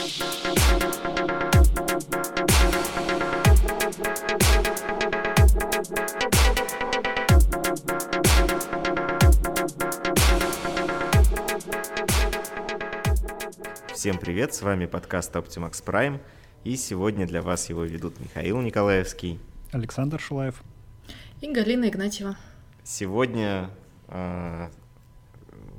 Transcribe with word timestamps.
Всем 0.00 0.16
привет, 14.16 14.54
с 14.54 14.62
вами 14.62 14.86
подкаст 14.86 15.36
Optimax 15.36 15.84
Prime, 15.84 16.18
и 16.64 16.76
сегодня 16.76 17.26
для 17.26 17.42
вас 17.42 17.68
его 17.68 17.84
ведут 17.84 18.18
Михаил 18.20 18.58
Николаевский, 18.62 19.38
Александр 19.70 20.18
Шулаев 20.18 20.62
и 21.42 21.52
Галина 21.52 21.90
Игнатьева. 21.90 22.38
Сегодня 22.84 23.68
э, 24.08 24.70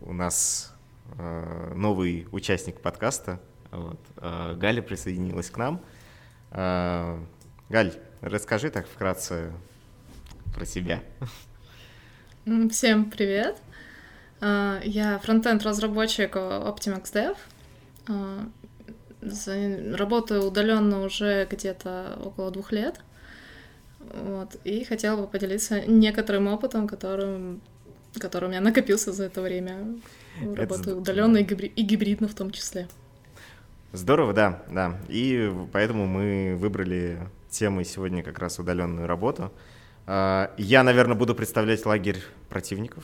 у 0.03 0.13
нас 0.13 0.75
э, 1.17 1.73
новый 1.73 2.27
участник 2.31 2.81
подкаста, 2.81 3.39
вот, 3.71 3.99
э, 4.17 4.55
Галя 4.55 4.81
присоединилась 4.81 5.49
к 5.49 5.57
нам. 5.57 5.81
Э, 6.52 7.20
Галь, 7.70 7.94
расскажи 8.21 8.70
так 8.70 8.88
вкратце 8.88 9.52
про 10.53 10.66
себя. 10.66 11.02
Всем 12.70 13.09
привет. 13.09 13.57
Э, 14.41 14.81
я 14.84 15.20
фронтенд 15.20 15.63
разработчик 15.63 16.35
Optimax 16.35 17.13
Dev. 17.13 17.38
А, 18.07 18.49
работаю 19.95 20.45
удаленно 20.45 21.03
уже 21.03 21.47
где-то 21.49 22.19
около 22.23 22.52
двух 22.52 22.72
лет. 22.72 22.99
Вот, 23.99 24.55
и 24.63 24.83
хотела 24.83 25.22
бы 25.22 25.27
поделиться 25.27 25.81
некоторым 25.81 26.47
опытом, 26.47 26.88
которым, 26.88 27.61
который 28.19 28.45
у 28.45 28.49
меня 28.49 28.59
накопился 28.59 29.13
за 29.13 29.25
это 29.25 29.41
время. 29.41 29.95
Работаю 30.41 30.97
удаленно 30.97 31.38
и, 31.38 31.44
гибри- 31.44 31.72
и 31.73 31.83
гибридно 31.83 32.27
в 32.27 32.33
том 32.33 32.52
числе. 32.52 32.88
Здорово, 33.94 34.31
да, 34.31 34.63
да. 34.70 34.98
И 35.09 35.52
поэтому 35.73 36.08
мы 36.08 36.55
выбрали 36.58 37.20
темой 37.50 37.84
сегодня 37.84 38.23
как 38.23 38.39
раз 38.39 38.58
удаленную 38.58 39.06
работу. 39.06 39.52
А, 40.08 40.53
я, 40.58 40.83
наверное, 40.83 41.16
буду 41.16 41.36
представлять 41.36 41.86
лагерь 41.86 42.23
противников 42.50 43.03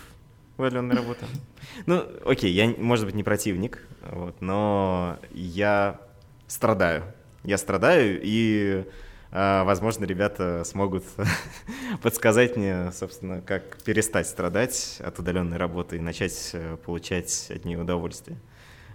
удаленной 0.57 0.95
работы. 0.95 1.25
Ну, 1.85 2.03
окей, 2.25 2.51
я, 2.51 2.73
может 2.77 3.05
быть, 3.05 3.13
не 3.13 3.23
противник, 3.23 3.85
вот, 4.01 4.41
но 4.41 5.19
я 5.31 5.99
страдаю. 6.47 7.03
Я 7.43 7.57
страдаю, 7.57 8.19
и, 8.23 8.85
э, 9.31 9.63
возможно, 9.63 10.05
ребята 10.05 10.63
смогут 10.65 11.03
подсказать 12.01 12.57
мне, 12.57 12.91
собственно, 12.93 13.41
как 13.41 13.83
перестать 13.83 14.27
страдать 14.27 14.97
от 14.99 15.19
удаленной 15.19 15.57
работы 15.57 15.97
и 15.97 15.99
начать 15.99 16.49
э, 16.53 16.77
получать 16.77 17.51
от 17.51 17.63
нее 17.63 17.79
удовольствие. 17.79 18.39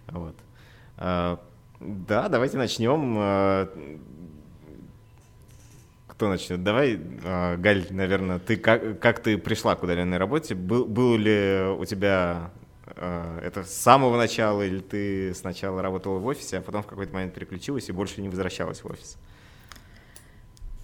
Вот. 0.08 0.34
Э, 1.82 1.94
да, 2.08 2.28
давайте 2.28 2.56
начнем 2.56 3.68
кто 6.22 6.28
начнет? 6.28 6.62
Давай, 6.62 7.00
а, 7.24 7.56
Галь, 7.56 7.86
наверное, 7.90 8.38
ты 8.38 8.56
как, 8.56 9.00
как 9.00 9.20
ты 9.20 9.36
пришла 9.36 9.74
к 9.74 9.82
удаленной 9.82 10.18
работе? 10.18 10.54
Был, 10.54 10.84
был 10.84 11.16
ли 11.16 11.64
у 11.76 11.84
тебя 11.84 12.52
а, 12.86 13.40
это 13.40 13.64
с 13.64 13.74
самого 13.74 14.16
начала, 14.16 14.62
или 14.62 14.78
ты 14.78 15.34
сначала 15.34 15.82
работала 15.82 16.18
в 16.18 16.26
офисе, 16.26 16.58
а 16.58 16.60
потом 16.60 16.84
в 16.84 16.86
какой-то 16.86 17.12
момент 17.12 17.34
переключилась 17.34 17.88
и 17.88 17.92
больше 17.92 18.20
не 18.20 18.28
возвращалась 18.28 18.84
в 18.84 18.86
офис? 18.86 19.16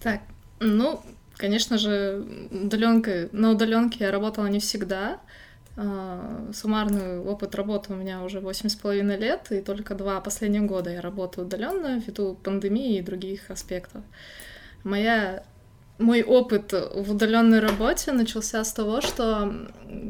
Так, 0.03 0.19
ну, 0.59 1.01
конечно 1.37 1.77
же, 1.77 2.25
удаленка, 2.51 3.29
на 3.31 3.51
удаленке 3.51 4.03
я 4.03 4.11
работала 4.11 4.47
не 4.47 4.59
всегда. 4.59 5.13
А, 5.13 5.19
суммарный 5.75 7.19
опыт 7.19 7.55
работы 7.55 7.93
у 7.93 7.95
меня 7.95 8.23
уже 8.23 8.39
восемь 8.41 8.69
с 8.69 8.75
половиной 8.75 9.17
лет, 9.17 9.51
и 9.51 9.61
только 9.61 9.95
два 9.95 10.19
последних 10.19 10.65
года 10.65 10.89
я 10.89 11.01
работаю 11.01 11.47
удаленно 11.47 11.99
ввиду 11.99 12.35
пандемии 12.35 12.97
и 12.97 13.01
других 13.01 13.49
аспектов. 13.49 14.03
Моя 14.83 15.43
мой 15.99 16.23
опыт 16.23 16.71
в 16.71 17.11
удаленной 17.11 17.59
работе 17.59 18.13
начался 18.13 18.63
с 18.63 18.71
того, 18.71 19.01
что 19.01 19.53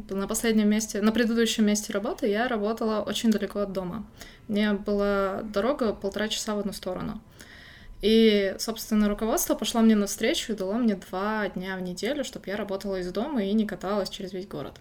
на 0.09 0.27
последнем 0.27 0.69
месте, 0.69 1.01
на 1.01 1.11
предыдущем 1.11 1.65
месте 1.65 1.91
работы 1.91 2.27
я 2.27 2.47
работала 2.47 3.01
очень 3.01 3.31
далеко 3.31 3.59
от 3.59 3.73
дома. 3.73 4.05
Мне 4.47 4.73
была 4.73 5.41
дорога 5.43 5.93
полтора 5.93 6.27
часа 6.27 6.55
в 6.55 6.59
одну 6.59 6.73
сторону. 6.73 7.21
И, 8.01 8.55
собственно, 8.59 9.09
руководство 9.09 9.55
пошло 9.55 9.81
мне 9.81 9.95
навстречу 9.95 10.53
и 10.53 10.55
дало 10.55 10.75
мне 10.75 10.95
два 10.95 11.49
дня 11.49 11.75
в 11.75 11.81
неделю, 11.81 12.23
чтобы 12.23 12.45
я 12.47 12.55
работала 12.55 12.97
из 12.97 13.11
дома 13.11 13.43
и 13.43 13.51
не 13.53 13.65
каталась 13.65 14.09
через 14.09 14.31
весь 14.31 14.47
город. 14.47 14.79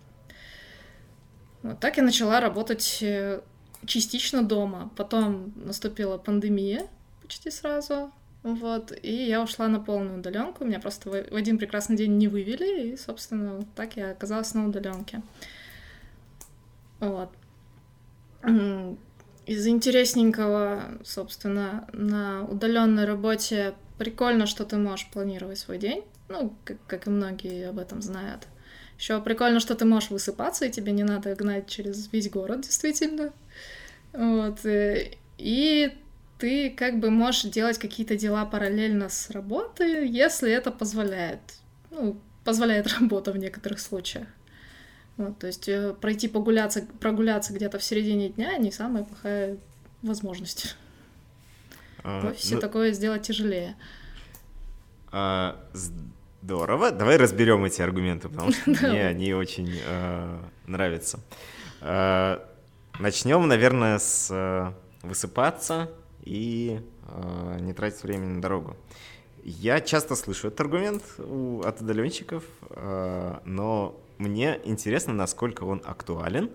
Вот 1.63 1.81
так 1.81 1.97
я 1.97 2.03
начала 2.03 2.41
работать 2.41 2.99
э, 3.03 3.41
частично 3.85 4.43
дома. 4.43 4.91
Потом 4.97 5.53
наступила 5.57 6.19
пандемия 6.19 6.87
почти 7.23 7.51
сразу. 7.51 8.11
Вот, 8.43 8.93
и 9.03 9.13
я 9.13 9.43
ушла 9.43 9.69
на 9.69 9.81
полную 9.81 10.21
удаленку. 10.21 10.65
Меня 10.65 10.81
просто 10.81 11.11
в 11.11 11.35
один 11.35 11.59
прекрасный 11.59 11.97
день 11.97 12.17
не 12.17 12.29
вывели, 12.29 12.93
и, 12.93 12.97
собственно, 12.97 13.57
вот 13.57 13.67
так 13.75 13.97
я 13.97 14.13
оказалась 14.13 14.55
на 14.55 14.67
удаленке. 14.67 15.23
Вот. 17.01 17.31
Из 19.47 19.67
интересненького, 19.67 20.99
собственно, 21.05 21.89
на 21.93 22.45
удаленной 22.45 23.05
работе 23.05 23.75
прикольно, 23.99 24.47
что 24.47 24.65
ты 24.65 24.77
можешь 24.77 25.11
планировать 25.11 25.59
свой 25.59 25.79
день. 25.79 26.05
Ну, 26.29 26.55
как, 26.65 26.77
как 26.87 27.07
и 27.07 27.11
многие 27.11 27.69
об 27.69 27.79
этом 27.79 28.03
знают. 28.03 28.47
Еще 28.99 29.21
прикольно, 29.21 29.61
что 29.61 29.77
ты 29.77 29.85
можешь 29.85 30.11
высыпаться, 30.11 30.67
и 30.67 30.71
тебе 30.71 30.93
не 30.93 31.05
надо 31.05 31.35
гнать 31.37 31.69
через 31.69 32.13
весь 32.13 32.29
город, 32.29 32.63
действительно. 32.63 33.33
Вот. 34.13 34.65
Э, 34.65 35.13
и 35.39 35.97
ты 36.39 36.71
как 36.71 36.99
бы 36.99 37.11
можешь 37.11 37.43
делать 37.45 37.79
какие-то 37.79 38.17
дела 38.17 38.45
параллельно 38.45 39.09
с 39.09 39.31
работой, 39.31 40.09
если 40.09 40.51
это 40.51 40.73
позволяет. 40.73 41.41
Ну, 41.91 42.21
позволяет 42.45 42.87
работа 43.01 43.31
в 43.31 43.39
некоторых 43.39 43.79
случаях. 43.79 44.27
Вот, 45.17 45.39
то 45.39 45.47
есть 45.47 45.69
э, 45.69 45.95
пройти 46.01 46.29
погуляться, 46.29 46.87
прогуляться 47.01 47.53
где-то 47.53 47.79
в 47.79 47.85
середине 47.85 48.29
дня 48.31 48.57
не 48.57 48.71
самая 48.73 49.05
плохая 49.05 49.59
возможность. 50.03 50.77
А, 52.03 52.21
в 52.21 52.27
офисе 52.27 52.57
ну, 52.57 52.61
такое 52.61 52.93
сделать 52.93 53.23
тяжелее. 53.23 53.77
А, 55.11 55.57
здорово. 56.43 56.91
Давай 56.91 57.17
разберем 57.17 57.65
эти 57.65 57.83
аргументы, 57.83 58.29
потому 58.29 58.53
что 58.53 58.71
мне 58.89 59.07
они 59.07 59.35
очень 59.35 59.81
э, 59.85 60.39
нравятся. 60.67 61.21
Э, 61.81 62.39
начнем, 62.99 63.47
наверное, 63.47 63.99
с 63.99 64.29
э, 64.31 64.73
высыпаться 65.03 65.91
и 66.23 66.81
э, 67.09 67.59
не 67.61 67.73
тратить 67.73 68.03
время 68.03 68.27
на 68.27 68.41
дорогу. 68.43 68.77
Я 69.45 69.81
часто 69.81 70.15
слышу 70.15 70.49
этот 70.49 70.61
аргумент 70.61 71.03
у, 71.19 71.63
от 71.63 71.81
удаленщиков, 71.81 72.45
э, 72.71 73.39
но 73.45 74.01
мне 74.19 74.61
интересно, 74.65 75.15
насколько 75.15 75.65
он 75.65 75.81
актуален 75.85 76.51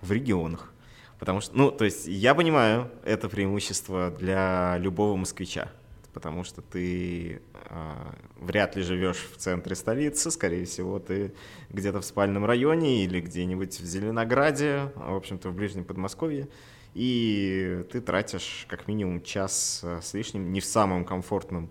в 0.00 0.10
регионах. 0.12 0.72
Потому 1.18 1.40
что, 1.40 1.56
ну, 1.56 1.70
то 1.70 1.84
есть 1.84 2.06
я 2.06 2.34
понимаю 2.34 2.90
это 3.04 3.28
преимущество 3.28 4.10
для 4.10 4.76
любого 4.78 5.14
москвича, 5.14 5.70
потому 6.12 6.44
что 6.44 6.62
ты 6.62 7.42
э, 7.54 7.94
вряд 8.36 8.76
ли 8.76 8.82
живешь 8.82 9.28
в 9.32 9.36
центре 9.36 9.74
столицы, 9.74 10.30
скорее 10.30 10.64
всего, 10.64 10.98
ты 10.98 11.32
где-то 11.70 12.00
в 12.00 12.04
спальном 12.04 12.44
районе 12.44 13.04
или 13.04 13.20
где-нибудь 13.20 13.80
в 13.80 13.84
Зеленограде, 13.84 14.92
в 14.96 15.14
общем-то, 15.14 15.50
в 15.50 15.54
ближнем 15.54 15.84
Подмосковье 15.84 16.48
и 16.94 17.84
ты 17.90 18.00
тратишь 18.00 18.66
как 18.68 18.86
минимум 18.86 19.22
час 19.22 19.80
э, 19.82 20.00
с 20.02 20.12
лишним 20.14 20.52
не 20.52 20.60
в 20.60 20.64
самом 20.64 21.04
комфортном 21.04 21.70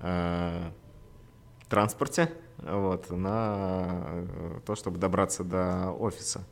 э, 0.00 0.70
транспорте 1.68 2.32
вот, 2.58 3.10
на 3.10 4.26
то, 4.64 4.74
чтобы 4.74 4.98
добраться 4.98 5.44
до 5.44 5.90
офиса. 5.90 6.46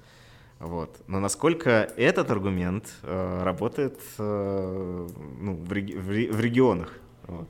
Вот. 0.59 1.01
Но 1.07 1.21
насколько 1.21 1.71
этот 1.97 2.31
аргумент 2.31 2.93
э, 3.03 3.43
работает 3.43 3.99
э, 4.19 5.09
ну, 5.39 5.55
в, 5.55 5.73
реги- 5.73 5.97
в, 5.99 6.11
ре- 6.11 6.31
в 6.31 6.41
регионах? 6.41 6.93
Вот. 7.31 7.49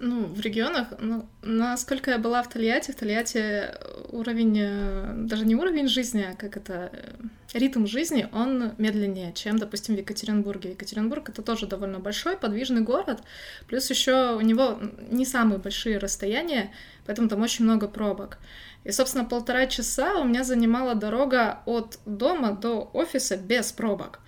Ну, 0.00 0.26
в 0.26 0.40
регионах, 0.40 0.88
ну, 1.00 1.26
насколько 1.42 2.12
я 2.12 2.18
была 2.18 2.40
в 2.44 2.48
Тольятти, 2.48 2.92
в 2.92 2.94
Тольятти 2.94 3.64
уровень, 4.10 4.56
э, 4.60 5.12
даже 5.16 5.44
не 5.44 5.56
уровень 5.56 5.88
жизни, 5.88 6.24
а 6.30 6.36
как 6.36 6.56
это, 6.56 6.90
э, 6.92 7.58
ритм 7.58 7.84
жизни, 7.86 8.28
он 8.32 8.74
медленнее, 8.78 9.32
чем, 9.32 9.58
допустим, 9.58 9.96
в 9.96 9.98
Екатеринбурге. 9.98 10.70
Екатеринбург— 10.70 11.28
это 11.30 11.42
тоже 11.42 11.66
довольно 11.66 11.98
большой, 11.98 12.36
подвижный 12.36 12.82
город, 12.82 13.22
плюс 13.66 13.90
еще 13.90 14.36
у 14.36 14.40
него 14.40 14.78
не 15.10 15.24
самые 15.24 15.58
большие 15.58 15.98
расстояния, 15.98 16.70
поэтому 17.04 17.28
там 17.28 17.42
очень 17.42 17.64
много 17.64 17.88
пробок. 17.88 18.38
И, 18.84 18.92
собственно, 18.92 19.24
полтора 19.24 19.66
часа 19.66 20.20
у 20.20 20.24
меня 20.24 20.44
занимала 20.44 20.94
дорога 20.94 21.58
от 21.66 21.98
дома 22.06 22.52
до 22.52 22.88
офиса 22.92 23.36
без 23.36 23.72
пробок. 23.72 24.20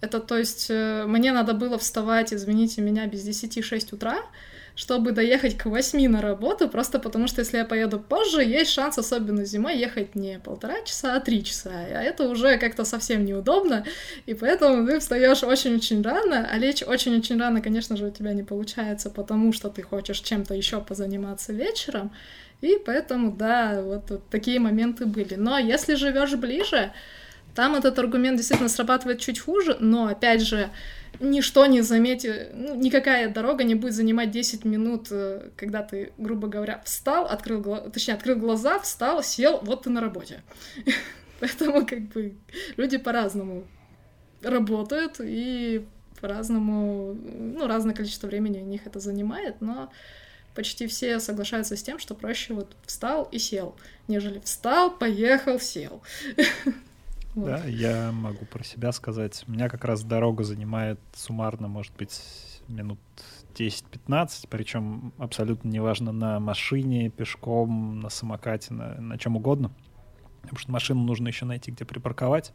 Это 0.00 0.20
то 0.20 0.38
есть 0.38 0.66
э, 0.70 1.04
мне 1.06 1.32
надо 1.32 1.54
было 1.54 1.78
вставать, 1.78 2.32
извините 2.32 2.80
меня, 2.80 3.06
без 3.06 3.22
10 3.22 3.64
6 3.64 3.92
утра, 3.92 4.18
чтобы 4.78 5.10
доехать 5.10 5.58
к 5.58 5.66
8 5.66 6.08
на 6.08 6.22
работу, 6.22 6.68
просто 6.68 7.00
потому 7.00 7.26
что 7.26 7.40
если 7.40 7.56
я 7.56 7.64
поеду 7.64 7.98
позже, 7.98 8.44
есть 8.44 8.70
шанс, 8.70 8.96
особенно 8.96 9.44
зимой, 9.44 9.76
ехать 9.76 10.14
не 10.14 10.38
полтора 10.38 10.82
часа, 10.84 11.16
а 11.16 11.20
три 11.20 11.42
часа. 11.42 11.70
А 11.72 12.00
это 12.00 12.28
уже 12.28 12.58
как-то 12.58 12.84
совсем 12.84 13.24
неудобно, 13.24 13.84
и 14.26 14.34
поэтому 14.34 14.86
ты 14.86 15.00
встаешь 15.00 15.42
очень-очень 15.42 16.00
рано, 16.02 16.48
а 16.48 16.58
лечь 16.58 16.84
очень-очень 16.84 17.40
рано, 17.40 17.60
конечно 17.60 17.96
же, 17.96 18.06
у 18.06 18.10
тебя 18.10 18.32
не 18.34 18.44
получается, 18.44 19.10
потому 19.10 19.52
что 19.52 19.68
ты 19.68 19.82
хочешь 19.82 20.20
чем-то 20.20 20.54
еще 20.54 20.80
позаниматься 20.80 21.52
вечером. 21.52 22.12
И 22.60 22.78
поэтому, 22.84 23.32
да, 23.32 23.80
вот, 23.82 24.10
вот 24.10 24.28
такие 24.30 24.60
моменты 24.60 25.06
были. 25.06 25.34
Но 25.34 25.58
если 25.58 25.96
живешь 25.96 26.34
ближе, 26.34 26.92
там 27.58 27.74
этот 27.74 27.98
аргумент 27.98 28.36
действительно 28.36 28.68
срабатывает 28.68 29.18
чуть 29.18 29.40
хуже, 29.40 29.76
но 29.80 30.06
опять 30.06 30.42
же, 30.42 30.70
ничто 31.18 31.66
не 31.66 31.80
заметит, 31.80 32.52
ну, 32.54 32.76
никакая 32.76 33.30
дорога 33.30 33.64
не 33.64 33.74
будет 33.74 33.94
занимать 33.94 34.30
10 34.30 34.64
минут, 34.64 35.08
э, 35.10 35.50
когда 35.56 35.82
ты, 35.82 36.12
грубо 36.18 36.46
говоря, 36.46 36.80
встал, 36.84 37.26
открыл, 37.26 37.90
точнее, 37.92 38.14
открыл 38.14 38.38
глаза, 38.38 38.78
встал, 38.78 39.24
сел, 39.24 39.58
вот 39.64 39.82
ты 39.82 39.90
на 39.90 40.00
работе. 40.00 40.44
Поэтому, 41.40 41.84
как 41.84 42.02
бы, 42.10 42.36
люди 42.76 42.96
по-разному 42.96 43.64
работают, 44.40 45.16
и 45.18 45.84
по-разному, 46.20 47.14
ну, 47.14 47.66
разное 47.66 47.92
количество 47.92 48.28
времени 48.28 48.60
у 48.60 48.66
них 48.66 48.86
это 48.86 49.00
занимает, 49.00 49.60
но 49.60 49.90
почти 50.54 50.86
все 50.86 51.18
соглашаются 51.18 51.76
с 51.76 51.82
тем, 51.82 51.98
что 51.98 52.14
проще 52.14 52.54
вот 52.54 52.76
встал 52.86 53.28
и 53.32 53.40
сел, 53.40 53.74
нежели 54.06 54.38
встал, 54.38 54.96
поехал, 54.96 55.58
сел. 55.58 56.02
Да, 57.34 57.64
я 57.64 58.10
могу 58.12 58.44
про 58.46 58.64
себя 58.64 58.92
сказать. 58.92 59.44
Меня 59.46 59.68
как 59.68 59.84
раз 59.84 60.02
дорога 60.02 60.44
занимает 60.44 60.98
суммарно, 61.14 61.68
может 61.68 61.94
быть, 61.96 62.20
минут 62.68 62.98
10-15, 63.54 64.46
причем 64.48 65.12
абсолютно 65.18 65.68
неважно 65.68 66.12
на 66.12 66.40
машине, 66.40 67.10
пешком, 67.10 68.00
на 68.00 68.08
самокате, 68.08 68.74
на, 68.74 69.00
на 69.00 69.18
чем 69.18 69.36
угодно. 69.36 69.70
Потому 70.42 70.58
что 70.58 70.72
машину 70.72 71.02
нужно 71.02 71.28
еще 71.28 71.44
найти, 71.44 71.70
где 71.70 71.84
припарковать. 71.84 72.52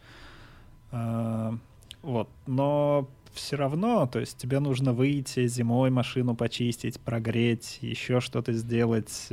А, 0.91 1.57
вот. 2.01 2.29
Но 2.47 3.09
все 3.33 3.55
равно, 3.55 4.05
то 4.07 4.19
есть 4.19 4.37
тебе 4.37 4.59
нужно 4.59 4.93
выйти 4.93 5.47
зимой 5.47 5.89
машину 5.89 6.35
почистить, 6.35 6.99
прогреть, 6.99 7.79
еще 7.81 8.19
что-то 8.19 8.53
сделать. 8.53 9.29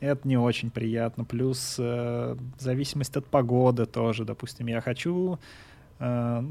Э, 0.00 0.10
это 0.12 0.26
не 0.26 0.36
очень 0.36 0.70
приятно. 0.70 1.24
Плюс 1.24 1.76
э, 1.78 2.36
зависимость 2.58 3.16
от 3.16 3.26
погоды 3.26 3.86
тоже. 3.86 4.24
Допустим, 4.24 4.66
я 4.66 4.80
хочу 4.80 5.38
э, 5.98 6.42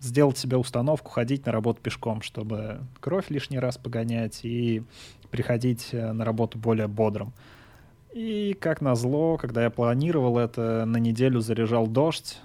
сделать 0.00 0.38
себе 0.38 0.56
установку 0.56 1.10
ходить 1.10 1.46
на 1.46 1.52
работу 1.52 1.80
пешком, 1.80 2.22
чтобы 2.22 2.80
кровь 3.00 3.30
лишний 3.30 3.58
раз 3.58 3.78
погонять 3.78 4.40
и 4.44 4.82
приходить 5.30 5.90
э, 5.92 6.12
на 6.12 6.24
работу 6.24 6.58
более 6.58 6.88
бодрым. 6.88 7.32
И 8.12 8.56
как 8.60 8.82
назло, 8.82 9.38
когда 9.38 9.62
я 9.62 9.70
планировал 9.70 10.38
это, 10.38 10.84
на 10.86 10.98
неделю 10.98 11.40
заряжал 11.40 11.86
дождь. 11.86 12.38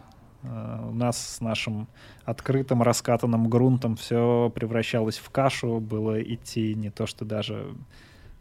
Uh, 0.44 0.90
у 0.90 0.94
нас 0.94 1.18
с 1.18 1.42
нашим 1.42 1.88
открытым 2.24 2.84
раскатанным 2.84 3.50
грунтом 3.50 3.96
все 3.96 4.52
превращалось 4.54 5.18
в 5.18 5.32
кашу, 5.32 5.80
было 5.80 6.22
идти 6.22 6.76
не 6.76 6.92
то 6.92 7.08
что 7.08 7.26
даже 7.26 7.74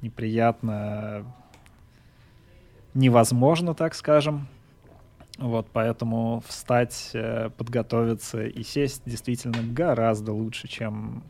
неприятно, 0.02 1.24
невозможно, 2.96 3.74
так 3.74 3.94
скажем. 3.94 4.48
Вот, 5.38 5.68
поэтому 5.70 6.42
встать, 6.46 7.10
э, 7.12 7.50
подготовиться 7.50 8.46
и 8.46 8.62
сесть 8.62 9.02
действительно 9.04 9.58
гораздо 9.62 10.32
лучше, 10.32 10.66
чем, 10.66 11.22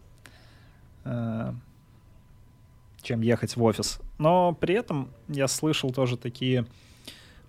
э, 1.05 1.53
чем 3.03 3.21
ехать 3.21 3.57
в 3.57 3.63
офис. 3.65 4.01
Но 4.19 4.53
при 4.55 4.77
этом 4.77 5.09
я 5.27 5.49
слышал 5.49 5.91
тоже 5.91 6.17
такие 6.17 6.67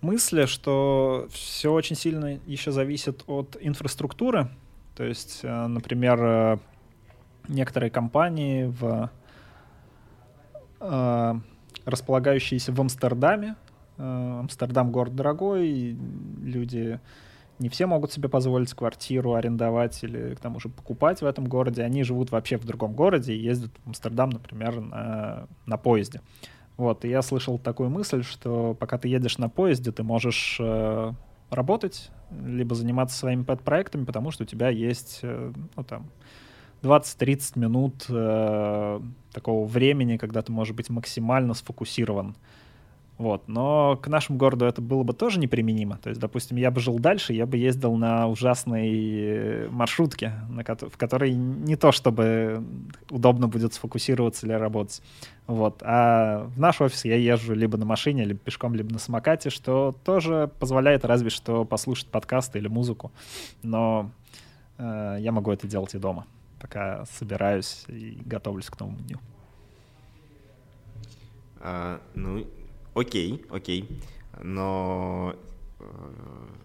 мысли, 0.00 0.46
что 0.46 1.28
все 1.30 1.72
очень 1.72 1.94
сильно 1.94 2.40
еще 2.44 2.72
зависит 2.72 3.22
от 3.28 3.56
инфраструктуры. 3.60 4.48
То 4.96 5.04
есть, 5.04 5.40
э, 5.44 5.66
например, 5.68 6.58
некоторые 7.46 7.90
компании 7.90 8.64
в 8.64 9.10
располагающиеся 11.84 12.72
в 12.72 12.80
Амстердаме, 12.80 13.56
Э, 13.56 13.67
Амстердам 13.98 14.92
город 14.92 15.14
дорогой, 15.14 15.96
люди 16.42 17.00
не 17.58 17.68
все 17.68 17.86
могут 17.86 18.12
себе 18.12 18.28
позволить 18.28 18.72
квартиру 18.72 19.34
арендовать 19.34 20.02
или 20.04 20.34
к 20.34 20.40
тому 20.40 20.60
же 20.60 20.68
покупать 20.68 21.22
в 21.22 21.26
этом 21.26 21.46
городе. 21.46 21.82
Они 21.82 22.04
живут 22.04 22.30
вообще 22.30 22.56
в 22.56 22.64
другом 22.64 22.94
городе 22.94 23.34
и 23.34 23.38
ездят 23.38 23.72
в 23.84 23.88
Амстердам, 23.88 24.30
например, 24.30 24.80
на, 24.80 25.48
на 25.66 25.76
поезде. 25.76 26.20
Вот, 26.76 27.04
и 27.04 27.08
я 27.08 27.22
слышал 27.22 27.58
такую 27.58 27.90
мысль, 27.90 28.22
что 28.22 28.74
пока 28.78 28.98
ты 28.98 29.08
едешь 29.08 29.38
на 29.38 29.48
поезде, 29.48 29.90
ты 29.90 30.04
можешь 30.04 30.58
э, 30.60 31.12
работать, 31.50 32.10
либо 32.30 32.76
заниматься 32.76 33.18
своими 33.18 33.42
пэт-проектами, 33.42 34.04
потому 34.04 34.30
что 34.30 34.44
у 34.44 34.46
тебя 34.46 34.68
есть, 34.68 35.20
э, 35.22 35.52
ну, 35.74 35.82
там, 35.82 36.06
20-30 36.82 37.58
минут 37.58 38.06
э, 38.08 39.00
такого 39.32 39.66
времени, 39.66 40.18
когда 40.18 40.42
ты 40.42 40.52
можешь 40.52 40.74
быть 40.74 40.88
максимально 40.88 41.54
сфокусирован. 41.54 42.36
Вот. 43.18 43.48
Но 43.48 43.98
к 44.00 44.06
нашему 44.06 44.38
городу 44.38 44.64
это 44.64 44.80
было 44.80 45.02
бы 45.02 45.12
тоже 45.12 45.40
неприменимо. 45.40 45.98
То 45.98 46.08
есть, 46.08 46.20
допустим, 46.20 46.56
я 46.56 46.70
бы 46.70 46.80
жил 46.80 47.00
дальше, 47.00 47.32
я 47.32 47.46
бы 47.46 47.56
ездил 47.56 47.96
на 47.96 48.28
ужасной 48.28 48.90
э, 48.92 49.68
маршрутке, 49.70 50.34
на 50.48 50.62
ко- 50.62 50.88
в 50.88 50.96
которой 50.96 51.32
не 51.32 51.74
то 51.74 51.90
чтобы 51.90 52.62
удобно 53.10 53.48
будет 53.48 53.74
сфокусироваться 53.74 54.46
или 54.46 54.52
работать. 54.52 55.02
Вот. 55.48 55.82
А 55.84 56.44
в 56.44 56.60
наш 56.60 56.80
офис 56.80 57.04
я 57.04 57.16
езжу 57.16 57.54
либо 57.54 57.76
на 57.76 57.84
машине, 57.84 58.24
либо 58.24 58.38
пешком, 58.38 58.76
либо 58.76 58.92
на 58.92 59.00
самокате, 59.00 59.50
что 59.50 59.96
тоже 60.04 60.48
позволяет 60.60 61.04
разве 61.04 61.30
что 61.30 61.64
послушать 61.64 62.06
подкасты 62.06 62.60
или 62.60 62.68
музыку. 62.68 63.10
Но 63.64 64.12
э, 64.78 65.16
я 65.18 65.32
могу 65.32 65.50
это 65.50 65.66
делать 65.66 65.92
и 65.96 65.98
дома, 65.98 66.24
пока 66.60 67.04
собираюсь 67.06 67.84
и 67.88 68.22
готовлюсь 68.24 68.66
к 68.66 68.78
новому 68.78 68.98
дню. 68.98 69.18
А, 71.60 72.00
ну, 72.14 72.46
окей, 72.98 73.44
окей, 73.50 74.00
но 74.40 75.34
э, 75.78 75.84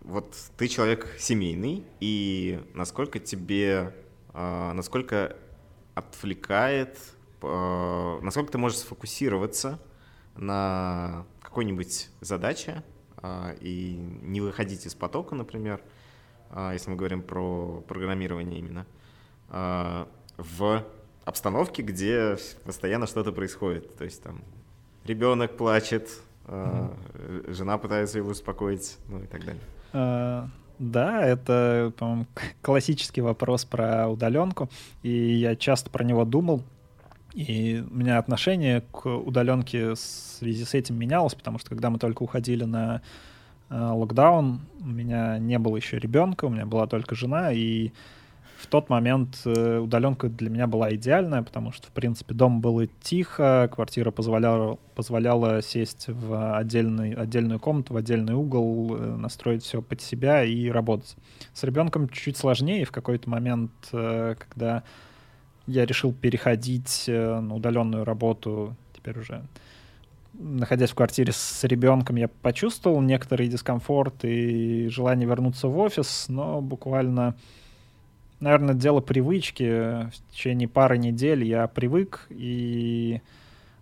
вот 0.04 0.36
ты 0.58 0.68
человек 0.68 1.08
семейный, 1.20 1.86
и 2.00 2.62
насколько 2.74 3.20
тебе, 3.20 3.94
э, 4.34 4.72
насколько 4.74 5.38
отвлекает, 5.96 6.98
э, 7.42 8.20
насколько 8.22 8.52
ты 8.52 8.58
можешь 8.58 8.80
сфокусироваться 8.80 9.80
на 10.36 11.26
какой-нибудь 11.42 12.10
задаче 12.22 12.84
и 13.62 13.96
не 14.22 14.42
выходить 14.42 14.86
из 14.86 14.96
потока, 14.96 15.36
например, 15.36 15.80
если 16.74 16.90
мы 16.90 16.96
говорим 16.98 17.22
про 17.22 17.82
программирование 17.88 18.60
именно, 18.60 18.88
в 19.50 20.86
обстановке, 21.24 21.84
где 21.84 22.36
постоянно 22.66 23.06
что-то 23.06 23.32
происходит, 23.32 23.96
то 23.96 24.04
есть 24.04 24.24
там 24.24 24.44
ребенок 25.06 25.58
плачет, 25.58 26.10
mm-hmm. 26.46 27.54
жена 27.54 27.78
пытается 27.78 28.18
его 28.18 28.32
успокоить, 28.32 28.98
ну 29.10 29.20
и 29.20 29.28
так 29.28 29.46
далее. 29.46 29.62
Uh, 29.94 30.48
да, 30.80 31.24
это, 31.24 31.94
по-моему, 31.98 32.26
классический 32.62 33.22
вопрос 33.22 33.64
про 33.66 34.10
удаленку, 34.10 34.70
и 35.02 35.10
я 35.10 35.56
часто 35.56 35.90
про 35.90 36.04
него 36.04 36.26
думал. 36.26 36.64
И 37.34 37.84
у 37.90 37.96
меня 37.96 38.20
отношение 38.20 38.82
к 38.92 39.08
удаленке 39.08 39.92
в 39.94 39.96
связи 39.98 40.66
с 40.66 40.74
этим 40.76 41.00
менялось, 41.00 41.34
потому 41.34 41.58
что 41.58 41.70
когда 41.70 41.90
мы 41.90 41.98
только 41.98 42.22
уходили 42.22 42.64
на 42.64 43.02
э, 43.70 43.76
локдаун, 43.76 44.62
у 44.80 44.88
меня 44.88 45.40
не 45.40 45.58
было 45.58 45.78
еще 45.78 45.98
ребенка, 45.98 46.46
у 46.46 46.50
меня 46.50 46.68
была 46.68 46.86
только 46.86 47.16
жена, 47.16 47.52
и 47.52 47.92
в 48.64 48.68
тот 48.68 48.90
момент 48.90 49.42
э, 49.44 49.78
удаленка 49.78 50.30
для 50.30 50.50
меня 50.50 50.68
была 50.68 50.96
идеальная, 50.96 51.44
потому 51.44 51.74
что, 51.74 51.88
в 51.88 51.92
принципе, 51.92 52.34
дом 52.34 52.62
было 52.62 52.88
тихо, 53.02 53.70
квартира 53.74 54.10
позволяла, 54.10 54.78
позволяла 54.96 55.62
сесть 55.62 56.06
в 56.08 56.58
отдельный, 56.58 57.14
отдельную 57.14 57.60
комнату, 57.60 57.94
в 57.94 57.98
отдельный 57.98 58.34
угол, 58.34 58.96
э, 58.96 59.16
настроить 59.18 59.64
все 59.64 59.82
под 59.82 60.02
себя 60.02 60.46
и 60.46 60.70
работать. 60.70 61.18
С 61.54 61.64
ребенком 61.64 62.08
чуть 62.08 62.38
сложнее. 62.38 62.86
В 62.86 62.92
какой-то 62.92 63.30
момент, 63.30 63.72
э, 63.92 64.36
когда 64.40 64.84
я 65.68 65.86
решил 65.86 66.14
переходить 66.14 67.06
на 67.08 67.56
удаленную 67.56 68.06
работу, 68.06 68.76
теперь 68.94 69.20
уже 69.20 69.44
находясь 70.34 70.90
в 70.90 70.96
квартире 70.96 71.32
с 71.32 71.64
ребенком, 71.64 72.16
я 72.16 72.28
почувствовал 72.28 73.02
некоторый 73.02 73.48
дискомфорт 73.48 74.24
и 74.24 74.88
желание 74.90 75.28
вернуться 75.28 75.68
в 75.68 75.78
офис, 75.78 76.26
но 76.28 76.60
буквально 76.60 77.36
наверное, 78.44 78.76
дело 78.76 79.00
привычки. 79.00 80.10
В 80.10 80.32
течение 80.32 80.68
пары 80.68 80.98
недель 80.98 81.44
я 81.44 81.68
привык 81.68 82.28
и 82.30 83.22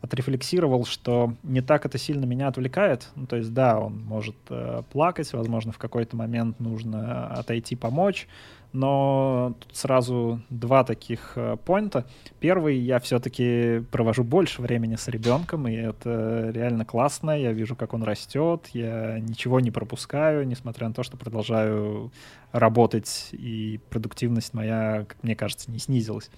отрефлексировал, 0.02 0.86
что 0.86 1.36
не 1.44 1.62
так 1.62 1.86
это 1.86 1.98
сильно 1.98 2.26
меня 2.26 2.48
отвлекает. 2.48 3.10
Ну, 3.16 3.28
то 3.28 3.36
есть, 3.36 3.54
да, 3.54 3.80
он 3.80 4.02
может 4.04 4.36
э, 4.50 4.82
плакать, 4.92 5.32
возможно, 5.34 5.72
в 5.72 5.78
какой-то 5.78 6.16
момент 6.16 6.60
нужно 6.60 7.28
отойти 7.28 7.76
помочь, 7.76 8.28
но 8.74 9.56
тут 9.60 9.76
сразу 9.76 10.42
два 10.50 10.84
таких 10.84 11.34
э, 11.36 11.58
поинта. 11.66 12.06
Первый, 12.40 12.78
я 12.78 13.00
все-таки 13.00 13.84
провожу 13.92 14.24
больше 14.24 14.62
времени 14.62 14.96
с 14.96 15.08
ребенком, 15.08 15.68
и 15.68 15.74
это 15.74 16.52
реально 16.54 16.86
классно. 16.86 17.32
Я 17.32 17.52
вижу, 17.52 17.76
как 17.76 17.94
он 17.94 18.04
растет, 18.04 18.70
я 18.74 19.20
ничего 19.20 19.60
не 19.60 19.72
пропускаю, 19.72 20.48
несмотря 20.48 20.88
на 20.88 20.94
то, 20.94 21.04
что 21.04 21.18
продолжаю 21.18 22.12
работать, 22.52 23.30
и 23.32 23.80
продуктивность 23.90 24.54
моя, 24.54 25.06
как 25.08 25.22
мне 25.24 25.36
кажется, 25.36 25.70
не 25.72 25.80
снизилась. 25.80 26.30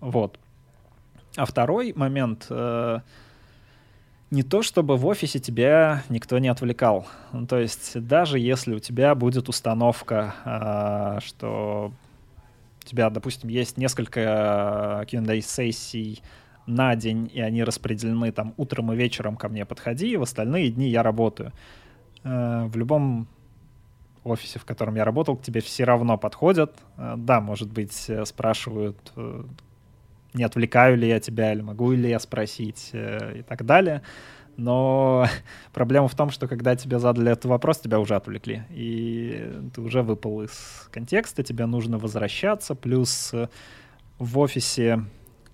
Вот. 0.00 0.38
А 1.36 1.44
второй 1.44 1.92
момент 1.94 2.46
э, 2.50 3.00
не 4.30 4.42
то 4.42 4.62
чтобы 4.62 4.96
в 4.96 5.06
офисе 5.06 5.38
тебя 5.40 6.04
никто 6.08 6.38
не 6.38 6.48
отвлекал. 6.48 7.06
Ну, 7.32 7.46
то 7.46 7.58
есть 7.58 8.00
даже 8.00 8.38
если 8.38 8.74
у 8.74 8.78
тебя 8.78 9.14
будет 9.14 9.48
установка, 9.48 10.34
э, 10.44 11.20
что 11.24 11.92
у 12.82 12.86
тебя, 12.86 13.10
допустим, 13.10 13.50
есть 13.50 13.76
несколько 13.76 15.04
Q&A-сессий 15.10 16.22
на 16.66 16.94
день, 16.94 17.30
и 17.32 17.40
они 17.40 17.64
распределены 17.64 18.30
там 18.32 18.54
утром 18.56 18.92
и 18.92 18.96
вечером 18.96 19.36
ко 19.36 19.48
мне 19.48 19.64
подходи, 19.64 20.12
и 20.12 20.16
в 20.16 20.22
остальные 20.22 20.70
дни 20.70 20.88
я 20.88 21.02
работаю. 21.02 21.52
Э, 22.22 22.66
в 22.66 22.76
любом 22.76 23.26
офисе, 24.22 24.58
в 24.58 24.64
котором 24.64 24.94
я 24.94 25.04
работал, 25.04 25.36
к 25.36 25.42
тебе 25.42 25.60
все 25.60 25.84
равно 25.84 26.18
подходят. 26.18 26.76
Да, 26.96 27.40
может 27.40 27.72
быть, 27.72 28.04
э, 28.08 28.24
спрашивают, 28.26 29.12
э, 29.16 29.44
не 30.34 30.44
отвлекаю 30.44 30.96
ли 30.96 31.08
я 31.08 31.20
тебя, 31.20 31.52
или 31.52 31.60
могу 31.60 31.92
ли 31.92 32.08
я 32.08 32.18
спросить 32.18 32.90
э, 32.92 33.40
и 33.40 33.42
так 33.42 33.64
далее. 33.64 34.02
Но 34.56 35.26
проблема 35.72 36.08
в 36.08 36.14
том, 36.14 36.30
что 36.30 36.46
когда 36.48 36.76
тебе 36.76 36.98
задали 36.98 37.32
этот 37.32 37.46
вопрос, 37.46 37.80
тебя 37.80 37.98
уже 37.98 38.14
отвлекли. 38.14 38.62
И 38.70 39.52
ты 39.74 39.80
уже 39.80 40.02
выпал 40.02 40.42
из 40.42 40.88
контекста, 40.92 41.42
тебе 41.42 41.66
нужно 41.66 41.98
возвращаться. 41.98 42.74
Плюс 42.74 43.32
э, 43.32 43.48
в 44.18 44.38
офисе 44.38 45.04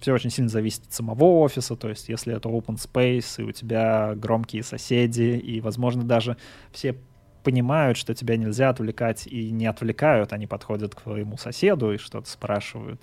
все 0.01 0.13
очень 0.13 0.31
сильно 0.31 0.51
зависит 0.51 0.87
от 0.87 0.93
самого 0.93 1.41
офиса, 1.41 1.75
то 1.75 1.89
есть 1.89 2.09
если 2.09 2.35
это 2.37 2.49
open 2.49 2.77
space, 2.77 3.41
и 3.41 3.43
у 3.45 3.53
тебя 3.53 4.15
громкие 4.15 4.63
соседи, 4.63 5.39
и, 5.39 5.61
возможно, 5.61 6.03
даже 6.03 6.37
все 6.71 6.97
понимают, 7.43 7.97
что 7.97 8.15
тебя 8.15 8.37
нельзя 8.37 8.69
отвлекать, 8.69 9.27
и 9.27 9.51
не 9.51 9.67
отвлекают, 9.67 10.33
они 10.33 10.47
подходят 10.47 10.95
к 10.95 11.01
твоему 11.03 11.39
соседу 11.39 11.93
и 11.93 11.97
что-то 11.97 12.29
спрашивают 12.29 13.01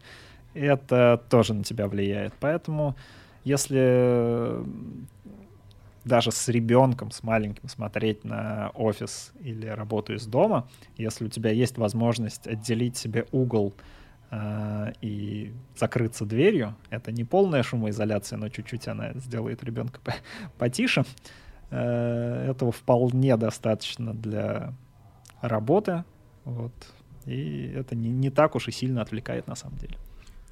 это 0.54 1.22
тоже 1.30 1.54
на 1.54 1.64
тебя 1.64 1.88
влияет. 1.88 2.34
Поэтому 2.40 2.96
если 3.44 4.64
даже 6.06 6.32
с 6.32 6.48
ребенком, 6.50 7.12
с 7.12 7.24
маленьким 7.24 7.70
смотреть 7.70 8.24
на 8.24 8.72
офис 8.74 9.32
или 9.40 9.68
работу 9.68 10.14
из 10.14 10.26
дома, 10.26 10.68
если 10.98 11.26
у 11.26 11.30
тебя 11.30 11.52
есть 11.52 11.78
возможность 11.78 12.48
отделить 12.48 12.98
себе 12.98 13.26
угол 13.32 13.74
э, 14.32 14.94
и 15.02 15.54
закрыться 15.78 16.26
дверью, 16.26 16.76
это 16.90 17.12
не 17.12 17.24
полная 17.24 17.64
шумоизоляция, 17.64 18.38
но 18.38 18.50
чуть-чуть 18.50 18.88
она 18.88 19.14
сделает 19.14 19.64
ребенка 19.64 20.00
потише, 20.58 21.06
э, 21.70 22.48
этого 22.50 22.72
вполне 22.72 23.38
достаточно 23.38 24.14
для 24.14 24.74
работы, 25.42 26.04
вот, 26.44 26.74
и 27.26 27.74
это 27.76 27.96
не, 27.96 28.10
не 28.10 28.30
так 28.30 28.56
уж 28.56 28.68
и 28.68 28.72
сильно 28.72 29.02
отвлекает 29.02 29.48
на 29.48 29.56
самом 29.56 29.78
деле. 29.78 29.98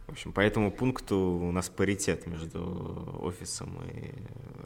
В 0.08 0.12
общем, 0.12 0.34
по 0.34 0.42
этому 0.42 0.72
пункту 0.72 1.18
у 1.18 1.52
нас 1.52 1.70
паритет 1.70 2.28
между 2.28 3.20
офисом 3.22 3.80
и 3.94 4.12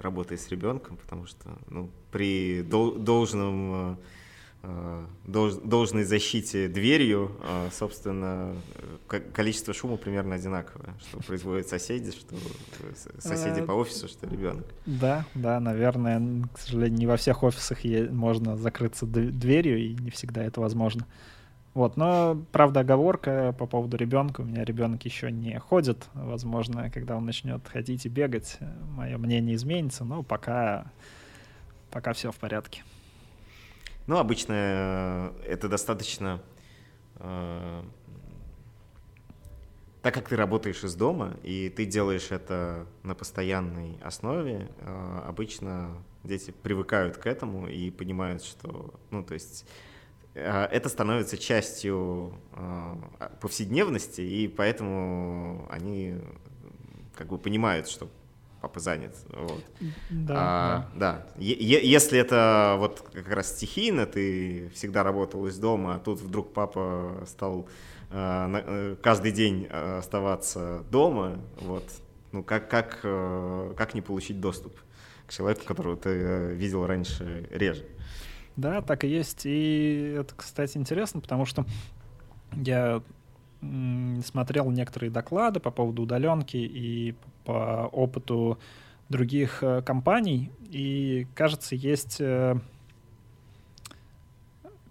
работой 0.01 0.37
с 0.37 0.49
ребенком, 0.49 0.97
потому 0.97 1.27
что 1.27 1.49
ну, 1.69 1.89
при 2.11 2.63
дол- 2.63 2.95
должном 2.95 3.99
э, 4.63 5.05
долж- 5.27 5.61
должной 5.63 6.03
защите 6.03 6.67
дверью, 6.67 7.31
э, 7.43 7.69
собственно, 7.71 8.55
количество 9.33 9.73
шума 9.73 9.97
примерно 9.97 10.35
одинаковое, 10.35 10.95
что 10.99 11.19
производят 11.19 11.67
соседи, 11.67 12.11
что 12.11 12.35
соседи 13.19 13.61
по 13.61 13.73
офису, 13.73 14.07
что 14.07 14.27
ребенок. 14.27 14.65
Да, 14.85 15.25
да, 15.35 15.59
наверное, 15.59 16.47
к 16.53 16.57
сожалению, 16.57 16.97
не 16.97 17.07
во 17.07 17.17
всех 17.17 17.43
офисах 17.43 17.79
можно 18.09 18.57
закрыться 18.57 19.05
дверью, 19.05 19.77
и 19.77 19.93
не 19.93 20.09
всегда 20.09 20.43
это 20.43 20.61
возможно. 20.61 21.05
Вот, 21.75 21.97
но, 21.97 22.41
правда, 22.53 22.79
оговорка 22.79 23.53
по 23.59 23.67
поводу 23.67 23.97
ребенка. 23.97 24.39
У 24.39 24.45
меня 24.45 24.63
ребенок 24.63 25.03
еще 25.03 25.29
не 25.29 25.59
ходит. 25.59 26.07
Возможно, 26.13 26.89
когда 26.89 27.17
он 27.17 27.25
начнет 27.25 27.67
ходить 27.67 28.05
и 28.05 28.09
бегать, 28.09 28.57
мое 28.95 29.17
мнение 29.17 29.55
изменится, 29.55 30.05
но 30.05 30.23
пока, 30.23 30.89
пока 31.91 32.13
все 32.13 32.31
в 32.31 32.37
порядке. 32.37 32.81
Ну, 34.07 34.17
обычно 34.17 34.53
э, 34.53 35.31
это 35.47 35.67
достаточно... 35.67 36.41
Э, 37.17 37.83
так 40.01 40.13
как 40.13 40.29
ты 40.29 40.37
работаешь 40.37 40.81
из 40.81 40.95
дома, 40.95 41.35
и 41.43 41.67
ты 41.67 41.85
делаешь 41.85 42.31
это 42.31 42.85
на 43.03 43.15
постоянной 43.15 43.97
основе, 44.01 44.71
э, 44.79 45.19
обычно 45.27 45.89
дети 46.23 46.51
привыкают 46.51 47.17
к 47.17 47.27
этому 47.27 47.67
и 47.67 47.91
понимают, 47.91 48.45
что, 48.45 48.93
ну, 49.11 49.25
то 49.25 49.33
есть 49.33 49.65
это 50.35 50.89
становится 50.89 51.37
частью 51.37 52.33
э, 52.53 52.95
повседневности, 53.39 54.19
и 54.19 54.47
поэтому 54.49 55.65
они 55.71 56.15
как 57.15 57.27
бы 57.27 57.37
понимают, 57.37 57.87
что 57.87 58.09
папа 58.59 58.81
занят. 58.81 59.15
Вот. 59.29 59.63
Да, 60.09 60.33
а, 60.37 60.91
да. 60.95 61.25
да. 61.25 61.27
Если 61.37 62.19
это 62.19 62.75
вот 62.79 62.99
как 63.13 63.29
раз 63.29 63.55
стихийно, 63.55 64.05
ты 64.05 64.69
всегда 64.73 65.03
работал 65.03 65.47
из 65.47 65.57
дома, 65.57 65.95
а 65.95 65.99
тут 65.99 66.19
вдруг 66.19 66.51
папа 66.51 67.23
стал 67.27 67.69
э, 68.11 68.97
каждый 69.01 69.31
день 69.31 69.67
оставаться 69.67 70.83
дома, 70.91 71.39
вот, 71.61 71.85
ну 72.33 72.43
как, 72.43 72.69
как, 72.69 72.99
как 73.01 73.93
не 73.93 74.01
получить 74.01 74.41
доступ 74.41 74.75
к 75.27 75.31
человеку, 75.31 75.63
которого 75.65 75.95
ты 75.95 76.53
видел 76.55 76.85
раньше 76.85 77.47
реже? 77.51 77.85
Да, 78.57 78.81
так 78.81 79.03
и 79.03 79.07
есть. 79.07 79.45
И 79.45 80.15
это, 80.19 80.33
кстати, 80.35 80.77
интересно, 80.77 81.21
потому 81.21 81.45
что 81.45 81.65
я 82.53 83.01
смотрел 84.23 84.69
некоторые 84.69 85.09
доклады 85.09 85.59
по 85.59 85.71
поводу 85.71 86.03
удаленки 86.03 86.57
и 86.57 87.15
по 87.43 87.89
опыту 87.91 88.59
других 89.09 89.61
э, 89.61 89.81
компаний, 89.81 90.51
и, 90.69 91.27
кажется, 91.35 91.75
есть 91.75 92.17
э, 92.19 92.55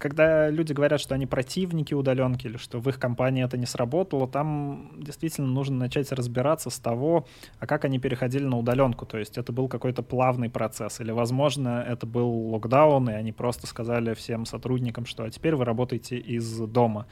когда 0.04 0.50
люди 0.50 0.75
говорят, 0.75 1.00
что 1.00 1.14
они 1.14 1.25
противники 1.25 1.94
удаленки 1.94 2.46
или 2.46 2.58
что 2.58 2.78
в 2.78 2.87
их 2.90 2.99
компании 2.99 3.42
это 3.42 3.56
не 3.56 3.64
сработало, 3.64 4.28
там 4.28 4.90
действительно 4.99 5.46
нужно 5.46 5.78
начать 5.78 6.12
разбираться 6.12 6.68
с 6.68 6.78
того, 6.78 7.26
а 7.58 7.66
как 7.66 7.87
они 7.87 7.99
переходили 7.99 8.44
на 8.44 8.58
удаленку. 8.58 9.06
То 9.06 9.16
есть 9.16 9.38
это 9.38 9.50
был 9.50 9.66
какой-то 9.66 10.02
плавный 10.02 10.50
процесс. 10.50 11.00
Или, 11.00 11.11
возможно, 11.11 11.82
это 11.88 12.04
был 12.04 12.28
локдаун, 12.50 13.08
и 13.08 13.14
они 13.14 13.32
просто 13.32 13.66
сказали 13.66 14.12
всем 14.12 14.44
сотрудникам, 14.44 15.06
что 15.06 15.25
а 15.25 15.30
теперь 15.30 15.54
вы 15.56 15.64
работаете 15.64 16.18
из 16.18 16.54
дома. 16.58 17.06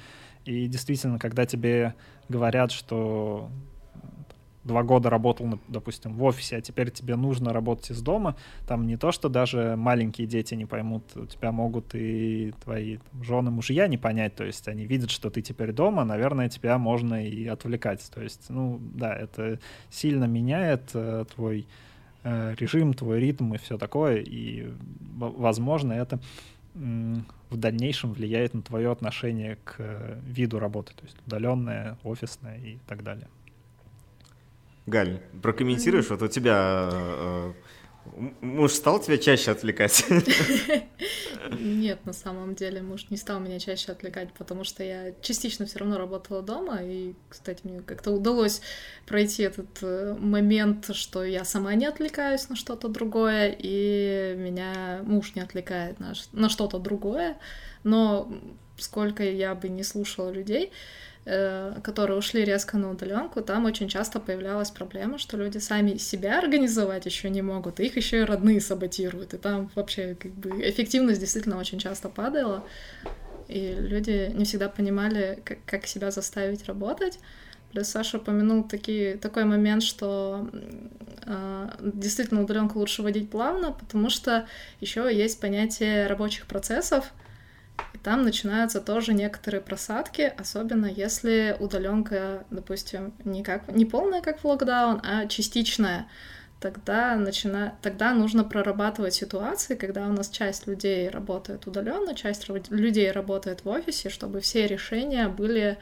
И 0.44 0.66
действительно, 0.66 1.18
когда 1.18 1.46
тебе 1.46 1.94
говорят, 2.28 2.72
что 2.72 3.48
два 4.64 4.82
года 4.82 5.10
работал, 5.10 5.58
допустим, 5.68 6.14
в 6.14 6.22
офисе, 6.24 6.56
а 6.56 6.60
теперь 6.60 6.90
тебе 6.90 7.16
нужно 7.16 7.52
работать 7.52 7.90
из 7.90 8.02
дома, 8.02 8.36
там 8.66 8.86
не 8.86 8.96
то, 8.96 9.12
что 9.12 9.28
даже 9.28 9.74
маленькие 9.76 10.26
дети 10.26 10.54
не 10.54 10.66
поймут, 10.66 11.04
у 11.16 11.26
тебя 11.26 11.52
могут 11.52 11.94
и 11.94 12.52
твои 12.62 12.98
там, 12.98 13.24
жены, 13.24 13.50
мужья 13.50 13.86
не 13.88 13.98
понять, 13.98 14.36
то 14.36 14.44
есть 14.44 14.68
они 14.68 14.84
видят, 14.84 15.10
что 15.10 15.30
ты 15.30 15.42
теперь 15.42 15.72
дома, 15.72 16.04
наверное, 16.04 16.48
тебя 16.48 16.78
можно 16.78 17.26
и 17.26 17.46
отвлекать, 17.46 18.08
то 18.14 18.22
есть, 18.22 18.46
ну, 18.48 18.80
да, 18.94 19.14
это 19.14 19.58
сильно 19.90 20.24
меняет 20.24 20.90
э, 20.94 21.24
твой 21.34 21.66
э, 22.22 22.54
режим, 22.58 22.94
твой 22.94 23.20
ритм 23.20 23.54
и 23.54 23.58
все 23.58 23.78
такое, 23.78 24.18
и, 24.18 24.72
возможно, 25.18 25.92
это 25.92 26.20
в 26.74 27.56
дальнейшем 27.56 28.12
влияет 28.12 28.54
на 28.54 28.62
твое 28.62 28.90
отношение 28.90 29.58
к 29.64 29.74
э, 29.78 30.18
виду 30.26 30.58
работы, 30.58 30.94
то 30.94 31.04
есть 31.04 31.16
удаленное, 31.26 31.98
офисное 32.02 32.56
и 32.58 32.78
так 32.86 33.02
далее. 33.02 33.28
Галь, 34.86 35.20
прокомментируешь, 35.42 36.10
вот 36.10 36.22
у 36.22 36.28
тебя 36.28 36.88
э, 36.90 37.52
муж 38.40 38.72
стал 38.72 39.00
тебя 39.00 39.16
чаще 39.16 39.52
отвлекать? 39.52 40.04
Нет, 41.60 42.04
на 42.04 42.12
самом 42.12 42.56
деле 42.56 42.82
муж 42.82 43.06
не 43.10 43.16
стал 43.16 43.38
меня 43.38 43.60
чаще 43.60 43.92
отвлекать, 43.92 44.32
потому 44.32 44.64
что 44.64 44.82
я 44.82 45.12
частично 45.20 45.66
все 45.66 45.78
равно 45.78 45.98
работала 45.98 46.42
дома, 46.42 46.80
и, 46.82 47.14
кстати, 47.28 47.60
мне 47.62 47.80
как-то 47.80 48.10
удалось 48.10 48.60
пройти 49.06 49.44
этот 49.44 49.78
э, 49.82 50.16
момент, 50.18 50.94
что 50.96 51.22
я 51.22 51.44
сама 51.44 51.74
не 51.74 51.86
отвлекаюсь 51.86 52.48
на 52.48 52.56
что-то 52.56 52.88
другое, 52.88 53.54
и 53.56 54.34
меня 54.36 55.00
муж 55.04 55.34
не 55.36 55.42
отвлекает 55.42 56.00
на, 56.00 56.14
на 56.32 56.48
что-то 56.48 56.78
другое, 56.78 57.38
но 57.84 58.32
сколько 58.78 59.22
я 59.22 59.54
бы 59.54 59.68
не 59.68 59.84
слушала 59.84 60.30
людей, 60.30 60.72
Э, 60.72 61.11
которые 61.24 62.18
ушли 62.18 62.44
резко 62.44 62.76
на 62.78 62.90
удаленку, 62.90 63.42
там 63.42 63.64
очень 63.64 63.88
часто 63.88 64.18
появлялась 64.18 64.72
проблема, 64.72 65.18
что 65.18 65.36
люди 65.36 65.58
сами 65.58 65.96
себя 65.96 66.38
организовать 66.38 67.06
еще 67.06 67.30
не 67.30 67.42
могут, 67.42 67.78
их 67.78 67.96
еще 67.96 68.22
и 68.22 68.24
родные 68.24 68.60
саботируют. 68.60 69.32
И 69.32 69.38
там 69.38 69.70
вообще 69.76 70.16
как 70.18 70.32
бы 70.32 70.50
эффективность 70.68 71.20
действительно 71.20 71.58
очень 71.58 71.78
часто 71.78 72.08
падала. 72.08 72.64
и 73.48 73.74
люди 73.74 74.32
не 74.34 74.44
всегда 74.44 74.68
понимали, 74.68 75.40
как 75.66 75.86
себя 75.86 76.10
заставить 76.10 76.66
работать. 76.66 77.18
Плюс 77.72 77.88
Саша 77.88 78.18
упомянул 78.18 78.64
такие, 78.64 79.16
такой 79.16 79.44
момент, 79.44 79.82
что 79.82 80.50
э, 81.24 81.68
действительно 81.80 82.42
удаленку 82.42 82.78
лучше 82.78 83.02
водить 83.02 83.30
плавно, 83.30 83.72
потому 83.72 84.10
что 84.10 84.46
еще 84.80 85.08
есть 85.10 85.40
понятие 85.40 86.06
рабочих 86.06 86.46
процессов, 86.46 87.12
и 87.94 87.98
там 87.98 88.22
начинаются 88.22 88.80
тоже 88.80 89.12
некоторые 89.12 89.60
просадки, 89.60 90.32
особенно 90.36 90.86
если 90.86 91.56
удаленка, 91.58 92.44
допустим, 92.50 93.12
не, 93.24 93.42
как, 93.42 93.68
не 93.68 93.84
полная, 93.84 94.22
как 94.22 94.40
в 94.40 94.44
локдаун, 94.44 95.00
а 95.04 95.26
частичная. 95.26 96.06
Тогда, 96.60 97.16
начина... 97.16 97.74
Тогда 97.82 98.14
нужно 98.14 98.44
прорабатывать 98.44 99.14
ситуации, 99.14 99.74
когда 99.74 100.06
у 100.06 100.12
нас 100.12 100.28
часть 100.28 100.66
людей 100.68 101.08
работает 101.08 101.66
удаленно, 101.66 102.14
часть 102.14 102.48
людей 102.70 103.10
работает 103.10 103.64
в 103.64 103.68
офисе, 103.68 104.10
чтобы 104.10 104.40
все 104.40 104.66
решения 104.66 105.28
были 105.28 105.76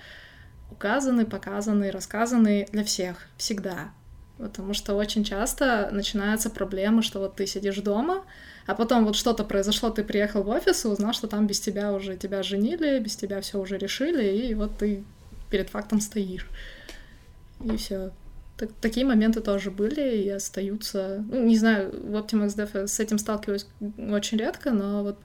указаны, 0.71 1.27
показаны, 1.27 1.91
рассказаны 1.91 2.67
для 2.73 2.83
всех 2.83 3.29
всегда. 3.37 3.91
Потому 4.39 4.73
что 4.73 4.95
очень 4.95 5.23
часто 5.23 5.91
начинаются 5.93 6.49
проблемы, 6.49 7.03
что 7.03 7.19
вот 7.19 7.37
ты 7.37 7.47
сидишь 7.47 7.77
дома, 7.77 8.25
а 8.71 8.75
потом 8.75 9.05
вот 9.05 9.17
что-то 9.17 9.43
произошло, 9.43 9.91
ты 9.91 10.05
приехал 10.05 10.45
в 10.45 10.49
офис 10.49 10.85
и 10.85 10.89
узнал, 10.89 11.13
что 11.13 11.27
там 11.27 11.49
без 11.49 11.59
тебя 11.59 11.93
уже 11.93 12.17
тебя 12.17 12.45
женили, 12.45 13.01
без 13.01 13.17
тебя 13.17 13.41
все 13.41 13.59
уже 13.59 13.79
решили, 13.79 14.47
и 14.47 14.55
вот 14.55 14.79
ты 14.79 15.03
перед 15.51 15.71
фактом 15.71 16.01
стоишь. 16.01 16.47
И 17.65 17.77
все. 17.77 18.13
Так, 18.57 18.71
такие 18.81 19.05
моменты 19.05 19.41
тоже 19.41 19.73
были 19.73 20.19
и 20.19 20.29
остаются. 20.29 21.25
Ну, 21.29 21.45
не 21.45 21.57
знаю, 21.57 21.91
в 21.91 22.15
Optimax 22.15 22.57
Dev 22.57 22.87
с 22.87 23.01
этим 23.01 23.19
сталкиваюсь 23.19 23.67
очень 23.99 24.39
редко, 24.39 24.71
но 24.71 25.03
вот 25.03 25.19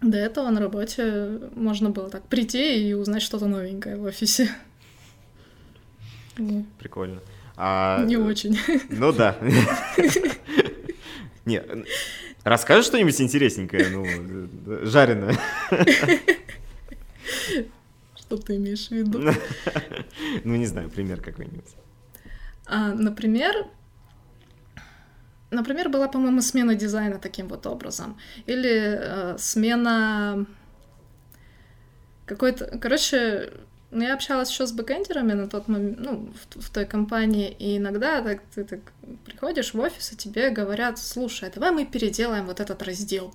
до 0.00 0.16
этого 0.16 0.48
на 0.50 0.60
работе 0.60 1.40
можно 1.56 1.90
было 1.90 2.08
так 2.08 2.22
прийти 2.28 2.88
и 2.88 2.92
узнать 2.92 3.22
что-то 3.22 3.46
новенькое 3.46 3.96
в 3.96 4.04
офисе. 4.04 4.48
Прикольно. 6.78 7.20
А... 7.56 8.04
Не 8.04 8.16
очень. 8.16 8.56
Ну 8.90 9.12
да. 9.12 9.36
Не, 11.44 11.62
расскажи 12.44 12.82
что-нибудь 12.82 13.20
интересненькое, 13.20 13.88
ну, 13.88 14.86
жареное. 14.86 15.36
Что 18.16 18.36
ты 18.36 18.56
имеешь 18.56 18.88
в 18.88 18.92
виду? 18.92 19.32
Ну, 20.44 20.56
не 20.56 20.66
знаю, 20.66 20.88
пример 20.90 21.20
какой-нибудь. 21.20 21.74
А, 22.66 22.94
например, 22.94 23.66
например, 25.50 25.88
была, 25.88 26.08
по-моему, 26.08 26.40
смена 26.40 26.74
дизайна 26.74 27.18
таким 27.18 27.48
вот 27.48 27.66
образом. 27.66 28.16
Или 28.46 28.98
э, 29.00 29.38
смена 29.38 30.46
какой-то... 32.26 32.78
Короче, 32.78 33.52
ну, 33.90 34.04
я 34.04 34.14
общалась 34.14 34.50
еще 34.50 34.66
с 34.66 34.72
бэкэндерами 34.72 35.32
на 35.32 35.48
тот 35.48 35.66
момент, 35.66 35.98
ну, 35.98 36.32
в, 36.32 36.60
в 36.60 36.70
той 36.70 36.86
компании, 36.86 37.50
и 37.50 37.76
иногда 37.78 38.22
так, 38.22 38.40
ты 38.54 38.64
так 38.64 38.80
приходишь 39.24 39.74
в 39.74 39.80
офис, 39.80 40.12
и 40.12 40.16
тебе 40.16 40.50
говорят, 40.50 40.98
слушай, 40.98 41.48
а 41.48 41.52
давай 41.52 41.72
мы 41.72 41.84
переделаем 41.84 42.46
вот 42.46 42.60
этот 42.60 42.82
раздел. 42.82 43.34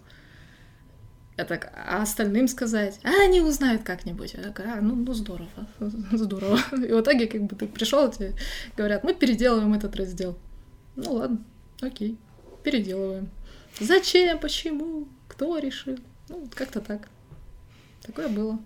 Я 1.37 1.43
так, 1.43 1.73
а 1.75 2.01
остальным 2.01 2.47
сказать? 2.47 2.99
А 3.03 3.09
они 3.25 3.41
узнают 3.41 3.83
как-нибудь. 3.83 4.33
Я 4.35 4.43
так, 4.43 4.61
а, 4.61 4.79
ну, 4.79 4.95
ну 4.95 5.13
здорово, 5.13 5.49
здорово. 6.13 6.57
И 6.71 6.93
в 6.93 7.01
итоге, 7.01 7.27
как 7.27 7.43
бы, 7.43 7.55
ты 7.57 7.67
пришел, 7.67 8.09
тебе 8.09 8.33
говорят, 8.77 9.03
мы 9.03 9.13
переделываем 9.13 9.73
этот 9.73 9.95
раздел. 9.97 10.37
Ну 10.95 11.15
ладно, 11.15 11.43
окей, 11.81 12.17
переделываем. 12.63 13.29
Зачем, 13.81 14.39
почему, 14.39 15.09
кто 15.27 15.57
решил? 15.57 15.97
Ну, 16.29 16.47
как-то 16.55 16.79
так. 16.79 17.09
Такое 18.01 18.29
было. 18.29 18.57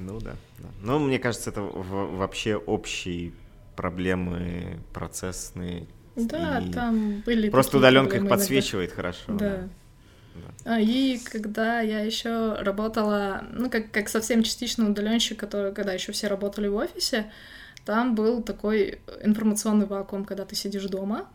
Ну 0.00 0.18
да, 0.20 0.34
да. 0.58 0.68
Но 0.82 0.98
мне 0.98 1.18
кажется, 1.18 1.50
это 1.50 1.62
вообще 1.62 2.56
общие 2.56 3.32
проблемы 3.76 4.80
процессные. 4.92 5.86
Да, 6.16 6.62
там 6.72 7.20
были. 7.20 7.50
Просто 7.50 7.78
удаленка 7.78 8.16
их 8.16 8.28
подсвечивает 8.28 8.90
иногда. 8.90 9.02
хорошо. 9.02 9.24
Да. 9.28 9.36
да. 9.38 9.68
Да. 10.34 10.74
А, 10.74 10.80
и 10.80 11.18
когда 11.18 11.80
я 11.80 12.00
еще 12.00 12.54
работала, 12.60 13.44
ну, 13.52 13.68
как, 13.68 13.90
как 13.90 14.08
совсем 14.08 14.42
частично 14.42 14.88
удаленщик, 14.88 15.38
который, 15.38 15.72
когда 15.72 15.92
еще 15.92 16.12
все 16.12 16.28
работали 16.28 16.68
в 16.68 16.76
офисе, 16.76 17.30
там 17.84 18.14
был 18.14 18.42
такой 18.42 19.00
информационный 19.22 19.86
вакуум, 19.86 20.24
когда 20.24 20.44
ты 20.44 20.54
сидишь 20.54 20.84
дома, 20.84 21.28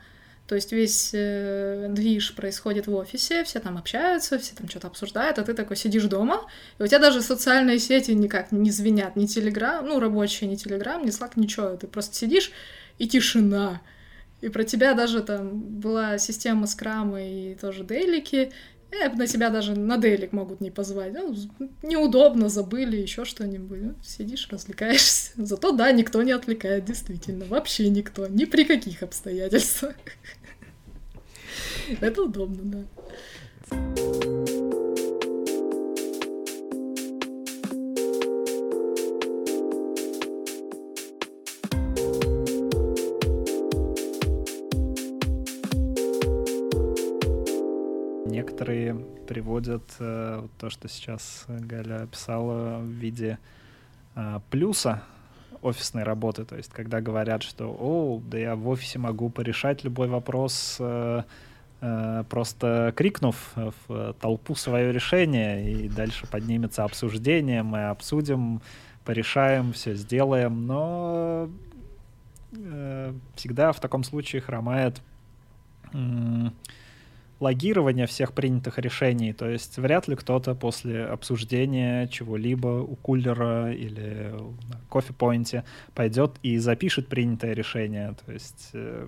то 0.47 0.53
есть 0.53 0.71
весь 0.71 1.09
э, 1.13 1.87
движ 1.89 2.35
происходит 2.35 2.85
в 2.85 2.93
офисе, 2.93 3.43
все 3.43 3.59
там 3.59 3.77
общаются, 3.77 4.37
все 4.37 4.53
там 4.53 4.70
что-то 4.70 4.87
обсуждают, 4.87 5.39
а 5.39 5.43
ты 5.43 5.55
такой 5.55 5.75
сидишь 5.75 6.03
дома, 6.03 6.46
и 6.77 6.83
у 6.83 6.87
тебя 6.87 7.00
даже 7.00 7.22
социальные 7.22 7.79
сети 7.79 8.11
никак 8.11 8.51
не 8.51 8.70
звенят, 8.70 9.15
ни 9.15 9.25
Телеграм, 9.25 9.87
ну, 9.87 10.00
рабочие, 10.00 10.48
ни 10.48 10.55
Телеграм, 10.55 11.03
ни 11.03 11.09
Slack, 11.09 11.31
ничего. 11.35 11.75
Ты 11.75 11.87
просто 11.87 12.15
сидишь, 12.15 12.51
и 13.00 13.07
тишина. 13.07 13.81
И 14.41 14.50
про 14.50 14.63
тебя 14.63 14.93
даже 14.93 15.22
там 15.24 15.59
была 15.59 16.17
система 16.20 16.67
скрама 16.67 17.24
и 17.24 17.55
тоже 17.55 17.83
дейлики, 17.83 18.51
э, 18.91 19.09
на 19.09 19.27
тебя 19.27 19.50
даже 19.50 19.75
на 19.75 19.98
дейлик 19.98 20.31
могут 20.31 20.61
не 20.61 20.71
позвать. 20.71 21.13
Ну, 21.13 21.35
неудобно, 21.83 22.50
забыли, 22.50 22.98
еще 22.98 23.25
что-нибудь. 23.25 23.81
Ну, 23.81 23.95
сидишь, 24.03 24.48
развлекаешься. 24.50 25.31
Зато 25.37 25.71
да, 25.71 25.91
никто 25.91 26.21
не 26.24 26.31
отвлекает, 26.31 26.85
действительно. 26.85 27.45
Вообще 27.45 27.89
никто. 27.89 28.27
Ни 28.27 28.45
при 28.45 28.63
каких 28.63 29.03
обстоятельствах. 29.03 29.95
Это 32.01 32.24
удобно, 32.24 32.85
да. 33.71 34.34
Приводят 49.27 49.84
э, 50.00 50.48
то, 50.58 50.70
что 50.70 50.88
сейчас 50.88 51.46
Галя 51.48 52.03
описала 52.03 52.79
в 52.79 52.88
виде 52.88 53.38
э, 54.16 54.40
плюса 54.50 55.03
офисной 55.62 56.03
работы. 56.03 56.46
То 56.46 56.55
есть, 56.55 56.72
когда 56.72 57.01
говорят, 57.01 57.44
что 57.44 57.75
«О, 57.79 58.22
да 58.25 58.38
я 58.38 58.55
в 58.55 58.68
офисе 58.68 59.00
могу 59.00 59.29
порешать 59.29 59.84
любой 59.84 60.08
вопрос, 60.08 60.77
э, 60.79 61.24
э, 61.81 62.24
просто 62.29 62.94
крикнув 62.96 63.53
в 63.55 64.14
толпу 64.20 64.55
свое 64.55 64.92
решение, 64.92 65.72
и 65.72 65.90
дальше 65.90 66.27
поднимется 66.27 66.84
обсуждение, 66.84 67.64
мы 67.64 67.88
обсудим, 67.90 68.62
порешаем, 69.03 69.74
все 69.74 69.96
сделаем». 69.96 70.68
Но 70.68 71.50
э, 72.51 73.14
всегда 73.36 73.72
в 73.72 73.79
таком 73.79 74.03
случае 74.03 74.42
хромает 74.42 75.01
логирования 77.39 78.07
всех 78.07 78.33
принятых 78.33 78.79
решений. 78.79 79.33
То 79.33 79.50
есть 79.50 79.77
вряд 79.77 80.07
ли 80.07 80.15
кто-то 80.15 80.55
после 80.55 81.05
обсуждения 81.05 82.07
чего-либо 82.07 82.67
у 82.67 82.95
кулера 82.95 83.71
или 83.71 84.33
на 84.69 84.79
кофе-поинте 84.89 85.63
пойдет 85.93 86.31
и 86.43 86.57
запишет 86.57 87.07
принятое 87.07 87.53
решение. 87.53 88.15
То 88.25 88.31
есть 88.31 88.69
э, 88.74 89.07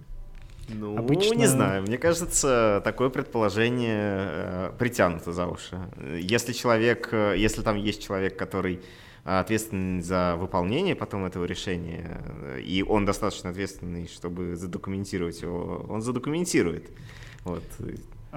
ну, 0.69 0.97
Обычно... 0.97 1.35
не 1.35 1.47
знаю. 1.47 1.83
Мне 1.83 1.97
кажется, 1.97 2.81
такое 2.83 3.09
предположение 3.09 4.17
э, 4.19 4.71
притянуто 4.77 5.31
за 5.31 5.47
уши. 5.47 5.77
Если 6.19 6.51
человек, 6.51 7.09
э, 7.11 7.35
если 7.37 7.61
там 7.61 7.77
есть 7.77 8.03
человек, 8.03 8.37
который 8.37 8.81
ответственный 9.23 10.01
за 10.01 10.35
выполнение 10.37 10.95
потом 10.95 11.25
этого 11.25 11.45
решения, 11.45 12.21
э, 12.41 12.61
и 12.61 12.83
он 12.83 13.05
достаточно 13.05 13.49
ответственный, 13.49 14.07
чтобы 14.07 14.55
задокументировать 14.55 15.41
его, 15.41 15.85
он 15.89 16.01
задокументирует. 16.01 16.89
Вот. 17.45 17.63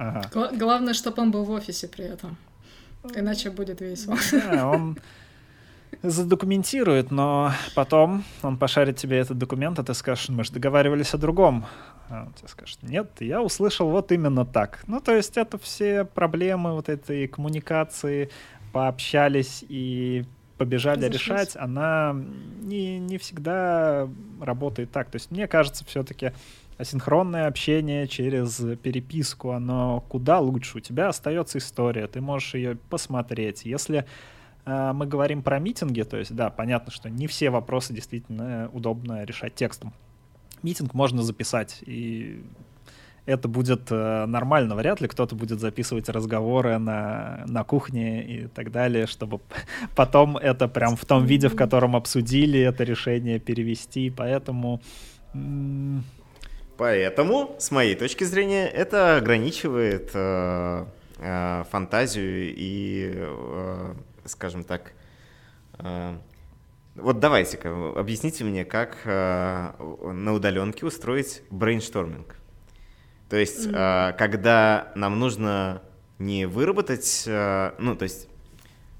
Ага. 0.01 0.49
Главное, 0.57 0.93
чтобы 0.93 1.21
он 1.21 1.31
был 1.31 1.43
в 1.43 1.51
офисе 1.51 1.87
при 1.87 2.05
этом. 2.05 2.35
Иначе 3.15 3.51
будет 3.51 3.81
весело. 3.81 4.17
Да, 4.31 4.67
он 4.67 4.97
задокументирует, 6.01 7.11
но 7.11 7.51
потом 7.75 8.23
он 8.41 8.57
пошарит 8.57 8.97
тебе 8.97 9.17
этот 9.17 9.37
документ, 9.37 9.77
а 9.77 9.83
ты 9.83 9.93
скажешь, 9.93 10.29
мы 10.29 10.43
же 10.43 10.53
договаривались 10.53 11.13
о 11.13 11.17
другом. 11.17 11.65
А 12.09 12.23
он 12.25 12.33
тебе 12.33 12.47
скажет, 12.47 12.79
нет, 12.81 13.09
я 13.19 13.41
услышал 13.41 13.89
вот 13.89 14.11
именно 14.11 14.45
так. 14.45 14.83
Ну, 14.87 14.99
то 14.99 15.15
есть 15.15 15.37
это 15.37 15.57
все 15.59 16.03
проблемы 16.03 16.73
вот 16.73 16.89
этой 16.89 17.27
коммуникации, 17.27 18.29
пообщались 18.73 19.63
и 19.69 20.25
побежали 20.57 21.05
Разошлись. 21.05 21.21
решать, 21.21 21.55
она 21.55 22.15
не, 22.61 22.99
не 22.99 23.17
всегда 23.17 24.07
работает 24.39 24.91
так. 24.91 25.09
То 25.09 25.17
есть 25.17 25.31
мне 25.31 25.47
кажется, 25.47 25.85
все-таки 25.85 26.33
асинхронное 26.81 27.47
общение 27.47 28.07
через 28.07 28.61
переписку, 28.81 29.51
оно 29.51 30.03
куда 30.09 30.39
лучше. 30.39 30.79
У 30.79 30.81
тебя 30.81 31.09
остается 31.09 31.59
история, 31.59 32.07
ты 32.07 32.21
можешь 32.21 32.55
ее 32.55 32.77
посмотреть. 32.89 33.65
Если 33.65 34.05
э, 34.65 34.91
мы 34.93 35.05
говорим 35.05 35.43
про 35.43 35.59
митинги, 35.59 36.01
то 36.01 36.17
есть, 36.17 36.35
да, 36.35 36.49
понятно, 36.49 36.91
что 36.91 37.09
не 37.09 37.27
все 37.27 37.49
вопросы 37.49 37.93
действительно 37.93 38.69
удобно 38.73 39.23
решать 39.23 39.55
текстом. 39.55 39.93
Митинг 40.63 40.93
можно 40.93 41.23
записать, 41.23 41.79
и 41.85 42.43
это 43.27 43.47
будет 43.47 43.91
э, 43.91 44.25
нормально. 44.25 44.75
Вряд 44.75 45.01
ли 45.01 45.07
кто-то 45.07 45.35
будет 45.35 45.59
записывать 45.59 46.09
разговоры 46.09 46.79
на, 46.79 47.43
на 47.47 47.63
кухне 47.63 48.25
и 48.25 48.47
так 48.47 48.71
далее, 48.71 49.05
чтобы 49.05 49.39
потом 49.95 50.35
это 50.37 50.67
прям 50.67 50.95
в 50.95 51.05
том 51.05 51.25
виде, 51.25 51.47
в 51.47 51.55
котором 51.55 51.95
обсудили 51.95 52.59
это 52.59 52.83
решение 52.83 53.39
перевести. 53.39 54.09
Поэтому... 54.09 54.81
Поэтому, 56.81 57.55
с 57.59 57.69
моей 57.69 57.93
точки 57.93 58.23
зрения, 58.23 58.67
это 58.67 59.17
ограничивает 59.17 60.09
э, 60.15 60.85
э, 61.19 61.63
фантазию 61.69 62.55
и, 62.57 63.11
э, 63.17 63.93
скажем 64.25 64.63
так, 64.63 64.93
э, 65.77 66.17
вот 66.95 67.19
давайте-ка, 67.19 67.91
объясните 67.95 68.45
мне, 68.45 68.65
как 68.65 68.97
э, 69.05 69.73
на 70.11 70.33
удаленке 70.33 70.87
устроить 70.87 71.43
брейншторминг. 71.51 72.35
То 73.29 73.35
есть, 73.35 73.67
mm-hmm. 73.67 74.17
когда 74.17 74.91
нам 74.95 75.19
нужно 75.19 75.83
не 76.17 76.47
выработать, 76.47 77.25
э, 77.27 77.73
ну, 77.77 77.95
то 77.95 78.05
есть 78.05 78.27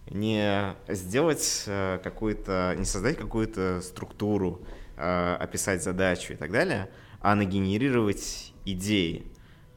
не 0.07 0.75
сделать 0.87 1.63
э, 1.65 1.97
какую-то, 2.03 2.75
не 2.77 2.85
создать 2.85 3.17
какую-то 3.17 3.81
структуру, 3.81 4.61
описать 4.97 5.81
задачу 5.81 6.33
и 6.33 6.35
так 6.35 6.51
далее, 6.51 6.87
а 7.21 7.35
нагенерировать 7.35 8.53
идеи. 8.65 9.23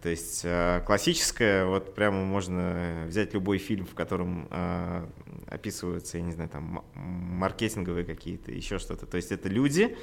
То 0.03 0.11
есть 0.11 0.45
классическое, 0.85 1.65
вот 1.65 1.95
прямо 1.95 2.25
можно 2.25 3.05
взять 3.07 3.33
любой 3.33 3.59
фильм, 3.59 3.87
в 3.87 3.95
котором 3.95 4.49
описываются, 5.49 6.19
я 6.19 6.25
не 6.25 6.33
знаю, 6.33 6.51
там 6.51 6.85
маркетинговые 6.95 8.05
какие-то, 8.05 8.53
еще 8.53 8.79
что-то. 8.79 9.07
То 9.07 9.17
есть 9.17 9.33
это 9.33 9.49
люди, 9.49 9.97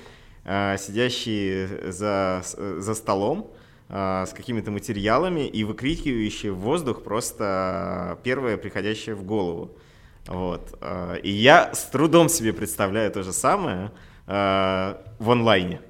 сидящие 0.43 1.91
за, 1.91 2.41
за 2.43 2.95
столом, 2.95 3.53
с 3.89 4.33
какими-то 4.35 4.71
материалами 4.71 5.47
и 5.47 5.63
выкрикивающие 5.63 6.51
в 6.51 6.59
воздух 6.59 7.03
просто 7.03 8.17
первое 8.23 8.57
приходящее 8.57 9.13
в 9.13 9.23
голову. 9.23 9.77
Вот. 10.25 10.81
И 11.21 11.29
я 11.29 11.73
с 11.75 11.85
трудом 11.85 12.27
себе 12.29 12.53
представляю 12.53 13.11
то 13.11 13.21
же 13.21 13.33
самое 13.33 13.91
в 14.25 14.97
онлайне. 15.19 15.81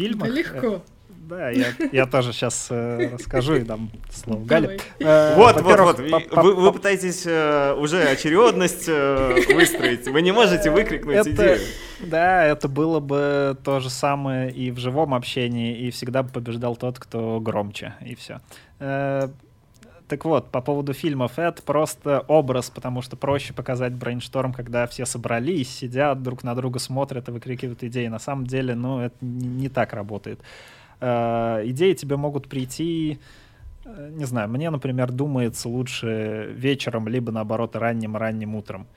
Фильмах? 0.00 0.28
Да 0.28 0.34
легко. 0.34 0.82
Да, 1.28 1.50
я, 1.50 1.66
я 1.92 2.06
тоже 2.06 2.32
сейчас 2.32 2.68
э, 2.70 3.10
расскажу 3.12 3.54
и 3.54 3.60
дам 3.60 3.90
слово 4.10 4.44
Гале. 4.44 4.80
Э, 4.98 5.36
вот, 5.36 5.60
вот, 5.60 5.78
вот. 5.78 5.98
Вы, 5.98 6.54
вы 6.54 6.72
пытаетесь 6.72 7.22
э, 7.24 7.74
уже 7.74 8.02
очередность 8.02 8.88
э, 8.88 9.54
выстроить. 9.54 10.08
Вы 10.08 10.22
не 10.22 10.32
можете 10.32 10.70
выкрикнуть 10.70 11.14
это, 11.14 11.30
идею. 11.30 11.60
Да, 12.00 12.44
это 12.44 12.66
было 12.66 12.98
бы 12.98 13.56
то 13.62 13.78
же 13.78 13.90
самое 13.90 14.50
и 14.50 14.72
в 14.72 14.78
живом 14.78 15.14
общении, 15.14 15.78
и 15.78 15.90
всегда 15.92 16.24
бы 16.24 16.30
побеждал 16.30 16.74
тот, 16.74 16.98
кто 16.98 17.38
громче, 17.38 17.94
и 18.04 18.16
все. 18.16 18.40
Э, 18.80 19.28
так 20.10 20.24
вот, 20.24 20.50
по 20.50 20.60
поводу 20.60 20.92
фильмов, 20.92 21.38
это 21.38 21.62
просто 21.62 22.24
образ, 22.26 22.68
потому 22.68 23.00
что 23.00 23.16
проще 23.16 23.52
показать 23.52 23.94
брейншторм, 23.94 24.52
когда 24.52 24.88
все 24.88 25.06
собрались, 25.06 25.72
сидят, 25.72 26.20
друг 26.20 26.42
на 26.42 26.56
друга 26.56 26.80
смотрят 26.80 27.28
и 27.28 27.32
выкрикивают 27.32 27.84
идеи. 27.84 28.08
На 28.08 28.18
самом 28.18 28.44
деле, 28.44 28.74
ну, 28.74 28.98
это 28.98 29.14
не, 29.20 29.68
так 29.68 29.92
работает. 29.92 30.40
Э, 31.00 31.62
идеи 31.66 31.92
тебе 31.92 32.16
могут 32.16 32.48
прийти, 32.48 33.20
э, 33.84 34.10
не 34.12 34.24
знаю, 34.24 34.48
мне, 34.48 34.68
например, 34.70 35.12
думается 35.12 35.68
лучше 35.68 36.52
вечером, 36.56 37.06
либо 37.06 37.30
наоборот 37.30 37.76
ранним-ранним 37.76 38.56
утром. 38.56 38.88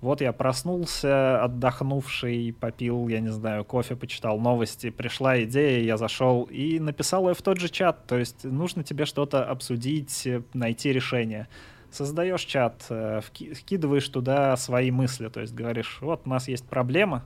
Вот 0.00 0.22
я 0.22 0.32
проснулся, 0.32 1.44
отдохнувший, 1.44 2.54
попил, 2.58 3.08
я 3.08 3.20
не 3.20 3.28
знаю, 3.28 3.64
кофе, 3.64 3.96
почитал 3.96 4.40
новости, 4.40 4.88
пришла 4.88 5.42
идея, 5.42 5.82
я 5.84 5.98
зашел 5.98 6.44
и 6.44 6.80
написал 6.80 7.28
ее 7.28 7.34
в 7.34 7.42
тот 7.42 7.58
же 7.58 7.68
чат. 7.68 8.06
То 8.06 8.16
есть 8.16 8.44
нужно 8.44 8.82
тебе 8.82 9.04
что-то 9.04 9.44
обсудить, 9.44 10.26
найти 10.54 10.92
решение. 10.92 11.48
Создаешь 11.90 12.42
чат, 12.42 12.86
э, 12.88 13.20
вкидываешь 13.20 14.08
туда 14.08 14.56
свои 14.56 14.90
мысли, 14.90 15.28
то 15.28 15.40
есть 15.40 15.52
говоришь, 15.52 15.98
вот 16.00 16.22
у 16.24 16.30
нас 16.30 16.48
есть 16.48 16.64
проблема, 16.64 17.24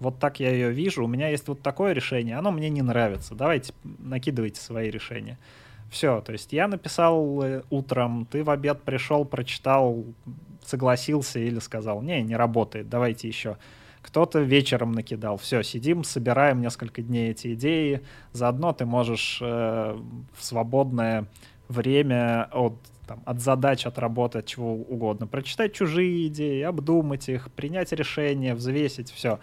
вот 0.00 0.18
так 0.18 0.40
я 0.40 0.50
ее 0.50 0.70
вижу, 0.70 1.04
у 1.04 1.08
меня 1.08 1.28
есть 1.28 1.46
вот 1.48 1.60
такое 1.60 1.92
решение, 1.92 2.36
оно 2.36 2.50
мне 2.50 2.70
не 2.70 2.82
нравится, 2.82 3.34
давайте 3.34 3.74
накидывайте 3.84 4.60
свои 4.60 4.90
решения. 4.90 5.38
Все, 5.90 6.20
то 6.22 6.32
есть 6.32 6.52
я 6.52 6.66
написал 6.66 7.42
э, 7.42 7.62
утром, 7.70 8.26
ты 8.30 8.42
в 8.42 8.50
обед 8.50 8.82
пришел, 8.82 9.24
прочитал, 9.24 10.04
согласился 10.66 11.38
или 11.38 11.58
сказал, 11.58 12.02
не, 12.02 12.22
не 12.22 12.36
работает, 12.36 12.88
давайте 12.88 13.28
еще. 13.28 13.56
Кто-то 14.02 14.40
вечером 14.40 14.92
накидал, 14.92 15.36
все, 15.36 15.62
сидим, 15.62 16.04
собираем 16.04 16.60
несколько 16.60 17.02
дней 17.02 17.30
эти 17.30 17.54
идеи, 17.54 18.02
заодно 18.32 18.72
ты 18.72 18.86
можешь 18.86 19.38
э, 19.42 19.44
в 20.34 20.44
свободное 20.44 21.26
время 21.68 22.48
от 22.52 22.74
там, 23.08 23.22
от 23.24 23.40
задач, 23.40 23.86
от 23.86 23.98
работы, 23.98 24.38
от 24.38 24.46
чего 24.46 24.74
угодно. 24.74 25.28
Прочитать 25.28 25.72
чужие 25.72 26.26
идеи, 26.26 26.62
обдумать 26.62 27.28
их, 27.28 27.52
принять 27.52 27.92
решение, 27.92 28.54
взвесить, 28.54 29.10
все 29.10 29.38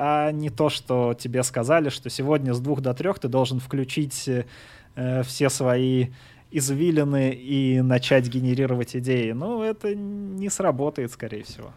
а 0.00 0.30
не 0.30 0.48
то, 0.48 0.68
что 0.68 1.14
тебе 1.14 1.42
сказали, 1.42 1.88
что 1.88 2.08
сегодня 2.08 2.54
с 2.54 2.60
двух 2.60 2.80
до 2.80 2.94
трех 2.94 3.18
ты 3.18 3.26
должен 3.26 3.58
включить 3.58 4.28
э, 4.28 5.22
все 5.24 5.48
свои 5.48 6.08
извилины 6.50 7.32
и 7.32 7.80
начать 7.80 8.28
генерировать 8.28 8.96
идеи. 8.96 9.32
Ну, 9.32 9.62
это 9.62 9.94
не 9.94 10.48
сработает, 10.48 11.12
скорее 11.12 11.42
всего. 11.42 11.72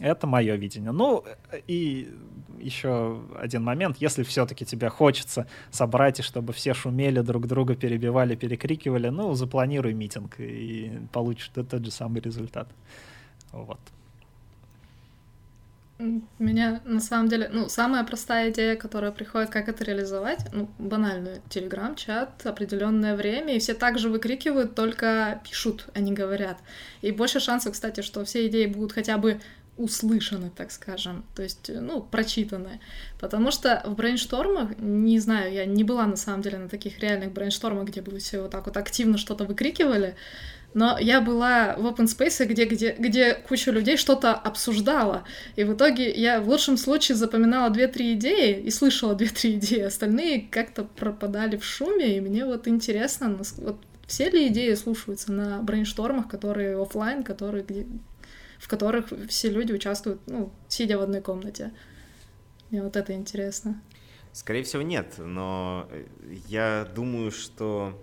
Это 0.00 0.26
мое 0.26 0.54
видение. 0.54 0.92
Ну, 0.92 1.24
и 1.66 2.08
еще 2.60 3.20
один 3.36 3.64
момент. 3.64 3.96
Если 3.98 4.22
все-таки 4.22 4.64
тебе 4.64 4.88
хочется 4.88 5.46
собрать, 5.70 6.20
и 6.20 6.22
чтобы 6.22 6.52
все 6.52 6.72
шумели, 6.74 7.20
друг 7.20 7.46
друга 7.46 7.74
перебивали, 7.74 8.36
перекрикивали, 8.36 9.08
ну, 9.08 9.34
запланируй 9.34 9.94
митинг, 9.94 10.38
и 10.38 11.00
получишь 11.12 11.50
тот 11.54 11.84
же 11.84 11.90
самый 11.90 12.20
результат. 12.20 12.68
Вот. 13.52 13.80
Меня 16.38 16.80
на 16.84 17.00
самом 17.00 17.28
деле, 17.28 17.48
ну, 17.52 17.68
самая 17.68 18.04
простая 18.04 18.50
идея, 18.50 18.76
которая 18.76 19.10
приходит, 19.10 19.50
как 19.50 19.68
это 19.68 19.82
реализовать, 19.82 20.38
ну, 20.52 20.70
банальную, 20.78 21.42
телеграм-чат, 21.48 22.46
определенное 22.46 23.16
время, 23.16 23.56
и 23.56 23.58
все 23.58 23.74
также 23.74 24.08
выкрикивают, 24.08 24.76
только 24.76 25.40
пишут, 25.42 25.88
а 25.94 26.00
не 26.00 26.12
говорят. 26.12 26.58
И 27.02 27.10
больше 27.10 27.40
шансов, 27.40 27.72
кстати, 27.72 28.02
что 28.02 28.24
все 28.24 28.46
идеи 28.46 28.66
будут 28.66 28.92
хотя 28.92 29.18
бы 29.18 29.40
услышаны, 29.78 30.50
так 30.54 30.70
скажем, 30.70 31.24
то 31.34 31.42
есть, 31.42 31.70
ну, 31.72 32.02
прочитаны. 32.02 32.80
Потому 33.20 33.50
что 33.50 33.82
в 33.86 33.94
брейнштормах, 33.94 34.78
не 34.78 35.18
знаю, 35.20 35.52
я 35.52 35.64
не 35.64 35.84
была 35.84 36.06
на 36.06 36.16
самом 36.16 36.42
деле 36.42 36.58
на 36.58 36.68
таких 36.68 36.98
реальных 36.98 37.32
брейнштормах, 37.32 37.86
где 37.86 38.02
бы 38.02 38.18
все 38.18 38.42
вот 38.42 38.50
так 38.50 38.66
вот 38.66 38.76
активно 38.76 39.16
что-то 39.16 39.44
выкрикивали, 39.44 40.16
но 40.74 40.98
я 40.98 41.20
была 41.20 41.76
в 41.78 41.86
open 41.86 42.04
space, 42.04 42.44
где, 42.44 42.64
где, 42.66 42.94
где 42.98 43.34
куча 43.34 43.70
людей 43.70 43.96
что-то 43.96 44.34
обсуждала. 44.34 45.24
И 45.56 45.64
в 45.64 45.74
итоге 45.74 46.10
я 46.12 46.40
в 46.40 46.48
лучшем 46.48 46.76
случае 46.76 47.16
запоминала 47.16 47.72
2-3 47.72 48.14
идеи 48.14 48.60
и 48.60 48.70
слышала 48.70 49.14
2-3 49.14 49.54
идеи. 49.54 49.80
Остальные 49.80 50.48
как-то 50.50 50.84
пропадали 50.84 51.56
в 51.56 51.64
шуме, 51.64 52.16
и 52.16 52.20
мне 52.20 52.44
вот 52.44 52.68
интересно, 52.68 53.38
вот 53.58 53.76
все 54.06 54.30
ли 54.30 54.48
идеи 54.48 54.74
слушаются 54.74 55.32
на 55.32 55.60
брейнштормах, 55.62 56.28
которые 56.28 56.80
офлайн, 56.80 57.22
которые, 57.22 57.64
где, 57.64 57.86
в 58.58 58.68
которых 58.68 59.12
все 59.28 59.50
люди 59.50 59.72
участвуют, 59.72 60.20
ну, 60.26 60.52
сидя 60.68 60.98
в 60.98 61.02
одной 61.02 61.20
комнате. 61.20 61.72
Мне 62.70 62.82
вот 62.82 62.96
это 62.96 63.14
интересно. 63.14 63.80
Скорее 64.32 64.62
всего, 64.62 64.82
нет, 64.82 65.14
но 65.18 65.88
я 66.46 66.88
думаю, 66.94 67.30
что 67.30 67.98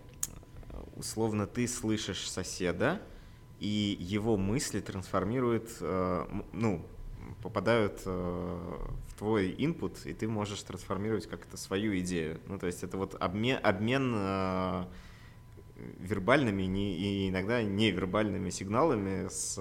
условно 0.96 1.46
ты 1.46 1.68
слышишь 1.68 2.30
соседа, 2.30 3.02
и 3.60 3.98
его 4.00 4.38
мысли 4.38 4.80
трансформируют, 4.80 5.70
э, 5.80 6.26
ну, 6.52 6.86
попадают 7.41 8.02
э, 8.06 8.10
в 8.10 9.18
твой 9.18 9.52
input, 9.52 9.98
и 10.06 10.13
ты 10.13 10.28
можешь 10.28 10.62
трансформировать 10.63 11.28
как-то 11.28 11.58
свою 11.58 11.98
идею. 12.00 12.39
Ну, 12.48 12.60
то 12.60 12.68
есть 12.68 12.84
это 12.84 12.98
вот 12.98 13.15
обмен, 13.20 13.60
обмен 13.63 14.13
э, 14.15 14.86
вербальными 16.00 16.64
не, 16.64 16.96
и 16.96 17.30
иногда 17.30 17.62
невербальными 17.62 18.50
сигналами 18.50 19.28
с, 19.28 19.56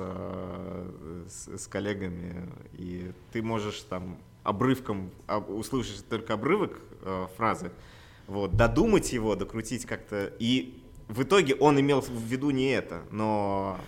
с, 1.28 1.58
с 1.58 1.66
коллегами, 1.66 2.48
и 2.72 3.12
ты 3.32 3.42
можешь 3.42 3.80
там 3.80 4.18
обрывком 4.42 5.10
услышать 5.48 6.06
только 6.08 6.34
обрывок 6.34 6.78
э, 7.02 7.26
фразы, 7.36 7.72
вот, 8.26 8.56
додумать 8.56 9.12
его, 9.12 9.34
докрутить 9.34 9.86
как-то, 9.86 10.32
и 10.38 10.80
в 11.08 11.22
итоге 11.22 11.54
он 11.54 11.80
имел 11.80 12.00
в 12.00 12.22
виду 12.24 12.50
не 12.50 12.70
это, 12.70 13.02
но 13.10 13.78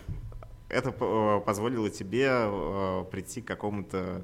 это 0.69 0.95
э, 0.99 1.41
позволило 1.45 1.91
тебе 1.91 2.29
э, 2.29 3.05
прийти 3.11 3.41
к 3.41 3.47
какому-то 3.47 4.23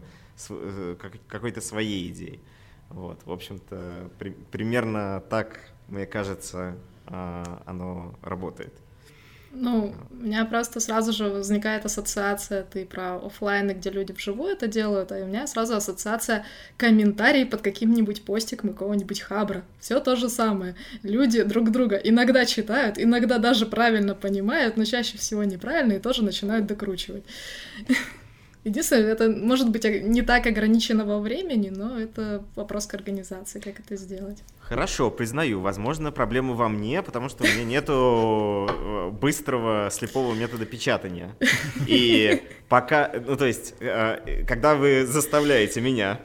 э, 0.48 0.96
какой-то 1.28 1.60
своей 1.60 2.10
идее. 2.10 2.40
Вот, 2.88 3.20
в 3.24 3.32
общем-то, 3.32 4.10
при, 4.18 4.30
примерно 4.30 5.22
так, 5.30 5.72
мне 5.88 6.04
кажется, 6.04 6.76
оно 7.66 8.14
работает. 8.22 8.72
Ну, 9.54 9.94
у 10.10 10.14
меня 10.14 10.46
просто 10.46 10.80
сразу 10.80 11.12
же 11.12 11.28
возникает 11.28 11.84
ассоциация, 11.84 12.62
ты 12.62 12.86
про 12.86 13.16
офлайны, 13.16 13.72
где 13.72 13.90
люди 13.90 14.12
вживую 14.12 14.52
это 14.52 14.66
делают, 14.66 15.12
а 15.12 15.16
у 15.16 15.26
меня 15.26 15.46
сразу 15.46 15.76
ассоциация 15.76 16.46
комментарий 16.78 17.44
под 17.44 17.60
каким-нибудь 17.60 18.24
постиком 18.24 18.70
какого-нибудь 18.70 19.20
хабра. 19.20 19.62
Все 19.78 20.00
то 20.00 20.16
же 20.16 20.30
самое. 20.30 20.74
Люди 21.02 21.42
друг 21.42 21.70
друга 21.70 21.96
иногда 21.96 22.46
читают, 22.46 22.98
иногда 22.98 23.36
даже 23.36 23.66
правильно 23.66 24.14
понимают, 24.14 24.78
но 24.78 24.86
чаще 24.86 25.18
всего 25.18 25.44
неправильно 25.44 25.92
и 25.92 25.98
тоже 25.98 26.24
начинают 26.24 26.66
докручивать. 26.66 27.24
Единственное, 28.64 29.12
это 29.12 29.28
может 29.28 29.70
быть 29.70 29.84
не 29.84 30.22
так 30.22 30.46
ограничено 30.46 31.04
во 31.04 31.18
времени, 31.18 31.68
но 31.70 31.98
это 31.98 32.44
вопрос 32.54 32.86
к 32.86 32.94
организации, 32.94 33.58
как 33.58 33.80
это 33.80 33.96
сделать. 33.96 34.38
Хорошо, 34.60 35.10
признаю, 35.10 35.60
возможно, 35.60 36.12
проблема 36.12 36.54
во 36.54 36.68
мне, 36.68 37.02
потому 37.02 37.28
что 37.28 37.42
у 37.42 37.46
меня 37.48 37.64
нету 37.64 38.68
э, 38.70 39.10
быстрого 39.10 39.90
слепого 39.90 40.32
метода 40.34 40.64
печатания. 40.64 41.34
И 41.88 42.42
пока, 42.68 43.12
ну 43.26 43.36
то 43.36 43.46
есть, 43.46 43.74
э, 43.80 44.44
когда 44.46 44.76
вы 44.76 45.06
заставляете 45.06 45.80
меня 45.80 46.20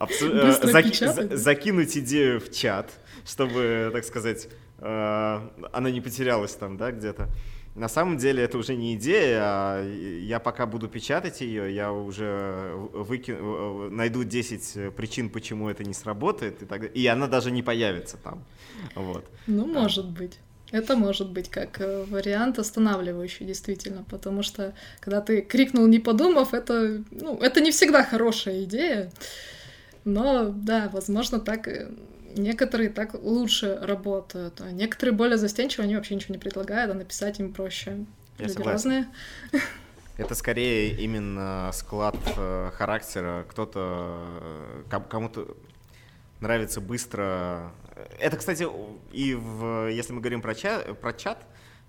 э, 0.00 1.34
закинуть 1.34 1.96
идею 1.96 2.40
в 2.40 2.52
чат, 2.52 2.90
чтобы, 3.24 3.88
так 3.92 4.04
сказать, 4.04 4.48
она 4.78 5.90
не 5.90 6.02
потерялась 6.02 6.52
там, 6.52 6.76
да, 6.76 6.92
где-то, 6.92 7.30
на 7.76 7.88
самом 7.88 8.16
деле 8.16 8.42
это 8.42 8.58
уже 8.58 8.74
не 8.74 8.94
идея, 8.94 9.40
а 9.42 9.84
я 9.84 10.40
пока 10.40 10.66
буду 10.66 10.88
печатать 10.88 11.42
ее, 11.42 11.74
я 11.74 11.92
уже 11.92 12.72
выкину, 12.92 13.90
найду 13.90 14.24
10 14.24 14.94
причин, 14.94 15.28
почему 15.28 15.68
это 15.68 15.84
не 15.84 15.94
сработает, 15.94 16.62
и, 16.62 16.66
так, 16.66 16.96
и 16.96 17.06
она 17.06 17.26
даже 17.26 17.50
не 17.50 17.62
появится 17.62 18.16
там. 18.16 18.42
Вот. 18.94 19.24
Ну, 19.46 19.66
может 19.66 20.06
быть. 20.06 20.38
Это 20.72 20.96
может 20.96 21.30
быть 21.30 21.48
как 21.48 21.80
э, 21.80 22.04
вариант 22.04 22.58
останавливающий, 22.58 23.46
действительно, 23.46 24.04
потому 24.10 24.42
что 24.42 24.74
когда 24.98 25.20
ты 25.20 25.40
крикнул 25.40 25.86
не 25.86 26.00
подумав, 26.00 26.54
это, 26.54 27.04
ну, 27.12 27.38
это 27.38 27.60
не 27.60 27.70
всегда 27.70 28.02
хорошая 28.02 28.64
идея. 28.64 29.12
Но 30.04 30.48
да, 30.48 30.90
возможно, 30.92 31.38
так 31.38 31.68
э, 31.68 31.90
Некоторые 32.36 32.90
так 32.90 33.14
лучше 33.14 33.78
работают, 33.80 34.60
а 34.60 34.70
некоторые 34.70 35.14
более 35.14 35.38
застенчивые, 35.38 35.84
они 35.84 35.96
вообще 35.96 36.14
ничего 36.14 36.34
не 36.34 36.38
предлагают, 36.38 36.90
а 36.90 36.94
написать 36.94 37.40
им 37.40 37.52
проще. 37.52 38.04
Я 38.38 38.46
Люди 38.46 38.62
разные. 38.62 39.06
Это 40.18 40.34
скорее 40.34 40.94
именно 40.94 41.70
склад 41.74 42.16
э, 42.36 42.70
характера. 42.74 43.44
Кто-то, 43.48 44.84
э, 44.90 45.00
кому-то 45.10 45.56
нравится 46.40 46.80
быстро. 46.80 47.72
Это, 48.18 48.38
кстати, 48.38 48.66
и 49.12 49.34
в, 49.34 49.88
если 49.90 50.14
мы 50.14 50.20
говорим 50.20 50.40
про 50.40 50.54
чат, 50.54 50.98
про 51.00 51.12
чат 51.12 51.38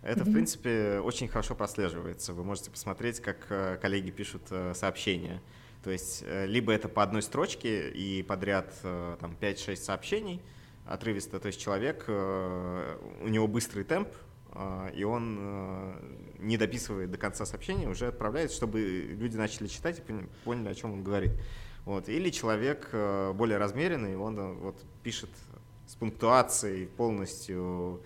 это, 0.02 0.22
mm-hmm. 0.22 0.30
в 0.30 0.34
принципе, 0.34 1.00
очень 1.04 1.28
хорошо 1.28 1.56
прослеживается. 1.56 2.34
Вы 2.34 2.44
можете 2.44 2.70
посмотреть, 2.70 3.22
как 3.22 3.38
э, 3.50 3.78
коллеги 3.82 4.12
пишут 4.12 4.44
сообщения. 4.74 5.42
То 5.84 5.92
есть 5.92 6.24
э, 6.26 6.46
либо 6.46 6.74
это 6.74 6.90
по 6.90 7.04
одной 7.04 7.22
строчке 7.22 7.90
и 7.90 8.24
подряд 8.24 8.74
э, 8.84 9.18
там 9.20 9.36
5-6 9.40 9.76
сообщений 9.78 10.42
отрывисто, 10.86 11.40
то 11.40 11.48
есть 11.48 11.60
человек, 11.60 12.06
э, 12.08 12.98
у 13.22 13.28
него 13.28 13.48
быстрый 13.48 13.84
темп, 13.84 14.10
и 14.96 15.04
он 15.04 16.00
не 16.40 16.58
дописывает 16.58 17.12
до 17.12 17.18
конца 17.20 17.46
сообщения, 17.46 17.88
уже 17.88 18.08
отправляет, 18.08 18.52
чтобы 18.52 18.80
люди 18.82 19.38
начали 19.38 19.68
читать 19.68 20.00
и 20.00 20.14
поняли, 20.46 20.70
о 20.70 20.74
чем 20.74 20.94
он 20.94 21.04
говорит. 21.04 21.32
Вот. 21.86 22.10
Или 22.10 22.32
человек 22.32 22.90
более 23.36 23.60
размеренный, 23.60 24.16
он 24.18 24.56
вот 24.56 24.84
пишет 25.04 25.30
с 25.86 25.94
пунктуацией 25.94 26.88
полностью 26.88 28.02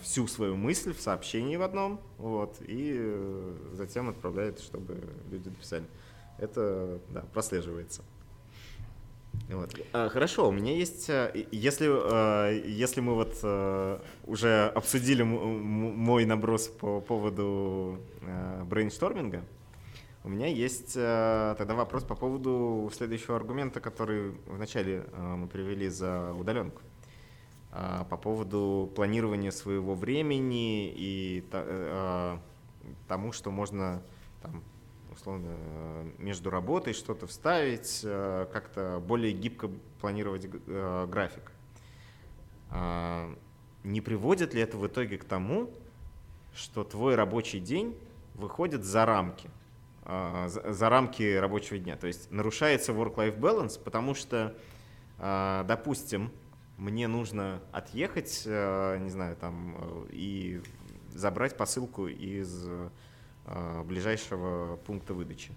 всю 0.00 0.26
свою 0.26 0.56
мысль 0.56 0.94
в 0.94 1.00
сообщении 1.02 1.56
в 1.56 1.62
одном, 1.62 2.00
вот, 2.16 2.56
и 2.60 3.54
затем 3.74 4.08
отправляет, 4.08 4.60
чтобы 4.60 4.98
люди 5.30 5.48
написали 5.48 5.84
это 6.38 7.00
да, 7.10 7.22
прослеживается. 7.32 8.02
Вот. 9.48 9.74
А, 9.92 10.08
хорошо, 10.08 10.48
у 10.48 10.52
меня 10.52 10.76
есть, 10.76 11.08
э, 11.08 11.46
если, 11.50 11.88
э, 11.88 12.62
если 12.66 13.00
мы 13.00 13.14
вот 13.14 13.38
э, 13.42 13.98
уже 14.26 14.66
обсудили 14.74 15.22
мой 15.22 16.24
наброс 16.26 16.68
по 16.68 17.00
поводу 17.00 18.00
брейншторминга, 18.64 19.42
у 20.24 20.28
меня 20.28 20.48
есть 20.48 20.94
тогда 20.94 21.74
вопрос 21.74 22.04
по 22.04 22.14
поводу 22.14 22.90
следующего 22.94 23.36
аргумента, 23.36 23.80
который 23.80 24.32
вначале 24.46 25.04
мы 25.16 25.46
привели 25.46 25.88
за 25.88 26.34
удаленку. 26.34 26.82
А, 27.70 28.04
по 28.04 28.16
поводу 28.16 28.90
планирования 28.94 29.52
своего 29.52 29.94
времени 29.94 30.92
и 30.94 31.44
тому, 33.06 33.32
что 33.32 33.50
можно 33.50 34.02
там, 34.42 34.62
условно, 35.28 35.48
э, 35.50 36.10
между 36.18 36.50
работой 36.50 36.94
что-то 36.94 37.26
вставить, 37.26 38.00
э, 38.02 38.46
как-то 38.52 39.02
более 39.06 39.32
гибко 39.32 39.70
планировать 40.00 40.48
э, 40.66 41.06
график. 41.10 41.52
А, 42.70 43.34
не 43.84 44.00
приводит 44.00 44.54
ли 44.54 44.60
это 44.60 44.76
в 44.76 44.86
итоге 44.86 45.18
к 45.18 45.24
тому, 45.24 45.70
что 46.54 46.84
твой 46.84 47.14
рабочий 47.14 47.60
день 47.60 47.96
выходит 48.34 48.84
за 48.84 49.04
рамки, 49.04 49.50
а, 50.02 50.48
за 50.48 50.88
рамки 50.88 51.36
рабочего 51.36 51.78
дня? 51.78 51.96
То 51.96 52.06
есть 52.06 52.30
нарушается 52.30 52.92
work-life 52.92 53.38
balance, 53.38 53.82
потому 53.82 54.14
что, 54.14 54.54
а, 55.18 55.64
допустим, 55.64 56.30
мне 56.78 57.08
нужно 57.08 57.60
отъехать, 57.72 58.44
не 58.46 59.10
знаю, 59.10 59.36
там, 59.36 60.06
и 60.10 60.62
забрать 61.12 61.56
посылку 61.56 62.06
из 62.06 62.68
ближайшего 63.84 64.76
пункта 64.76 65.14
выдачи. 65.14 65.52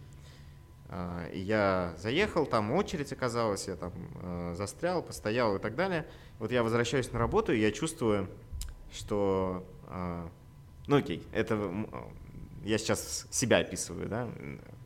Э, 0.89 1.29
я 1.33 1.93
заехал, 1.97 2.45
там 2.45 2.71
очередь 2.71 3.11
оказалась, 3.13 3.67
я 3.67 3.75
там 3.75 3.93
э, 4.21 4.53
застрял, 4.57 5.01
постоял 5.01 5.55
и 5.55 5.59
так 5.59 5.75
далее. 5.75 6.05
Вот 6.39 6.51
я 6.51 6.63
возвращаюсь 6.63 7.11
на 7.11 7.19
работу, 7.19 7.53
и 7.53 7.59
я 7.59 7.71
чувствую, 7.71 8.27
что... 8.91 9.65
Ну 10.87 10.95
окей, 10.95 11.21
это 11.33 11.71
я 12.63 12.77
сейчас 12.77 13.27
себя 13.29 13.57
описываю, 13.57 14.07
да, 14.07 14.27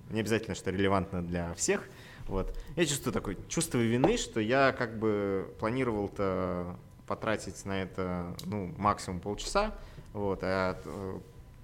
не 0.10 0.20
обязательно, 0.20 0.56
что 0.56 0.72
релевантно 0.72 1.22
для 1.22 1.54
всех. 1.54 1.88
Вот. 2.28 2.58
Я 2.76 2.86
чувствую 2.86 3.14
такое 3.14 3.38
чувство 3.48 3.78
вины, 3.78 4.18
что 4.18 4.40
я 4.40 4.72
как 4.72 4.98
бы 4.98 5.54
планировал-то 5.60 6.76
потратить 7.08 7.66
на 7.66 7.84
это 7.84 8.36
ну, 8.46 8.74
максимум 8.78 9.20
полчаса, 9.20 9.76
вот, 10.14 10.40
а 10.42 10.80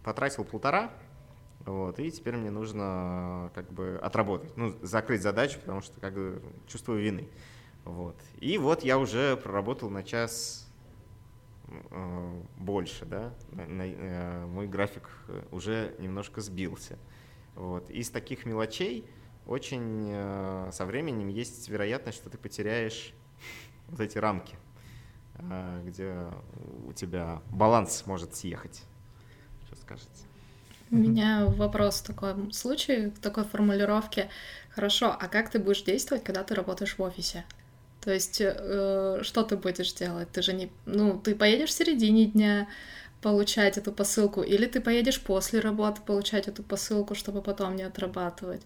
потратил 0.04 0.44
полтора, 0.44 0.92
вот, 1.66 2.00
и 2.00 2.10
теперь 2.12 2.38
мне 2.38 2.50
нужно 2.50 3.52
как 3.54 3.72
бы 3.72 4.00
отработать, 4.02 4.56
ну, 4.58 4.76
закрыть 4.82 5.22
задачу, 5.22 5.60
потому 5.60 5.82
что 5.82 6.00
как 6.00 6.14
бы 6.14 6.42
чувствую 6.68 7.02
вины. 7.02 7.28
Вот. 7.86 8.16
И 8.40 8.58
вот 8.58 8.84
я 8.84 8.98
уже 8.98 9.38
проработал 9.38 9.90
на 9.90 10.04
час 10.04 10.68
э, 11.68 12.42
больше, 12.58 13.06
да, 13.06 13.34
на, 13.52 13.66
на, 13.68 13.84
э, 13.84 14.46
мой 14.46 14.68
график 14.68 15.10
уже 15.52 15.96
немножко 16.00 16.42
сбился. 16.42 16.98
Вот. 17.56 17.90
Из 17.90 18.10
таких 18.10 18.46
мелочей 18.46 19.06
очень 19.46 20.10
э, 20.12 20.70
со 20.72 20.86
временем 20.86 21.28
есть 21.28 21.70
вероятность, 21.70 22.18
что 22.18 22.30
ты 22.30 22.38
потеряешь 22.38 23.14
вот 23.88 24.00
эти 24.00 24.18
рамки, 24.18 24.56
э, 25.36 25.82
где 25.86 26.28
у 26.88 26.94
тебя 26.94 27.42
баланс 27.50 28.06
может 28.06 28.36
съехать. 28.36 28.84
Что 29.66 29.76
скажете? 29.76 30.31
У 30.92 30.96
меня 30.96 31.46
вопрос 31.48 32.02
в 32.02 32.08
таком 32.08 32.52
случае, 32.52 33.12
в 33.12 33.20
такой 33.20 33.46
формулировке. 33.46 34.30
Хорошо, 34.70 35.16
а 35.18 35.28
как 35.28 35.50
ты 35.50 35.58
будешь 35.60 35.84
действовать, 35.84 36.24
когда 36.24 36.44
ты 36.44 36.54
работаешь 36.54 36.98
в 36.98 37.02
офисе? 37.02 37.46
То 38.02 38.12
есть, 38.12 38.42
э, 38.42 39.20
что 39.24 39.44
ты 39.44 39.56
будешь 39.58 39.94
делать? 39.94 40.30
Ты 40.32 40.42
же 40.42 40.54
не... 40.54 40.70
Ну, 40.86 41.18
ты 41.20 41.36
поедешь 41.36 41.70
в 41.70 41.74
середине 41.74 42.26
дня 42.26 42.68
получать 43.22 43.78
эту 43.78 43.94
посылку, 43.94 44.42
или 44.42 44.66
ты 44.66 44.82
поедешь 44.82 45.22
после 45.22 45.60
работы 45.62 46.02
получать 46.02 46.48
эту 46.48 46.64
посылку, 46.64 47.16
чтобы 47.16 47.42
потом 47.42 47.76
не 47.76 47.84
отрабатывать? 47.84 48.62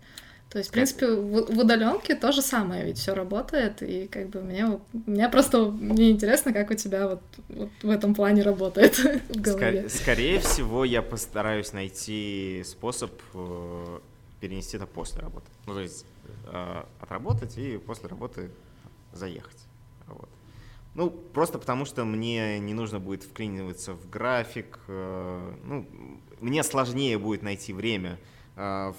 То 0.49 0.59
есть, 0.59 0.69
в 0.69 0.73
принципе, 0.73 1.07
в, 1.07 1.53
в 1.53 1.59
удаленке 1.59 2.15
то 2.15 2.31
же 2.31 2.41
самое, 2.41 2.85
ведь 2.85 2.97
все 2.97 3.13
работает, 3.13 3.81
и 3.81 4.07
как 4.07 4.29
бы 4.29 4.41
мне, 4.41 4.79
мне 5.05 5.27
просто 5.27 5.65
мне 5.65 6.11
интересно, 6.11 6.53
как 6.53 6.71
у 6.71 6.75
тебя 6.75 7.07
вот, 7.07 7.21
вот 7.49 7.69
в 7.81 7.89
этом 7.89 8.15
плане 8.15 8.41
работает 8.41 8.97
в 9.29 9.41
голове. 9.41 9.89
Скорее, 9.89 9.89
скорее 9.89 10.39
всего, 10.39 10.85
я 10.85 11.01
постараюсь 11.01 11.73
найти 11.73 12.63
способ 12.65 13.11
э, 13.33 13.99
перенести 14.39 14.77
это 14.77 14.85
после 14.85 15.21
работы. 15.21 15.47
Ну, 15.65 15.73
то 15.73 15.81
есть 15.81 16.05
э, 16.45 16.83
отработать 17.01 17.57
и 17.57 17.77
после 17.77 18.07
работы 18.07 18.49
заехать. 19.11 19.57
Вот. 20.07 20.29
Ну, 20.93 21.09
просто 21.09 21.59
потому 21.59 21.83
что 21.85 22.05
мне 22.05 22.59
не 22.59 22.73
нужно 22.73 22.99
будет 22.99 23.23
вклиниваться 23.23 23.93
в 23.93 24.09
график. 24.09 24.79
Э, 24.87 25.53
ну, 25.65 25.85
мне 26.39 26.63
сложнее 26.63 27.17
будет 27.17 27.41
найти 27.41 27.73
время 27.73 28.17
в 28.55 28.95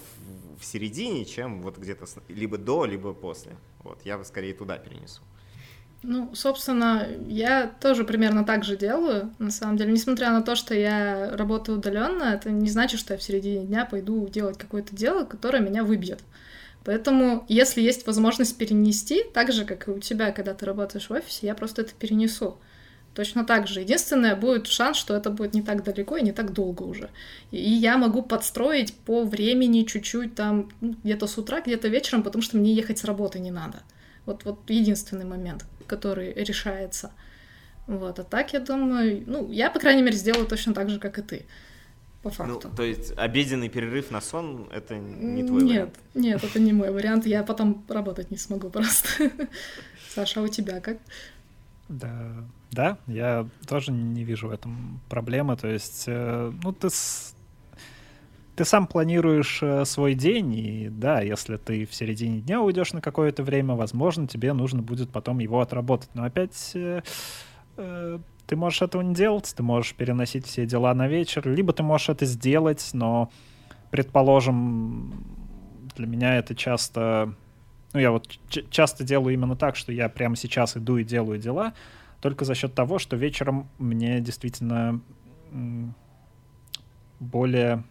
середине, 0.61 1.25
чем 1.25 1.61
вот 1.61 1.77
где-то 1.77 2.05
либо 2.27 2.57
до, 2.57 2.85
либо 2.85 3.13
после. 3.13 3.55
Вот, 3.79 3.99
я 4.05 4.17
бы 4.17 4.25
скорее 4.25 4.53
туда 4.53 4.77
перенесу. 4.77 5.21
Ну, 6.03 6.33
собственно, 6.35 7.07
я 7.27 7.67
тоже 7.81 8.03
примерно 8.03 8.43
так 8.45 8.63
же 8.63 8.77
делаю. 8.77 9.33
На 9.39 9.49
самом 9.49 9.77
деле, 9.77 9.91
несмотря 9.91 10.31
на 10.31 10.41
то, 10.41 10.55
что 10.55 10.75
я 10.75 11.35
работаю 11.35 11.79
удаленно, 11.79 12.23
это 12.23 12.51
не 12.51 12.69
значит, 12.69 12.99
что 12.99 13.13
я 13.13 13.19
в 13.19 13.23
середине 13.23 13.65
дня 13.65 13.85
пойду 13.85 14.27
делать 14.27 14.57
какое-то 14.57 14.95
дело, 14.95 15.25
которое 15.25 15.59
меня 15.59 15.83
выбьет. 15.83 16.19
Поэтому, 16.85 17.45
если 17.49 17.81
есть 17.81 18.05
возможность 18.05 18.57
перенести, 18.57 19.23
так 19.33 19.51
же, 19.51 19.65
как 19.65 19.87
и 19.87 19.91
у 19.91 19.99
тебя, 19.99 20.31
когда 20.31 20.53
ты 20.53 20.65
работаешь 20.65 21.09
в 21.09 21.11
офисе, 21.11 21.47
я 21.47 21.55
просто 21.55 21.81
это 21.81 21.93
перенесу. 21.95 22.57
Точно 23.13 23.43
так 23.43 23.67
же. 23.67 23.81
Единственное, 23.81 24.35
будет 24.35 24.67
шанс, 24.67 24.97
что 24.97 25.15
это 25.15 25.31
будет 25.31 25.55
не 25.55 25.63
так 25.63 25.83
далеко 25.83 26.17
и 26.17 26.21
не 26.21 26.31
так 26.31 26.53
долго 26.53 26.83
уже. 26.83 27.09
И 27.49 27.57
я 27.57 27.97
могу 27.97 28.21
подстроить 28.21 28.93
по 28.93 29.23
времени 29.23 29.83
чуть-чуть 29.83 30.35
там, 30.35 30.69
ну, 30.81 30.95
где-то 31.03 31.25
с 31.25 31.37
утра, 31.37 31.61
где-то 31.61 31.87
вечером, 31.87 32.21
потому 32.21 32.43
что 32.43 32.57
мне 32.57 32.73
ехать 32.73 32.99
с 32.99 33.05
работы 33.05 33.39
не 33.39 33.49
надо. 33.49 33.81
Вот, 34.27 34.45
вот 34.45 34.69
единственный 34.69 35.25
момент, 35.25 35.65
который 35.87 36.31
решается. 36.33 37.11
Вот, 37.87 38.19
а 38.19 38.23
так 38.23 38.53
я 38.53 38.59
думаю, 38.59 39.23
ну, 39.25 39.49
я, 39.49 39.71
по 39.71 39.79
крайней 39.79 40.01
мере, 40.01 40.17
сделаю 40.17 40.45
точно 40.45 40.73
так 40.73 40.89
же, 40.89 40.99
как 40.99 41.17
и 41.17 41.21
ты, 41.21 41.45
по 42.21 42.29
ну, 42.29 42.35
факту. 42.35 42.67
Ну, 42.69 42.75
то 42.75 42.83
есть 42.83 43.13
обеденный 43.15 43.69
перерыв 43.69 44.11
на 44.11 44.19
сон— 44.19 44.67
это 44.71 44.95
не 44.95 45.43
твой 45.43 45.63
нет, 45.63 45.71
вариант? 45.71 45.95
Нет, 46.13 46.43
это 46.43 46.59
не 46.59 46.73
мой 46.73 46.91
вариант, 46.91 47.25
я 47.25 47.43
потом 47.43 47.85
работать 47.87 48.29
не 48.29 48.37
смогу 48.37 48.69
просто. 48.69 49.31
Саша, 50.09 50.41
а 50.41 50.43
у 50.43 50.47
тебя 50.49 50.81
как? 50.81 50.97
Да, 51.89 52.33
да, 52.71 52.97
я 53.07 53.47
тоже 53.65 53.91
не 53.91 54.23
вижу 54.23 54.49
в 54.49 54.51
этом 54.51 54.99
проблемы. 55.09 55.55
То 55.55 55.67
есть, 55.67 56.05
э, 56.07 56.51
ну, 56.63 56.73
ты 56.73 56.89
с 56.89 57.33
ты 58.57 58.65
сам 58.65 58.87
планируешь 58.87 59.59
э, 59.61 59.85
свой 59.85 60.15
день, 60.15 60.53
и 60.55 60.89
да, 60.89 61.21
если 61.21 61.57
ты 61.57 61.85
в 61.85 61.93
середине 61.93 62.41
дня 62.41 62.59
уйдешь 62.59 62.91
на 62.91 63.01
какое-то 63.01 63.43
время, 63.43 63.75
возможно, 63.75 64.27
тебе 64.27 64.51
нужно 64.53 64.81
будет 64.81 65.11
потом 65.11 65.37
его 65.37 65.61
отработать. 65.61 66.09
Но 66.15 66.23
опять 66.23 66.71
э, 66.73 67.03
ты 68.47 68.55
можешь 68.55 68.81
этого 68.81 69.03
не 69.03 69.13
делать, 69.13 69.53
ты 69.55 69.61
можешь 69.61 69.93
переносить 69.93 70.47
все 70.47 70.65
дела 70.65 70.95
на 70.95 71.07
вечер, 71.07 71.47
либо 71.47 71.71
ты 71.71 71.83
можешь 71.83 72.09
это 72.09 72.25
сделать, 72.25 72.89
но, 72.93 73.29
предположим, 73.91 75.23
для 75.95 76.07
меня 76.07 76.37
это 76.37 76.55
часто... 76.55 77.35
Ну, 77.93 77.99
я 77.99 78.11
вот 78.11 78.27
часто 78.69 79.03
делаю 79.03 79.33
именно 79.33 79.55
так, 79.55 79.75
что 79.75 79.91
я 79.91 80.09
прямо 80.09 80.35
сейчас 80.35 80.77
иду 80.77 80.97
и 80.97 81.03
делаю 81.03 81.39
дела, 81.39 81.73
только 82.21 82.45
за 82.45 82.55
счет 82.55 82.73
того, 82.73 82.99
что 82.99 83.15
вечером 83.15 83.69
мне 83.77 84.19
действительно 84.19 85.01
более 87.19 87.83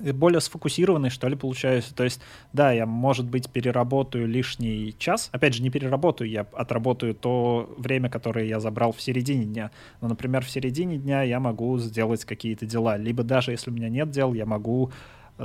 более 0.00 0.40
сфокусированный, 0.40 1.10
что 1.10 1.28
ли, 1.28 1.36
получаюсь. 1.36 1.84
То 1.84 2.04
есть, 2.04 2.20
да, 2.52 2.72
я, 2.72 2.86
может 2.86 3.26
быть, 3.26 3.50
переработаю 3.50 4.26
лишний 4.26 4.94
час. 4.98 5.28
Опять 5.32 5.54
же, 5.54 5.62
не 5.62 5.70
переработаю, 5.70 6.30
я 6.30 6.46
отработаю 6.52 7.14
то 7.14 7.72
время, 7.76 8.08
которое 8.08 8.46
я 8.46 8.60
забрал 8.60 8.92
в 8.92 9.00
середине 9.00 9.44
дня. 9.44 9.70
Но, 10.00 10.08
например, 10.08 10.44
в 10.44 10.50
середине 10.50 10.96
дня 10.96 11.22
я 11.22 11.40
могу 11.40 11.78
сделать 11.78 12.24
какие-то 12.24 12.66
дела. 12.66 12.96
Либо 12.96 13.22
даже 13.22 13.50
если 13.50 13.70
у 13.70 13.74
меня 13.74 13.88
нет 13.88 14.10
дел, 14.10 14.32
я 14.34 14.46
могу 14.46 14.90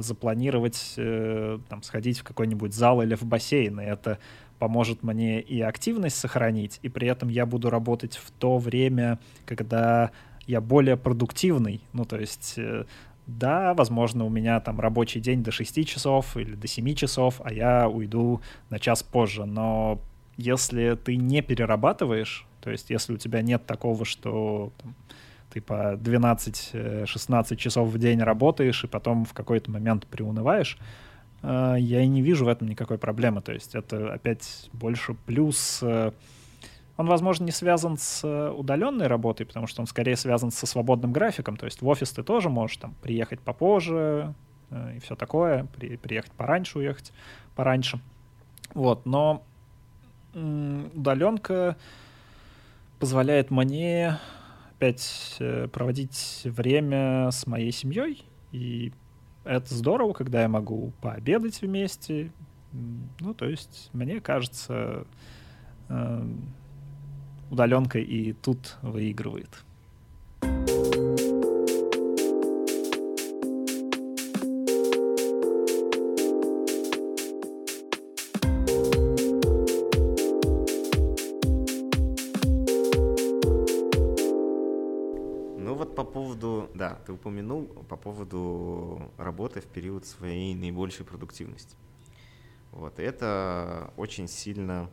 запланировать, 0.02 0.94
э, 0.98 1.60
там, 1.70 1.84
сходить 1.84 2.20
в 2.20 2.24
какой-нибудь 2.24 2.74
зал 2.74 3.02
или 3.02 3.16
в 3.16 3.24
бассейн. 3.24 3.80
И 3.80 3.84
это 3.84 4.20
поможет 4.60 5.04
мне 5.04 5.42
и 5.42 5.62
активность 5.62 6.18
сохранить, 6.18 6.80
и 6.82 6.90
при 6.90 7.08
этом 7.08 7.30
я 7.30 7.46
буду 7.46 7.70
работать 7.70 8.16
в 8.16 8.32
то 8.32 8.58
время, 8.58 9.20
когда 9.46 10.12
я 10.48 10.62
более 10.62 10.98
продуктивный. 10.98 11.82
Ну, 11.94 12.06
то 12.06 12.18
есть 12.18 12.54
э, 12.58 12.86
да, 13.28 13.74
возможно, 13.74 14.26
у 14.26 14.30
меня 14.30 14.60
там 14.60 14.80
рабочий 14.80 15.20
день 15.20 15.44
до 15.44 15.52
6 15.52 15.88
часов 15.88 16.38
или 16.38 16.56
до 16.56 16.68
7 16.68 16.94
часов, 16.94 17.42
а 17.44 17.52
я 17.52 17.90
уйду 17.90 18.42
на 18.70 18.80
час 18.80 19.02
позже. 19.02 19.46
Но 19.46 20.00
если 20.38 20.96
ты 20.96 21.16
не 21.16 21.42
перерабатываешь, 21.42 22.46
то 22.62 22.70
есть 22.70 22.90
если 22.90 23.14
у 23.14 23.18
тебя 23.18 23.42
нет 23.42 23.66
такого, 23.66 24.06
что 24.06 24.72
там, 24.78 24.96
ты 25.56 25.62
по 25.62 25.94
12-16 25.94 27.56
часов 27.56 27.88
в 27.88 27.98
день 27.98 28.20
работаешь 28.20 28.84
и 28.84 28.88
потом 28.88 29.24
в 29.24 29.34
какой-то 29.34 29.72
момент 29.72 30.06
приунываешь, 30.06 30.78
э, 31.44 31.76
я 31.80 32.02
и 32.02 32.08
не 32.08 32.22
вижу 32.22 32.44
в 32.44 32.50
этом 32.50 32.68
никакой 32.68 32.98
проблемы. 32.98 33.42
То 33.42 33.54
есть 33.54 33.74
это 33.74 34.14
опять 34.14 34.70
больше 34.74 35.14
плюс 35.14 35.80
э, 35.82 36.12
он, 36.98 37.08
возможно, 37.08 37.46
не 37.46 37.52
связан 37.52 37.98
с 37.98 38.28
э, 38.28 38.50
удаленной 38.50 39.08
работой, 39.08 39.46
потому 39.46 39.66
что 39.66 39.80
он 39.80 39.88
скорее 39.88 40.18
связан 40.18 40.52
со 40.52 40.66
свободным 40.66 41.14
графиком. 41.14 41.56
То 41.56 41.68
есть 41.68 41.82
в 41.82 41.88
офис 41.88 42.12
ты 42.12 42.22
тоже 42.22 42.50
можешь 42.50 42.76
там 42.76 42.94
приехать 43.02 43.40
попозже 43.40 44.34
э, 44.72 44.98
и 44.98 45.00
все 45.00 45.16
такое, 45.16 45.68
при, 45.78 45.96
приехать 45.96 46.34
пораньше, 46.34 46.80
уехать 46.80 47.14
пораньше. 47.56 48.02
Вот, 48.74 49.06
но 49.06 49.42
удаленка 50.34 51.78
позволяет 53.00 53.52
мне 53.52 54.20
опять 54.76 55.38
э, 55.40 55.68
проводить 55.68 56.42
время 56.44 57.32
с 57.32 57.48
моей 57.48 57.72
семьей, 57.72 58.26
и 58.52 58.92
это 59.44 59.74
здорово, 59.74 60.14
когда 60.14 60.42
я 60.42 60.50
могу 60.50 60.92
пообедать 61.02 61.62
вместе. 61.62 62.32
Ну, 63.20 63.34
то 63.34 63.46
есть, 63.46 63.90
мне 63.94 64.20
кажется, 64.20 65.08
э, 65.88 66.28
удаленка 67.50 68.00
и 68.00 68.34
тут 68.34 68.78
выигрывает. 68.82 69.65
Упомянул 87.26 87.66
по 87.66 87.98
поводу 87.98 89.12
работы 89.18 89.60
в 89.60 89.66
период 89.66 90.06
своей 90.06 90.54
наибольшей 90.54 91.06
продуктивности. 91.06 91.76
Вот, 92.72 93.00
это 93.00 93.92
очень 93.98 94.28
сильно 94.28 94.92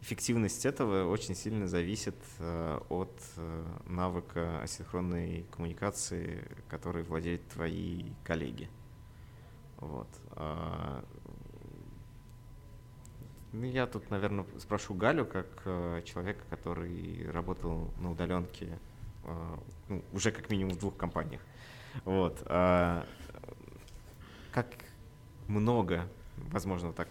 эффективность 0.00 0.66
этого 0.66 1.10
очень 1.10 1.34
сильно 1.34 1.66
зависит 1.66 2.14
э, 2.38 2.78
от 2.90 3.10
э, 3.36 3.64
навыка 3.86 4.62
асинхронной 4.62 5.46
коммуникации, 5.50 6.46
которой 6.68 7.02
владеют 7.02 7.48
твои 7.48 8.12
коллеги. 8.22 8.68
Вот. 9.78 10.08
А, 10.32 11.02
ну, 13.52 13.64
я 13.64 13.86
тут, 13.86 14.10
наверное, 14.10 14.46
спрошу 14.58 14.94
Галю, 14.94 15.24
как 15.24 15.46
э, 15.64 16.02
человека, 16.04 16.44
который 16.50 17.28
работал 17.30 17.90
на 17.98 18.12
удаленке 18.12 18.78
ну, 19.88 20.02
уже 20.12 20.30
как 20.32 20.50
минимум 20.50 20.74
в 20.74 20.78
двух 20.78 20.96
компаниях. 20.96 21.40
Вот. 22.04 22.42
А, 22.46 23.06
как 24.52 24.68
много, 25.48 26.08
возможно, 26.36 26.92
так, 26.92 27.08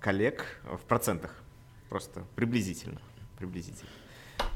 коллег 0.00 0.60
в 0.64 0.80
процентах 0.80 1.42
просто 1.88 2.24
приблизительно, 2.36 3.00
приблизительно. 3.36 3.90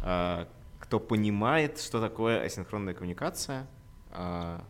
А, 0.03 0.49
кто 0.81 1.01
понимает, 1.01 1.81
что 1.81 2.01
такое 2.01 2.43
асинхронная 2.43 2.95
коммуникация, 2.95 3.67
а, 4.11 4.65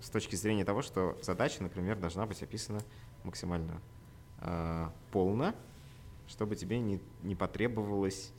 с 0.00 0.10
точки 0.10 0.36
зрения 0.36 0.64
того, 0.64 0.82
что 0.82 1.18
задача, 1.22 1.62
например, 1.62 1.98
должна 1.98 2.26
быть 2.26 2.42
описана 2.42 2.80
максимально 3.24 3.80
а, 4.38 4.92
полно, 5.10 5.54
чтобы 6.28 6.56
тебе 6.56 6.78
не, 6.80 7.00
не 7.22 7.34
потребовалось 7.34 8.32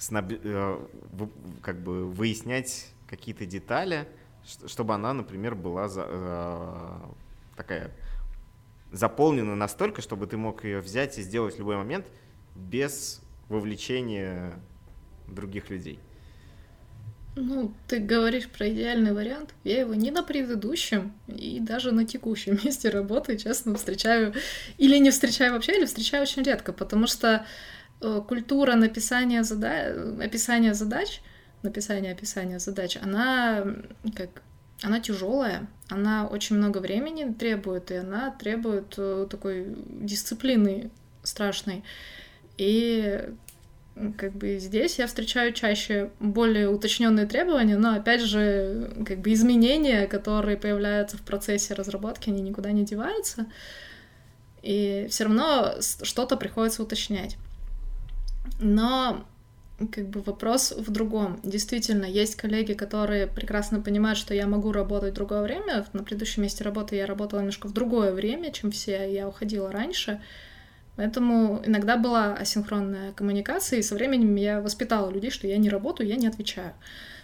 сноб... 0.00 0.26
Э, 0.30 0.78
как 1.62 1.82
бы 1.82 2.06
выяснять 2.06 2.88
какие-то 3.06 3.46
детали, 3.46 4.08
чтобы 4.66 4.94
она, 4.94 5.12
например, 5.12 5.54
была 5.54 5.88
за... 5.88 7.02
такая 7.56 7.90
заполнена 8.92 9.54
настолько, 9.54 10.02
чтобы 10.02 10.26
ты 10.26 10.36
мог 10.36 10.64
ее 10.64 10.80
взять 10.80 11.18
и 11.18 11.22
сделать 11.22 11.54
в 11.54 11.58
любой 11.58 11.76
момент 11.76 12.06
без 12.56 13.20
вовлечения 13.48 14.54
других 15.28 15.70
людей. 15.70 15.98
Ну, 17.36 17.72
ты 17.86 17.98
говоришь 18.00 18.48
про 18.48 18.68
идеальный 18.68 19.12
вариант. 19.12 19.54
Я 19.62 19.80
его 19.80 19.94
не 19.94 20.10
на 20.10 20.22
предыдущем 20.22 21.12
и 21.28 21.60
даже 21.60 21.92
на 21.92 22.04
текущем 22.04 22.58
месте 22.64 22.88
работы, 22.88 23.38
честно, 23.38 23.74
встречаю 23.76 24.34
или 24.78 24.98
не 24.98 25.10
встречаю 25.10 25.52
вообще, 25.52 25.76
или 25.76 25.86
встречаю 25.86 26.22
очень 26.22 26.42
редко, 26.42 26.72
потому 26.72 27.06
что 27.06 27.28
э, 27.28 27.44
культура 28.00 28.74
написания 28.74 29.42
задач, 29.42 29.94
описания 30.22 30.74
задач, 30.74 31.20
написания 31.62 32.12
описания 32.12 32.58
задач, 32.58 32.96
она 33.02 33.64
как 34.16 34.42
она 34.82 35.00
тяжелая, 35.00 35.66
она 35.88 36.26
очень 36.26 36.56
много 36.56 36.78
времени 36.78 37.32
требует, 37.32 37.90
и 37.90 37.96
она 37.96 38.30
требует 38.30 38.94
э, 38.96 39.26
такой 39.30 39.76
дисциплины 39.86 40.90
страшной. 41.22 41.84
И 42.56 43.20
как 44.16 44.32
бы 44.32 44.58
здесь 44.58 44.98
я 44.98 45.06
встречаю 45.06 45.52
чаще 45.52 46.10
более 46.20 46.68
уточненные 46.68 47.26
требования, 47.26 47.76
но 47.76 47.94
опять 47.94 48.22
же, 48.22 48.90
как 49.06 49.18
бы 49.18 49.32
изменения, 49.32 50.06
которые 50.06 50.56
появляются 50.56 51.18
в 51.18 51.22
процессе 51.22 51.74
разработки, 51.74 52.30
они 52.30 52.40
никуда 52.40 52.72
не 52.72 52.84
деваются. 52.84 53.46
И 54.62 55.06
все 55.10 55.24
равно 55.24 55.74
что-то 55.80 56.36
приходится 56.36 56.82
уточнять. 56.82 57.36
Но 58.58 59.24
как 59.92 60.08
бы 60.08 60.20
вопрос 60.20 60.72
в 60.72 60.90
другом. 60.90 61.40
Действительно, 61.42 62.04
есть 62.04 62.36
коллеги, 62.36 62.74
которые 62.74 63.26
прекрасно 63.26 63.80
понимают, 63.80 64.18
что 64.18 64.34
я 64.34 64.46
могу 64.46 64.72
работать 64.72 65.12
в 65.12 65.16
другое 65.16 65.42
время. 65.42 65.86
На 65.92 66.02
предыдущем 66.02 66.42
месте 66.42 66.64
работы 66.64 66.96
я 66.96 67.06
работала 67.06 67.40
немножко 67.40 67.66
в 67.66 67.72
другое 67.72 68.12
время, 68.12 68.52
чем 68.52 68.70
все. 68.70 69.10
Я 69.10 69.26
уходила 69.26 69.72
раньше. 69.72 70.20
Поэтому 70.96 71.62
иногда 71.64 71.96
была 71.96 72.34
асинхронная 72.34 73.12
коммуникация, 73.12 73.78
и 73.78 73.82
со 73.82 73.94
временем 73.94 74.34
я 74.36 74.60
воспитала 74.60 75.10
людей, 75.10 75.30
что 75.30 75.46
я 75.46 75.56
не 75.56 75.70
работаю, 75.70 76.06
я 76.06 76.16
не 76.16 76.26
отвечаю. 76.26 76.74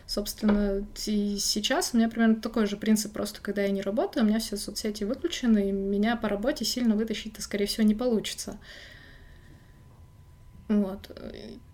Собственно, 0.06 0.86
и 1.04 1.36
сейчас 1.38 1.90
у 1.92 1.98
меня 1.98 2.08
примерно 2.08 2.36
такой 2.36 2.66
же 2.66 2.76
принцип, 2.76 3.12
просто 3.12 3.40
когда 3.42 3.62
я 3.62 3.70
не 3.70 3.82
работаю, 3.82 4.24
у 4.24 4.28
меня 4.28 4.38
все 4.38 4.56
соцсети 4.56 5.04
выключены, 5.04 5.68
и 5.68 5.72
меня 5.72 6.16
по 6.16 6.28
работе 6.28 6.64
сильно 6.64 6.94
вытащить-то, 6.94 7.42
скорее 7.42 7.66
всего, 7.66 7.84
не 7.84 7.94
получится. 7.94 8.56
Вот. 10.68 11.10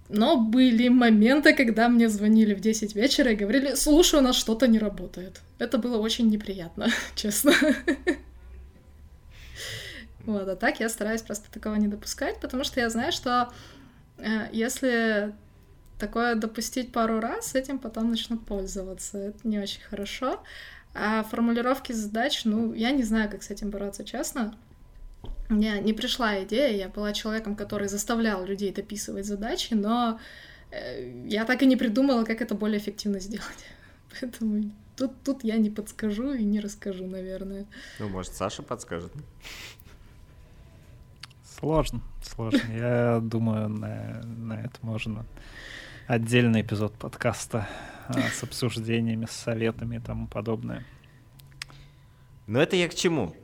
Но 0.08 0.36
были 0.36 0.88
моменты, 0.88 1.54
когда 1.54 1.88
мне 1.88 2.08
звонили 2.08 2.54
в 2.54 2.60
10 2.60 2.94
вечера 2.94 3.32
и 3.32 3.36
говорили, 3.36 3.74
слушай, 3.74 4.18
у 4.20 4.22
нас 4.22 4.36
что-то 4.36 4.66
не 4.66 4.78
работает. 4.78 5.40
Это 5.58 5.78
было 5.78 5.96
очень 5.98 6.28
неприятно, 6.28 6.88
честно. 7.14 7.52
Вот, 10.24 10.46
а 10.48 10.54
так 10.54 10.80
я 10.80 10.88
стараюсь 10.88 11.22
просто 11.22 11.50
такого 11.50 11.74
не 11.76 11.88
допускать, 11.88 12.38
потому 12.40 12.62
что 12.62 12.78
я 12.78 12.90
знаю, 12.90 13.10
что 13.10 13.52
э, 14.18 14.48
если 14.52 15.32
такое 15.98 16.34
допустить 16.34 16.92
пару 16.92 17.18
раз, 17.18 17.54
этим 17.54 17.78
потом 17.78 18.10
начнут 18.10 18.44
пользоваться. 18.44 19.18
Это 19.18 19.38
не 19.44 19.58
очень 19.58 19.80
хорошо. 19.82 20.42
А 20.94 21.22
формулировки 21.22 21.92
задач, 21.92 22.44
ну, 22.44 22.72
я 22.74 22.90
не 22.90 23.02
знаю, 23.02 23.30
как 23.30 23.42
с 23.42 23.50
этим 23.50 23.70
бороться, 23.70 24.04
честно. 24.04 24.54
Мне 25.52 25.80
не 25.80 25.92
пришла 25.92 26.42
идея, 26.44 26.76
я 26.76 26.88
была 26.88 27.12
человеком, 27.12 27.56
который 27.56 27.88
заставлял 27.88 28.44
людей 28.44 28.72
дописывать 28.72 29.26
задачи, 29.26 29.74
но 29.74 30.18
э, 30.70 31.26
я 31.26 31.44
так 31.44 31.62
и 31.62 31.66
не 31.66 31.76
придумала, 31.76 32.24
как 32.24 32.40
это 32.40 32.54
более 32.54 32.78
эффективно 32.78 33.20
сделать. 33.20 33.66
Поэтому 34.20 34.72
тут, 34.96 35.12
тут 35.22 35.44
я 35.44 35.58
не 35.58 35.68
подскажу 35.68 36.32
и 36.32 36.42
не 36.42 36.60
расскажу, 36.60 37.06
наверное. 37.06 37.66
Ну, 37.98 38.08
может, 38.08 38.34
Саша 38.34 38.62
подскажет. 38.62 39.12
Сложно, 41.58 42.00
сложно. 42.22 42.60
Я 42.74 43.20
думаю, 43.22 43.68
на, 43.68 44.22
на 44.24 44.54
это 44.54 44.78
можно 44.80 45.26
отдельный 46.06 46.62
эпизод 46.62 46.94
подкаста 46.94 47.68
а, 48.08 48.20
с 48.20 48.42
обсуждениями, 48.42 49.26
с 49.26 49.32
советами 49.32 49.96
и 49.96 50.00
тому 50.00 50.26
подобное. 50.26 50.84
Но 52.46 52.60
это 52.60 52.74
я 52.74 52.88
к 52.88 52.94
чему? 52.94 53.36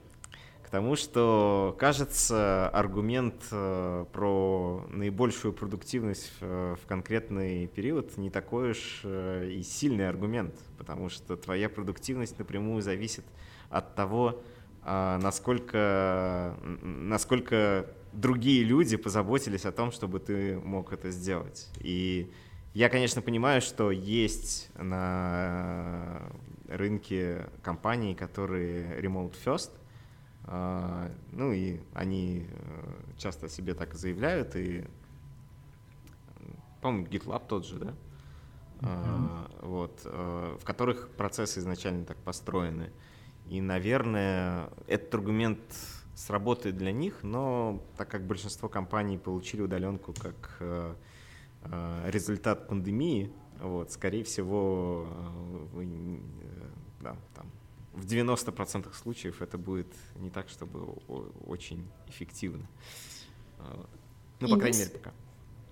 К 0.68 0.70
тому, 0.70 0.96
что, 0.96 1.74
кажется, 1.78 2.68
аргумент 2.68 3.42
э, 3.52 4.04
про 4.12 4.84
наибольшую 4.90 5.54
продуктивность 5.54 6.30
в, 6.40 6.76
в 6.76 6.86
конкретный 6.86 7.68
период 7.68 8.18
не 8.18 8.28
такой 8.28 8.72
уж 8.72 9.00
э, 9.02 9.48
и 9.50 9.62
сильный 9.62 10.06
аргумент, 10.06 10.54
потому 10.76 11.08
что 11.08 11.38
твоя 11.38 11.70
продуктивность 11.70 12.38
напрямую 12.38 12.82
зависит 12.82 13.24
от 13.70 13.94
того, 13.94 14.42
э, 14.84 15.18
насколько, 15.22 16.54
насколько 16.82 17.86
другие 18.12 18.62
люди 18.62 18.98
позаботились 18.98 19.64
о 19.64 19.72
том, 19.72 19.90
чтобы 19.90 20.20
ты 20.20 20.58
мог 20.58 20.92
это 20.92 21.10
сделать. 21.10 21.70
И 21.80 22.30
я, 22.74 22.90
конечно, 22.90 23.22
понимаю, 23.22 23.62
что 23.62 23.90
есть 23.90 24.68
на 24.76 26.30
рынке 26.68 27.46
компании, 27.62 28.12
которые 28.12 29.00
remote 29.00 29.32
first— 29.42 29.70
а, 29.80 29.87
ну 30.50 31.52
и 31.52 31.80
они 31.92 32.46
э, 32.48 32.94
часто 33.18 33.48
себе 33.48 33.74
так 33.74 33.94
заявляют, 33.94 34.56
и, 34.56 34.84
по-моему, 36.80 37.06
GitLab 37.06 37.46
тот 37.46 37.66
же, 37.66 37.78
да? 37.78 37.94
Uh-huh. 38.80 39.66
Вот, 39.66 40.00
э, 40.04 40.56
в 40.60 40.64
которых 40.64 41.10
процессы 41.10 41.58
изначально 41.58 42.04
так 42.04 42.16
построены. 42.18 42.90
И, 43.46 43.60
наверное, 43.60 44.70
этот 44.86 45.14
аргумент 45.14 45.60
сработает 46.14 46.76
для 46.76 46.92
них, 46.92 47.22
но 47.22 47.82
так 47.96 48.08
как 48.08 48.26
большинство 48.26 48.68
компаний 48.68 49.18
получили 49.18 49.62
удаленку 49.62 50.14
как 50.14 50.56
э, 50.60 50.94
результат 52.06 52.68
пандемии, 52.68 53.32
вот, 53.60 53.90
скорее 53.92 54.22
всего, 54.24 55.08
вы, 55.72 56.20
да, 57.00 57.16
там, 57.34 57.50
в 57.98 58.06
90% 58.06 58.94
случаев 58.94 59.42
это 59.42 59.58
будет 59.58 59.88
не 60.16 60.30
так, 60.30 60.48
чтобы 60.48 60.84
очень 61.46 61.88
эффективно. 62.06 62.66
А, 63.58 63.86
ну, 64.40 64.48
по 64.48 64.56
крайней 64.56 64.78
мере, 64.78 64.90
пока. 64.90 65.12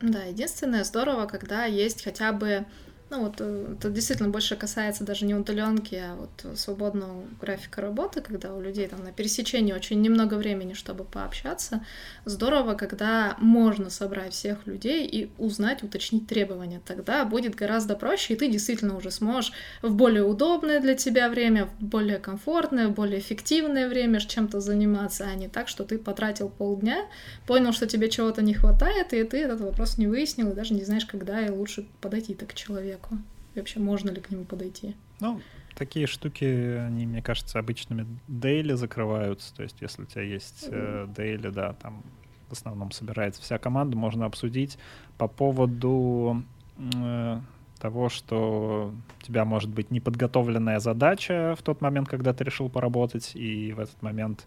Да, 0.01 0.24
единственное 0.24 0.85
здорово, 0.85 1.27
когда 1.27 1.64
есть 1.64 2.03
хотя 2.03 2.33
бы 2.33 2.66
ну 3.09 3.23
вот 3.23 3.37
э, 3.39 3.75
это 3.79 3.89
действительно 3.89 4.29
больше 4.31 4.57
касается 4.57 5.05
даже 5.05 5.27
не 5.27 5.35
удаленки, 5.35 5.95
а 5.95 6.17
вот 6.17 6.59
свободного 6.59 7.25
графика 7.41 7.81
работы, 7.81 8.21
когда 8.21 8.53
у 8.53 8.61
людей 8.61 8.89
там 8.89 9.05
на 9.05 9.13
пересечении 9.13 9.73
очень 9.73 10.01
немного 10.01 10.35
времени, 10.35 10.73
чтобы 10.73 11.05
пообщаться. 11.05 11.85
Здорово, 12.25 12.75
когда 12.75 13.37
можно 13.39 13.91
собрать 13.91 14.33
всех 14.33 14.67
людей 14.67 15.07
и 15.07 15.31
узнать, 15.39 15.85
уточнить 15.85 16.27
требования. 16.27 16.81
Тогда 16.85 17.25
будет 17.25 17.55
гораздо 17.55 17.95
проще, 17.95 18.35
и 18.35 18.37
ты 18.37 18.49
действительно 18.49 18.97
уже 18.97 19.13
сможешь 19.13 19.53
в 19.83 19.95
более 19.95 20.25
удобное 20.25 20.81
для 20.81 20.97
тебя 20.97 21.29
время, 21.29 21.67
в 21.67 21.85
более 21.85 22.19
комфортное, 22.19 22.89
в 22.89 22.93
более 22.93 23.21
эффективное 23.21 23.89
время 23.89 24.19
чем-то 24.19 24.61
заниматься, 24.61 25.27
а 25.31 25.35
не 25.35 25.49
так, 25.49 25.69
что 25.69 25.85
ты 25.85 25.99
потратил 25.99 26.49
полдня, 26.49 27.07
понял, 27.47 27.73
что 27.73 27.87
тебе 27.87 28.11
чего-то 28.11 28.43
не 28.43 28.55
хватает, 28.55 29.13
и 29.13 29.23
ты 29.23 29.39
этот 29.43 29.61
вопрос 29.61 29.99
не 29.99 30.09
выяснил, 30.09 30.51
и 30.51 30.55
даже 30.55 30.75
не 30.75 30.85
знаешь, 30.85 31.07
когда 31.07 31.41
и 31.41 31.51
лучше 31.51 31.87
подойти-то 32.01 32.47
к 32.47 32.55
человеку 32.55 32.96
человеку? 32.97 33.19
И 33.55 33.59
вообще, 33.59 33.81
можно 33.81 34.11
ли 34.11 34.21
к 34.21 34.31
нему 34.31 34.45
подойти? 34.45 34.95
Ну, 35.21 35.41
такие 35.75 36.07
штуки, 36.07 36.45
они, 36.45 37.07
мне 37.07 37.23
кажется, 37.23 37.59
обычными 37.59 38.07
дейли 38.29 38.75
закрываются. 38.75 39.55
То 39.55 39.63
есть, 39.63 39.81
если 39.81 40.03
у 40.03 40.07
тебя 40.07 40.23
есть 40.23 40.69
э, 40.71 41.07
дейли, 41.17 41.49
да, 41.49 41.73
там 41.75 42.03
в 42.49 42.53
основном 42.53 42.93
собирается 42.93 43.43
вся 43.43 43.59
команда, 43.59 43.97
можно 43.97 44.27
обсудить 44.27 44.79
по 45.19 45.27
поводу 45.27 46.43
э, 46.77 47.41
того, 47.81 48.09
что 48.09 48.93
у 49.21 49.25
тебя 49.25 49.45
может 49.45 49.71
быть 49.71 49.91
неподготовленная 49.91 50.79
задача 50.79 51.55
в 51.59 51.63
тот 51.63 51.81
момент, 51.81 52.09
когда 52.09 52.33
ты 52.33 52.45
решил 52.45 52.69
поработать, 52.69 53.35
и 53.35 53.73
в 53.73 53.81
этот 53.81 54.01
момент 54.03 54.47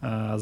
э, 0.00 0.36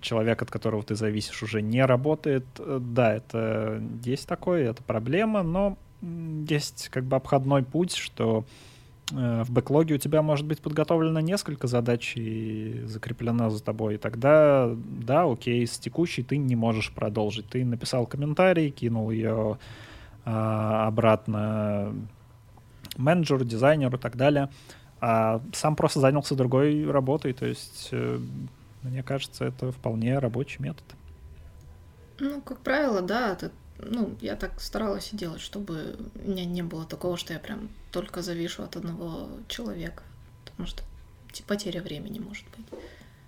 человек, 0.00 0.42
от 0.42 0.50
которого 0.50 0.82
ты 0.82 0.96
зависишь, 0.96 1.42
уже 1.44 1.62
не 1.62 1.86
работает. 1.86 2.44
Да, 2.58 3.14
это 3.14 3.80
есть 4.04 4.26
такое, 4.26 4.68
это 4.68 4.82
проблема, 4.82 5.44
но 5.44 5.78
есть 6.02 6.88
как 6.88 7.04
бы 7.04 7.16
обходной 7.16 7.62
путь, 7.62 7.94
что 7.94 8.44
э, 9.12 9.42
в 9.44 9.50
бэклоге 9.50 9.94
у 9.94 9.98
тебя 9.98 10.22
может 10.22 10.46
быть 10.46 10.60
подготовлено 10.60 11.20
несколько 11.20 11.66
задач 11.66 12.14
и 12.16 12.82
закреплено 12.86 13.50
за 13.50 13.62
тобой. 13.62 13.94
И 13.94 13.98
тогда, 13.98 14.70
да, 14.74 15.30
окей, 15.30 15.66
с 15.66 15.78
текущей 15.78 16.22
ты 16.22 16.36
не 16.36 16.56
можешь 16.56 16.92
продолжить. 16.92 17.48
Ты 17.48 17.64
написал 17.64 18.06
комментарий, 18.06 18.70
кинул 18.70 19.10
ее 19.10 19.58
а, 20.24 20.88
обратно 20.88 21.94
менеджеру, 22.96 23.44
дизайнеру 23.44 23.96
и 23.96 24.00
так 24.00 24.16
далее. 24.16 24.50
А 25.00 25.40
сам 25.52 25.76
просто 25.76 26.00
занялся 26.00 26.34
другой 26.34 26.88
работой. 26.90 27.32
То 27.32 27.46
есть, 27.46 27.88
э, 27.92 28.18
мне 28.82 29.02
кажется, 29.02 29.44
это 29.44 29.72
вполне 29.72 30.18
рабочий 30.18 30.62
метод. 30.62 30.84
Ну, 32.20 32.40
как 32.40 32.58
правило, 32.58 33.02
да, 33.02 33.32
это 33.32 33.50
ну, 33.82 34.16
я 34.20 34.36
так 34.36 34.60
старалась 34.60 35.12
и 35.12 35.16
делать, 35.16 35.40
чтобы 35.40 35.96
у 36.24 36.30
меня 36.30 36.44
не 36.44 36.62
было 36.62 36.84
такого, 36.84 37.16
что 37.16 37.32
я 37.32 37.38
прям 37.38 37.68
только 37.90 38.22
завишу 38.22 38.62
от 38.62 38.76
одного 38.76 39.28
человека, 39.48 40.02
потому 40.44 40.66
что 40.66 40.82
типа, 41.32 41.48
потеря 41.48 41.82
времени 41.82 42.18
может 42.18 42.44
быть. 42.56 42.66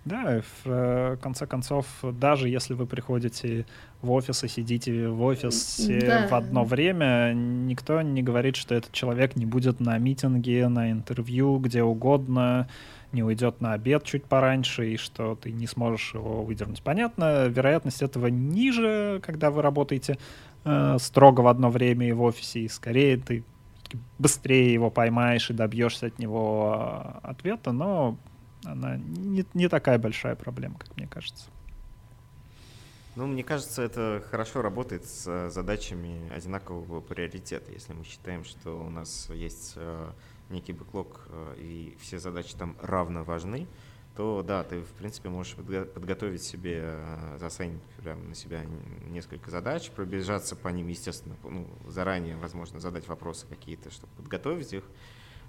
Да, 0.05 0.42
в 0.42 0.66
э, 0.66 1.16
конце 1.22 1.46
концов, 1.46 1.86
даже 2.02 2.50
если 2.50 2.74
вы 2.74 2.86
приходите 2.86 3.64
в 4.02 4.11
офис 4.12 4.44
и 4.44 4.48
сидите 4.48 5.09
в 5.09 5.22
офисе 5.22 6.00
да. 6.00 6.28
в 6.28 6.34
одно 6.34 6.64
время, 6.64 7.32
никто 7.32 8.02
не 8.02 8.22
говорит, 8.22 8.57
что 8.57 8.74
этот 8.74 8.92
человек 8.92 9.34
не 9.34 9.46
будет 9.46 9.80
на 9.80 9.96
митинге, 9.96 10.68
на 10.68 10.90
интервью, 10.90 11.57
где 11.59 11.82
угодно, 11.82 12.68
не 13.14 13.22
уйдет 13.22 13.60
на 13.60 13.72
обед 13.72 14.04
чуть 14.04 14.24
пораньше, 14.24 14.92
и 14.92 14.96
что 14.96 15.36
ты 15.36 15.52
не 15.52 15.66
сможешь 15.66 16.14
его 16.14 16.42
выдернуть. 16.42 16.82
Понятно, 16.82 17.46
вероятность 17.46 18.02
этого 18.02 18.26
ниже, 18.26 19.20
когда 19.24 19.50
вы 19.50 19.62
работаете 19.62 20.18
э, 20.64 20.98
строго 20.98 21.40
в 21.40 21.46
одно 21.46 21.70
время 21.70 22.08
и 22.08 22.12
в 22.12 22.22
офисе, 22.22 22.60
и 22.60 22.68
скорее 22.68 23.16
ты 23.16 23.44
быстрее 24.18 24.72
его 24.72 24.90
поймаешь 24.90 25.50
и 25.50 25.54
добьешься 25.54 26.06
от 26.06 26.18
него 26.18 27.20
э, 27.22 27.28
ответа, 27.28 27.72
но 27.72 28.18
она 28.64 28.96
не, 28.96 29.44
не 29.54 29.68
такая 29.68 29.98
большая 29.98 30.34
проблема, 30.34 30.76
как 30.78 30.96
мне 30.96 31.06
кажется. 31.06 31.46
Ну, 33.16 33.26
мне 33.26 33.44
кажется, 33.44 33.82
это 33.82 34.24
хорошо 34.30 34.60
работает 34.60 35.06
с 35.06 35.24
э, 35.26 35.50
задачами 35.50 36.28
одинакового 36.34 37.00
приоритета. 37.00 37.70
Если 37.70 37.92
мы 37.92 38.04
считаем, 38.04 38.44
что 38.44 38.72
у 38.72 38.90
нас 38.90 39.30
есть 39.30 39.74
э, 39.76 40.10
некий 40.51 40.72
бэклог, 40.72 41.28
и 41.57 41.97
все 42.01 42.18
задачи 42.18 42.57
там 42.57 42.76
равно 42.80 43.24
важны, 43.24 43.66
то 44.16 44.45
да, 44.47 44.62
ты, 44.62 44.80
в 44.80 44.92
принципе, 44.92 45.28
можешь 45.28 45.57
подготовить 45.57 46.42
себе, 46.42 46.82
э, 46.84 47.36
засанить 47.38 47.82
прям 48.03 48.28
на 48.28 48.34
себя 48.34 48.64
несколько 49.09 49.51
задач, 49.51 49.90
пробежаться 49.90 50.55
по 50.55 50.68
ним, 50.68 50.86
естественно, 50.88 51.36
ну, 51.42 51.66
заранее, 51.88 52.36
возможно, 52.36 52.78
задать 52.78 53.09
вопросы 53.09 53.47
какие-то, 53.49 53.90
чтобы 53.90 54.12
подготовить 54.16 54.72
их. 54.72 54.84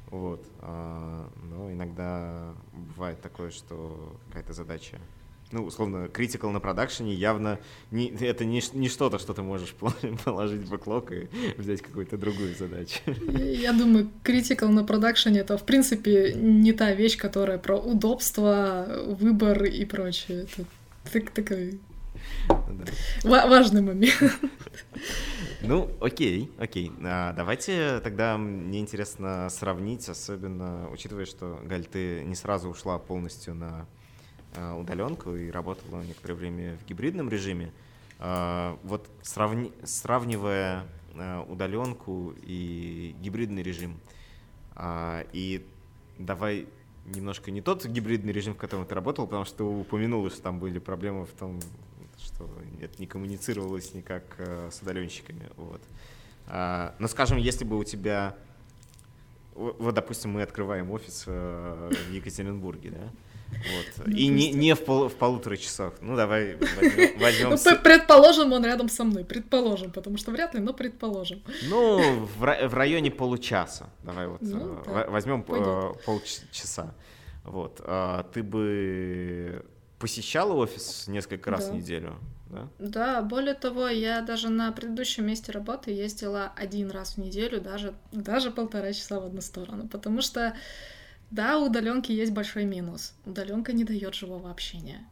Вот. 0.07 0.43
А, 0.59 1.29
но 1.43 1.71
иногда 1.71 2.55
бывает 2.73 3.21
такое, 3.21 3.51
что 3.51 4.15
какая-то 4.27 4.53
задача 4.53 4.99
ну, 5.55 5.63
условно, 5.63 6.09
critical 6.13 6.51
на 6.51 6.59
продакшене 6.59 7.13
явно 7.13 7.59
не, 7.89 8.09
это 8.09 8.43
не, 8.43 8.61
не 8.73 8.89
что-то, 8.89 9.19
что 9.19 9.33
ты 9.33 9.41
можешь 9.41 9.73
положить 10.25 10.63
в 10.63 10.69
бэклог 10.69 11.13
и 11.13 11.29
взять 11.57 11.81
какую-то 11.81 12.17
другую 12.17 12.53
задачу. 12.55 12.99
Я 13.37 13.71
думаю, 13.71 14.09
critical 14.23 14.67
на 14.67 14.83
продакшене 14.83 15.39
это, 15.39 15.57
в 15.57 15.63
принципе, 15.63 16.33
не 16.33 16.73
та 16.73 16.93
вещь, 16.93 17.17
которая 17.17 17.57
про 17.57 17.77
удобство, 17.77 18.85
выбор 19.17 19.63
и 19.63 19.85
прочее. 19.85 20.43
Это 20.43 20.65
так, 21.13 21.31
такой 21.31 21.79
да. 23.23 23.47
важный 23.47 23.81
момент. 23.81 24.13
Ну, 25.61 25.89
окей, 25.99 26.51
окей. 26.59 26.91
А, 27.03 27.33
давайте 27.33 27.99
тогда 28.03 28.37
мне 28.37 28.79
интересно 28.79 29.49
сравнить, 29.49 30.07
особенно 30.07 30.87
учитывая, 30.91 31.25
что, 31.25 31.59
Галь, 31.63 31.85
ты 31.85 32.23
не 32.23 32.35
сразу 32.35 32.69
ушла 32.69 32.99
полностью 32.99 33.55
на 33.55 33.87
удаленку 34.77 35.35
и 35.35 35.49
работала 35.49 36.01
некоторое 36.03 36.35
время 36.35 36.77
в 36.77 36.85
гибридном 36.87 37.29
режиме. 37.29 37.71
Э, 38.19 38.77
вот 38.83 39.09
сравни, 39.21 39.71
сравнивая 39.83 40.85
э, 41.13 41.43
удаленку 41.47 42.33
и 42.41 43.15
гибридный 43.21 43.63
режим, 43.63 43.99
и 45.31 45.65
давай 46.17 46.67
немножко 47.05 47.49
не 47.49 47.61
тот 47.61 47.85
гибридный 47.85 48.33
режим, 48.33 48.55
в 48.55 48.57
котором 48.57 48.85
ты 48.85 48.93
работал, 48.93 49.25
потому 49.25 49.45
что 49.45 49.57
ты 49.57 49.63
упомянула, 49.63 50.29
что 50.29 50.41
там 50.41 50.59
были 50.59 50.79
проблемы 50.79 51.25
в 51.25 51.31
том, 51.31 51.61
что 52.17 52.49
это 52.81 52.99
не 52.99 53.07
коммуницировалось 53.07 53.93
никак 53.93 54.23
с 54.37 54.81
удаленщиками. 54.81 55.49
Вот. 55.55 55.81
Но, 56.47 57.07
скажем, 57.07 57.37
если 57.37 57.63
бы 57.63 57.77
у 57.77 57.85
тебя... 57.85 58.35
Вот, 59.53 59.93
допустим, 59.95 60.31
мы 60.31 60.41
открываем 60.41 60.91
офис 60.91 61.25
в 61.25 61.91
Екатеринбурге, 62.11 62.89
да? 62.89 63.09
Вот. 63.51 64.05
Ну, 64.05 64.15
и 64.15 64.27
не, 64.27 64.51
не 64.51 64.75
в, 64.75 64.85
пол, 64.85 65.07
в 65.07 65.15
полутора 65.15 65.57
часах. 65.57 65.93
Ну, 66.01 66.15
давай 66.15 66.55
возьмем... 67.19 67.49
Ну, 67.65 67.77
предположим, 67.83 68.53
он 68.53 68.65
рядом 68.65 68.89
со 68.89 69.03
мной. 69.03 69.23
Предположим, 69.23 69.91
потому 69.91 70.17
что 70.17 70.31
вряд 70.31 70.53
ли, 70.53 70.59
но 70.59 70.73
предположим. 70.73 71.41
Ну, 71.69 72.25
в, 72.25 72.39
в 72.39 72.73
районе 72.73 73.11
получаса. 73.11 73.89
Давай 74.03 74.27
вот 74.27 74.41
ну, 74.41 74.81
э, 74.85 75.09
возьмем 75.09 75.45
э, 75.47 75.93
полчаса. 76.05 76.93
Вот. 77.43 77.81
А 77.83 78.23
ты 78.33 78.43
бы 78.43 79.63
посещала 79.99 80.53
офис 80.53 81.07
несколько 81.07 81.49
раз 81.49 81.67
да. 81.67 81.71
в 81.71 81.75
неделю? 81.75 82.15
Да? 82.49 82.67
да, 82.77 83.21
более 83.21 83.55
того, 83.55 83.87
я 83.87 84.21
даже 84.21 84.49
на 84.49 84.71
предыдущем 84.71 85.25
месте 85.25 85.51
работы 85.51 85.91
ездила 85.91 86.51
один 86.55 86.91
раз 86.91 87.15
в 87.15 87.17
неделю, 87.17 87.59
даже, 87.59 87.95
даже 88.11 88.51
полтора 88.51 88.93
часа 88.93 89.19
в 89.19 89.25
одну 89.25 89.41
сторону, 89.41 89.87
потому 89.87 90.21
что 90.21 90.55
да, 91.31 91.57
у 91.57 91.65
удаленки 91.65 92.11
есть 92.11 92.31
большой 92.31 92.65
минус. 92.65 93.13
Удаленка 93.25 93.73
не 93.73 93.83
дает 93.83 94.13
живого 94.15 94.49
общения. 94.51 95.05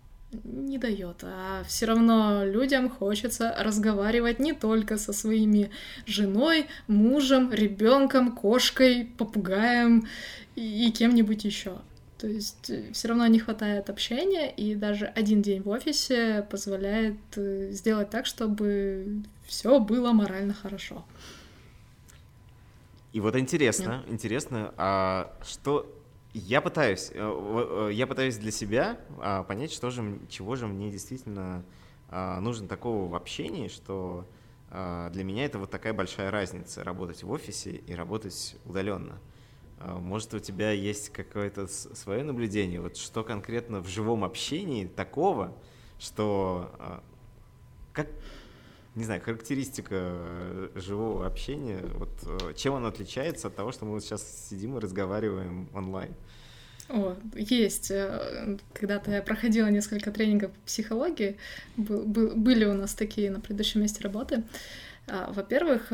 Не 0.44 0.80
дает, 0.80 1.18
а 1.24 1.64
все 1.68 1.86
равно 1.86 2.44
людям 2.44 2.90
хочется 2.90 3.56
разговаривать 3.60 4.40
не 4.40 4.54
только 4.54 4.98
со 4.98 5.14
своими 5.14 5.70
женой, 6.08 6.66
мужем, 6.88 7.52
ребенком, 7.54 8.32
кошкой, 8.32 9.12
попугаем 9.18 10.08
и, 10.56 10.88
и 10.88 10.92
кем-нибудь 10.92 11.46
еще. 11.46 11.78
То 12.18 12.28
есть 12.28 12.70
э, 12.70 12.92
все 12.94 13.10
равно 13.10 13.28
не 13.28 13.38
хватает 13.38 13.90
общения, 13.90 14.50
и 14.50 14.76
даже 14.76 15.08
один 15.08 15.42
день 15.42 15.62
в 15.62 15.68
офисе 15.68 16.48
позволяет 16.50 17.18
э, 17.36 17.72
сделать 17.72 18.10
так, 18.10 18.26
чтобы 18.26 19.24
все 19.46 19.80
было 19.80 20.14
морально 20.14 20.54
хорошо. 20.54 21.06
И 23.12 23.20
вот 23.20 23.36
интересно, 23.36 24.04
Нет. 24.06 24.14
интересно, 24.14 24.74
а 24.78 25.38
что 25.44 25.94
я 26.34 26.62
пытаюсь, 26.62 27.12
э, 27.14 27.88
э, 27.90 27.94
я 27.94 28.08
пытаюсь 28.08 28.38
для 28.38 28.52
себя 28.52 28.98
а, 29.20 29.44
понять, 29.44 29.72
что 29.72 29.92
же, 29.92 30.20
чего 30.30 30.56
же 30.56 30.68
мне 30.68 30.92
действительно 30.92 31.64
а, 32.10 32.40
нужно 32.40 32.68
такого 32.68 33.08
в 33.08 33.16
общении, 33.16 33.68
что 33.68 34.28
а, 34.70 35.10
для 35.12 35.24
меня 35.24 35.46
это 35.46 35.60
вот 35.60 35.70
такая 35.70 35.94
большая 35.94 36.32
разница 36.32 36.84
работать 36.84 37.22
в 37.24 37.30
офисе 37.32 37.72
и 37.72 37.94
работать 37.94 38.56
удаленно. 38.66 39.20
Может, 39.80 40.34
у 40.34 40.40
тебя 40.40 40.72
есть 40.72 41.10
какое-то 41.10 41.68
свое 41.68 42.24
наблюдение, 42.24 42.80
вот 42.80 42.96
что 42.96 43.22
конкретно 43.22 43.82
в 43.82 43.88
живом 43.90 44.24
общении 44.24 44.86
такого, 44.86 45.58
что 46.00 47.02
как, 47.92 48.08
не 48.96 49.04
знаю, 49.06 49.22
характеристика 49.22 49.96
э, 49.96 50.70
живого 50.76 51.26
общения, 51.26 51.80
вот 51.96 52.12
э, 52.26 52.54
чем 52.56 52.76
оно 52.76 52.88
отличается 52.88 53.48
от 53.48 53.56
того, 53.56 53.72
что 53.72 53.86
мы 53.86 53.92
вот 53.92 54.04
сейчас 54.04 54.48
сидим 54.50 54.78
и 54.78 54.80
разговариваем 54.80 55.68
онлайн? 55.74 56.14
О, 56.90 57.16
есть. 57.36 57.90
Э, 57.90 58.58
когда-то 58.74 59.12
я 59.12 59.24
проходила 59.24 59.68
несколько 59.68 60.12
тренингов 60.12 60.52
по 60.52 60.60
психологии, 60.66 61.38
были 61.76 62.66
у 62.66 62.74
нас 62.74 62.94
такие 62.94 63.32
на 63.32 63.40
предыдущем 63.40 63.82
месте 63.82 64.04
работы. 64.04 64.44
А, 65.08 65.32
во-первых, 65.34 65.92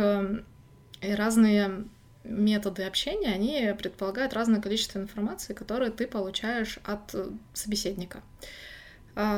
разные 1.02 1.86
методы 2.26 2.84
общения, 2.84 3.30
они 3.30 3.74
предполагают 3.78 4.34
разное 4.34 4.62
количество 4.62 5.00
информации, 5.00 5.54
которую 5.54 5.92
ты 5.94 6.06
получаешь 6.06 6.80
от 6.84 7.16
собеседника. 7.54 8.22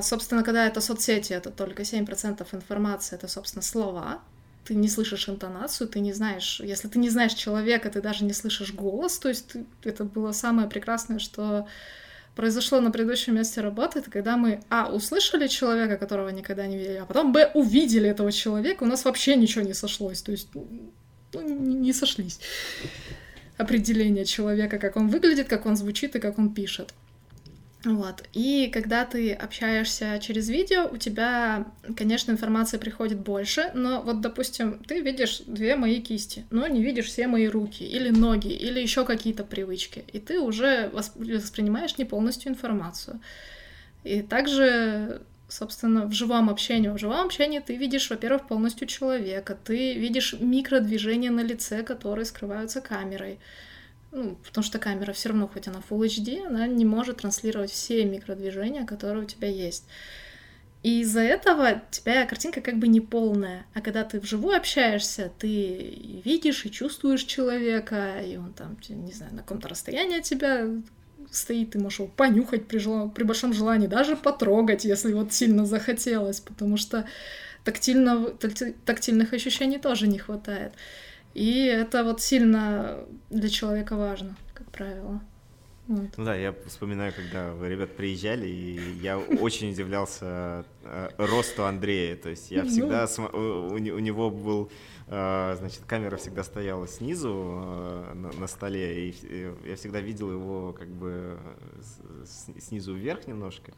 Собственно, 0.01 0.43
когда 0.43 0.67
это 0.67 0.81
соцсети, 0.81 1.33
это 1.33 1.49
только 1.49 1.83
7% 1.83 2.45
информации, 2.53 3.15
это, 3.15 3.27
собственно, 3.27 3.61
слова. 3.61 4.21
Ты 4.65 4.75
не 4.75 4.87
слышишь 4.87 5.27
интонацию, 5.27 5.87
ты 5.87 5.99
не 5.99 6.13
знаешь, 6.13 6.59
если 6.63 6.87
ты 6.87 6.99
не 6.99 7.09
знаешь 7.09 7.33
человека, 7.33 7.89
ты 7.89 8.01
даже 8.01 8.25
не 8.25 8.33
слышишь 8.33 8.73
голос. 8.73 9.17
То 9.17 9.29
есть 9.29 9.47
ты, 9.47 9.65
это 9.83 10.03
было 10.03 10.33
самое 10.33 10.69
прекрасное, 10.69 11.19
что 11.19 11.67
произошло 12.35 12.79
на 12.79 12.91
предыдущем 12.91 13.35
месте 13.35 13.61
работы, 13.61 13.99
это 13.99 14.09
когда 14.09 14.37
мы, 14.37 14.61
а, 14.69 14.89
услышали 14.91 15.47
человека, 15.47 15.97
которого 15.97 16.29
никогда 16.29 16.65
не 16.65 16.77
видели, 16.77 16.97
а 16.97 17.05
потом, 17.05 17.33
б, 17.33 17.51
увидели 17.53 18.09
этого 18.09 18.31
человека, 18.31 18.83
у 18.83 18.87
нас 18.87 19.03
вообще 19.03 19.35
ничего 19.35 19.65
не 19.65 19.73
сошлось, 19.73 20.21
то 20.21 20.31
есть 20.31 20.47
ну, 21.33 21.41
не, 21.41 21.75
не 21.75 21.93
сошлись 21.93 22.39
определение 23.57 24.25
человека, 24.25 24.77
как 24.79 24.95
он 24.97 25.07
выглядит, 25.07 25.47
как 25.47 25.65
он 25.65 25.75
звучит 25.75 26.15
и 26.15 26.19
как 26.19 26.39
он 26.39 26.53
пишет. 26.53 26.93
Вот. 27.83 28.23
И 28.33 28.69
когда 28.71 29.05
ты 29.05 29.33
общаешься 29.33 30.19
через 30.21 30.49
видео, 30.49 30.87
у 30.91 30.97
тебя, 30.97 31.65
конечно, 31.97 32.31
информации 32.31 32.77
приходит 32.77 33.19
больше, 33.19 33.71
но 33.73 34.01
вот, 34.03 34.21
допустим, 34.21 34.79
ты 34.87 35.01
видишь 35.01 35.41
две 35.47 35.75
мои 35.75 35.99
кисти, 35.99 36.45
но 36.51 36.67
не 36.67 36.83
видишь 36.83 37.07
все 37.07 37.25
мои 37.25 37.47
руки 37.47 37.83
или 37.83 38.09
ноги, 38.09 38.49
или 38.49 38.79
еще 38.79 39.03
какие-то 39.03 39.43
привычки, 39.43 40.03
и 40.13 40.19
ты 40.19 40.39
уже 40.39 40.91
воспринимаешь 40.93 41.97
не 41.97 42.05
полностью 42.05 42.51
информацию. 42.51 43.19
И 44.03 44.21
также, 44.21 45.23
собственно, 45.47 46.05
в 46.05 46.11
живом 46.11 46.51
общении. 46.51 46.89
В 46.89 46.99
живом 46.99 47.25
общении 47.25 47.59
ты 47.59 47.77
видишь, 47.77 48.11
во-первых, 48.11 48.47
полностью 48.47 48.87
человека, 48.87 49.57
ты 49.63 49.95
видишь 49.95 50.35
микродвижения 50.39 51.31
на 51.31 51.41
лице, 51.41 51.81
которые 51.81 52.25
скрываются 52.25 52.79
камерой. 52.79 53.39
Ну, 54.11 54.35
потому 54.45 54.63
что 54.63 54.77
камера 54.77 55.13
все 55.13 55.29
равно, 55.29 55.47
хоть 55.47 55.67
она 55.67 55.81
Full 55.89 56.05
HD, 56.05 56.45
она 56.45 56.67
не 56.67 56.83
может 56.83 57.17
транслировать 57.17 57.71
все 57.71 58.03
микродвижения, 58.03 58.85
которые 58.85 59.23
у 59.23 59.27
тебя 59.27 59.47
есть. 59.47 59.85
И 60.83 61.01
из-за 61.01 61.21
этого 61.21 61.75
у 61.75 61.91
тебя 61.91 62.25
картинка 62.25 62.59
как 62.59 62.77
бы 62.77 62.87
не 62.87 63.01
полная. 63.01 63.65
А 63.73 63.81
когда 63.81 64.03
ты 64.03 64.19
вживую 64.19 64.57
общаешься, 64.57 65.31
ты 65.37 66.21
видишь 66.25 66.65
и 66.65 66.71
чувствуешь 66.71 67.23
человека, 67.23 68.19
и 68.19 68.35
он 68.35 68.53
там, 68.53 68.77
не 68.89 69.13
знаю, 69.13 69.33
на 69.33 69.41
каком-то 69.43 69.69
расстоянии 69.69 70.17
от 70.17 70.23
тебя 70.23 70.67
стоит, 71.29 71.71
ты 71.71 71.79
можешь 71.79 71.99
его 71.99 72.09
понюхать 72.09 72.67
при, 72.67 72.79
жел... 72.79 73.09
при 73.09 73.23
большом 73.23 73.53
желании, 73.53 73.87
даже 73.87 74.15
потрогать, 74.15 74.83
если 74.83 75.13
вот 75.13 75.31
сильно 75.33 75.65
захотелось, 75.65 76.39
потому 76.39 76.77
что 76.77 77.07
тактильно... 77.63 78.31
тактильных 78.85 79.33
ощущений 79.33 79.77
тоже 79.77 80.07
не 80.07 80.17
хватает. 80.17 80.73
И 81.33 81.65
это 81.65 82.03
вот 82.03 82.21
сильно 82.21 82.99
для 83.29 83.49
человека 83.49 83.95
важно, 83.95 84.35
как 84.53 84.69
правило. 84.71 85.21
Вот. 85.87 86.07
Ну 86.15 86.25
да, 86.25 86.35
я 86.35 86.55
вспоминаю, 86.67 87.13
когда 87.13 87.51
вы, 87.51 87.67
ребят, 87.67 87.95
приезжали, 87.95 88.47
и 88.47 88.79
я 89.01 89.17
очень 89.17 89.71
удивлялся 89.71 90.65
э, 90.83 91.09
росту 91.17 91.65
Андрея. 91.65 92.15
То 92.15 92.29
есть 92.29 92.51
я 92.51 92.63
ну. 92.63 92.69
всегда... 92.69 93.07
У, 93.33 93.77
него 93.77 94.29
был 94.29 94.71
значит, 95.11 95.81
камера 95.85 96.15
всегда 96.15 96.41
стояла 96.41 96.87
снизу 96.87 97.33
а, 97.35 98.13
на, 98.13 98.31
на 98.31 98.47
столе, 98.47 99.09
и 99.09 99.53
я 99.65 99.75
всегда 99.75 99.99
видел 99.99 100.31
его 100.31 100.71
как 100.71 100.87
бы 100.87 101.37
снизу 102.59 102.93
вверх 102.93 103.27
немножко, 103.27 103.73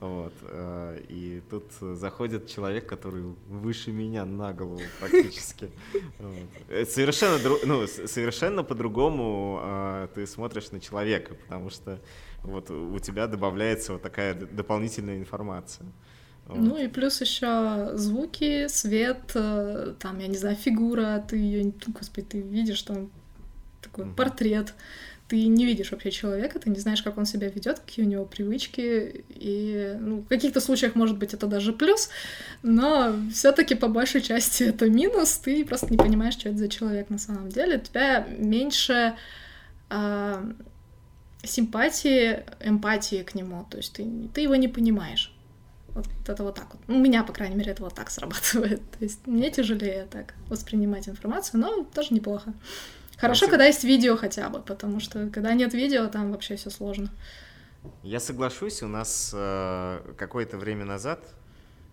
вот, 0.00 0.32
а, 0.44 0.96
и 1.08 1.42
тут 1.50 1.64
заходит 1.78 2.46
человек, 2.46 2.86
который 2.86 3.22
выше 3.48 3.92
меня 3.92 4.24
на 4.24 4.54
голову 4.54 4.80
практически. 4.98 5.70
Совершенно, 6.88 7.38
ну, 7.66 7.86
совершенно 7.86 8.64
по-другому 8.64 10.08
ты 10.14 10.26
смотришь 10.26 10.70
на 10.70 10.80
человека, 10.80 11.34
потому 11.34 11.68
что 11.68 12.00
вот 12.42 12.70
у 12.70 12.98
тебя 12.98 13.26
добавляется 13.26 13.92
вот 13.92 14.00
такая 14.00 14.32
дополнительная 14.34 15.18
информация. 15.18 15.86
Ну 16.48 16.76
и 16.82 16.88
плюс 16.88 17.20
еще 17.20 17.90
звуки, 17.94 18.68
свет, 18.68 19.32
э, 19.34 19.94
там, 19.98 20.18
я 20.18 20.28
не 20.28 20.36
знаю, 20.36 20.56
фигура, 20.56 21.24
ты 21.28 21.36
ее, 21.36 21.72
господи, 21.86 22.26
ты 22.26 22.40
видишь 22.40 22.82
там 22.82 23.10
такой 23.82 24.06
mm-hmm. 24.06 24.14
портрет, 24.14 24.74
ты 25.28 25.46
не 25.46 25.66
видишь 25.66 25.90
вообще 25.92 26.10
человека, 26.10 26.58
ты 26.58 26.70
не 26.70 26.78
знаешь, 26.78 27.02
как 27.02 27.18
он 27.18 27.26
себя 27.26 27.48
ведет, 27.48 27.80
какие 27.80 28.04
у 28.04 28.08
него 28.08 28.24
привычки, 28.24 29.24
и 29.28 29.94
ну, 30.00 30.20
в 30.20 30.26
каких-то 30.26 30.60
случаях, 30.60 30.94
может 30.94 31.18
быть, 31.18 31.34
это 31.34 31.46
даже 31.46 31.74
плюс, 31.74 32.08
но 32.62 33.14
все-таки 33.30 33.74
по 33.74 33.88
большей 33.88 34.22
части 34.22 34.62
это 34.62 34.88
минус, 34.88 35.36
ты 35.38 35.64
просто 35.66 35.88
не 35.90 35.98
понимаешь, 35.98 36.34
что 36.34 36.48
это 36.48 36.58
за 36.58 36.68
человек 36.68 37.10
на 37.10 37.18
самом 37.18 37.50
деле, 37.50 37.76
у 37.76 37.80
тебя 37.80 38.26
меньше 38.38 39.16
э, 39.90 40.52
симпатии, 41.42 42.42
эмпатии 42.60 43.22
к 43.22 43.34
нему, 43.34 43.66
то 43.70 43.76
есть 43.76 43.92
ты, 43.92 44.06
ты 44.32 44.40
его 44.40 44.56
не 44.56 44.68
понимаешь. 44.68 45.34
Вот 45.98 46.28
это 46.28 46.42
вот 46.42 46.54
так 46.54 46.72
вот. 46.72 46.82
У 46.88 46.98
меня, 46.98 47.24
по 47.24 47.32
крайней 47.32 47.56
мере, 47.56 47.72
это 47.72 47.82
вот 47.82 47.94
так 47.94 48.10
срабатывает. 48.10 48.80
То 48.98 49.04
есть 49.04 49.26
мне 49.26 49.50
тяжелее 49.50 50.06
так 50.06 50.34
воспринимать 50.48 51.08
информацию, 51.08 51.60
но 51.60 51.84
тоже 51.84 52.14
неплохо. 52.14 52.54
Хорошо, 53.16 53.46
Я 53.46 53.50
когда 53.50 53.66
есть 53.66 53.84
видео 53.84 54.16
хотя 54.16 54.48
бы, 54.48 54.60
потому 54.60 55.00
что 55.00 55.28
когда 55.28 55.52
нет 55.54 55.74
видео, 55.74 56.06
там 56.06 56.30
вообще 56.30 56.56
все 56.56 56.70
сложно. 56.70 57.10
Я 58.02 58.20
соглашусь, 58.20 58.82
у 58.82 58.88
нас 58.88 59.32
э, 59.34 60.14
какое-то 60.16 60.56
время 60.56 60.84
назад, 60.84 61.34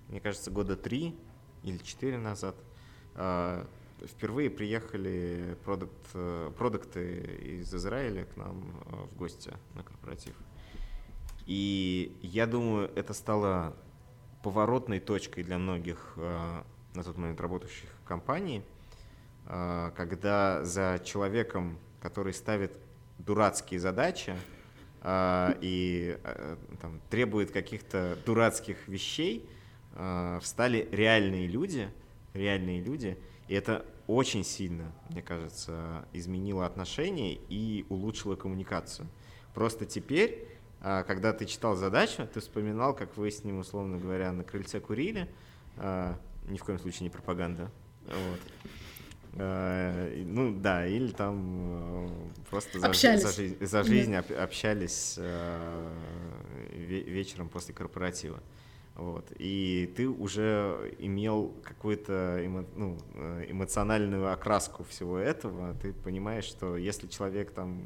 мне 0.10 0.20
кажется, 0.20 0.52
года 0.52 0.76
три 0.76 1.16
или 1.64 1.78
четыре 1.78 2.18
назад, 2.18 2.56
э, 3.16 3.66
впервые 4.06 4.50
приехали 4.50 5.58
продукт, 5.64 6.08
э, 6.14 6.52
продукты 6.58 7.60
из 7.62 7.74
Израиля 7.74 8.26
к 8.26 8.38
нам 8.38 8.84
э, 8.86 8.96
в 9.12 9.18
гости 9.18 9.52
на 9.74 9.84
корпоратив. 9.84 10.36
И 11.46 12.18
я 12.22 12.48
думаю, 12.48 12.92
это 12.96 13.14
стало 13.14 13.76
поворотной 14.46 15.00
точкой 15.00 15.44
для 15.44 15.58
многих 15.58 16.14
э, 16.18 16.62
на 16.94 17.04
тот 17.04 17.18
момент 17.18 17.42
работающих 17.42 17.90
компаний, 18.06 18.62
э, 19.48 19.92
когда 19.98 20.64
за 20.64 21.02
человеком, 21.04 21.80
который 22.00 22.32
ставит 22.32 22.72
дурацкие 23.18 23.80
задачи 23.80 24.36
э, 25.02 25.54
и 25.62 26.20
там, 26.80 27.02
требует 27.10 27.50
каких-то 27.50 28.20
дурацких 28.24 28.88
вещей, 28.88 29.50
встали 30.42 30.88
реальные 30.92 31.48
люди, 31.48 31.90
реальные 32.34 32.82
люди, 32.82 33.18
и 33.48 33.56
это 33.56 33.84
очень 34.06 34.44
сильно, 34.44 34.92
мне 35.10 35.24
кажется, 35.24 36.06
изменило 36.14 36.68
отношения 36.68 37.34
и 37.34 37.86
улучшило 37.90 38.36
коммуникацию. 38.36 39.08
Просто 39.56 39.86
теперь 39.86 40.48
когда 41.04 41.34
ты 41.34 41.46
читал 41.46 41.76
задачу, 41.76 42.28
ты 42.32 42.40
вспоминал, 42.40 42.96
как 42.96 43.18
вы 43.18 43.32
с 43.32 43.44
ним, 43.44 43.58
условно 43.58 43.98
говоря, 43.98 44.32
на 44.32 44.44
крыльце 44.44 44.80
курили. 44.80 45.28
А, 45.78 46.16
ни 46.48 46.58
в 46.58 46.64
коем 46.64 46.78
случае 46.78 47.06
не 47.06 47.10
пропаганда. 47.10 47.72
Вот. 48.06 48.40
А, 49.40 50.24
ну 50.26 50.56
да, 50.60 50.86
или 50.86 51.12
там 51.12 52.08
просто 52.52 52.80
за, 52.80 52.94
за, 52.94 53.32
жизнь, 53.32 53.66
за 53.66 53.84
жизнь 53.84 54.12
да. 54.12 54.44
общались 54.44 55.20
вечером 56.72 57.50
после 57.50 57.74
корпоратива. 57.74 58.44
Вот. 58.96 59.32
И 59.40 59.92
ты 59.98 60.08
уже 60.08 60.94
имел 61.00 61.54
какую-то 61.64 62.40
эмо, 62.46 62.66
ну, 62.76 62.98
э, 63.16 63.46
эмоциональную 63.50 64.32
окраску 64.32 64.86
всего 64.86 65.18
этого. 65.18 65.74
Ты 65.82 65.92
понимаешь, 65.92 66.46
что 66.46 66.78
если 66.78 67.08
человек 67.08 67.52
там 67.52 67.86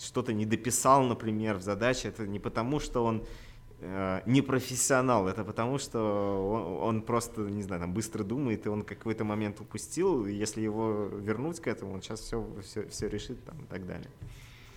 что-то 0.00 0.32
не 0.32 0.46
дописал, 0.46 1.02
например, 1.04 1.56
в 1.56 1.62
задаче, 1.62 2.08
это 2.08 2.26
не 2.26 2.38
потому, 2.38 2.80
что 2.80 3.04
он 3.04 3.26
э, 3.80 4.20
не 4.26 4.42
профессионал, 4.42 5.28
это 5.28 5.44
потому, 5.44 5.78
что 5.78 6.00
он, 6.00 6.96
он 6.96 7.02
просто, 7.02 7.42
не 7.42 7.62
знаю, 7.62 7.80
там 7.80 7.94
быстро 7.94 8.24
думает, 8.24 8.66
и 8.66 8.68
он 8.68 8.82
какой-то 8.82 9.24
момент 9.24 9.60
упустил, 9.60 10.26
и 10.26 10.32
если 10.32 10.60
его 10.62 11.06
вернуть 11.06 11.60
к 11.60 11.66
этому, 11.66 11.94
он 11.94 12.02
сейчас 12.02 12.20
все, 12.20 12.46
все, 12.62 12.88
все 12.88 13.08
решит 13.08 13.44
там, 13.44 13.58
и 13.62 13.66
так 13.66 13.86
далее. 13.86 14.10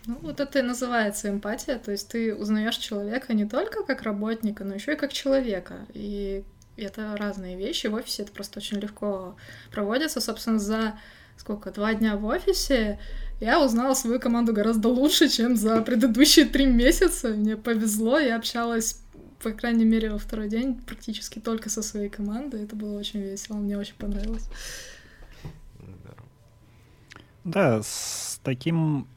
Ну, 0.07 0.17
вот 0.21 0.39
это 0.39 0.59
и 0.59 0.61
называется 0.61 1.29
эмпатия, 1.29 1.79
то 1.79 1.91
есть 1.91 2.07
ты 2.07 2.33
узнаешь 2.33 2.77
человека 2.77 3.33
не 3.33 3.45
только 3.45 3.83
как 3.83 4.03
работника, 4.03 4.63
но 4.63 4.75
еще 4.75 4.93
и 4.93 4.95
как 4.95 5.11
человека. 5.11 5.85
И 5.93 6.45
это 6.77 7.17
разные 7.17 7.57
вещи. 7.57 7.87
В 7.87 7.95
офисе 7.95 8.23
это 8.23 8.31
просто 8.31 8.59
очень 8.59 8.77
легко 8.77 9.35
проводится. 9.71 10.21
Собственно, 10.21 10.59
за 10.59 10.97
сколько, 11.35 11.71
два 11.71 11.93
дня 11.93 12.15
в 12.15 12.25
офисе 12.25 12.99
я 13.39 13.63
узнала 13.63 13.93
свою 13.93 14.19
команду 14.19 14.53
гораздо 14.53 14.89
лучше, 14.89 15.29
чем 15.29 15.55
за 15.55 15.81
предыдущие 15.81 16.45
три 16.45 16.65
месяца. 16.65 17.29
Мне 17.29 17.55
повезло, 17.55 18.17
я 18.17 18.35
общалась, 18.35 19.01
по 19.41 19.51
крайней 19.51 19.85
мере, 19.85 20.11
во 20.11 20.17
второй 20.17 20.49
день 20.49 20.75
практически 20.75 21.39
только 21.39 21.69
со 21.69 21.81
своей 21.83 22.09
командой. 22.09 22.63
Это 22.63 22.75
было 22.75 22.97
очень 22.97 23.21
весело, 23.21 23.57
мне 23.57 23.77
очень 23.77 23.95
понравилось. 23.95 24.49
Да, 27.43 27.81
с 27.81 28.39
таким 28.43 29.07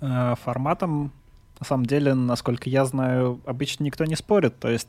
э, 0.00 0.34
форматом, 0.42 1.12
на 1.58 1.66
самом 1.66 1.86
деле, 1.86 2.14
насколько 2.14 2.68
я 2.68 2.84
знаю, 2.84 3.40
обычно 3.46 3.84
никто 3.84 4.04
не 4.04 4.16
спорит. 4.16 4.58
То 4.58 4.68
есть 4.68 4.88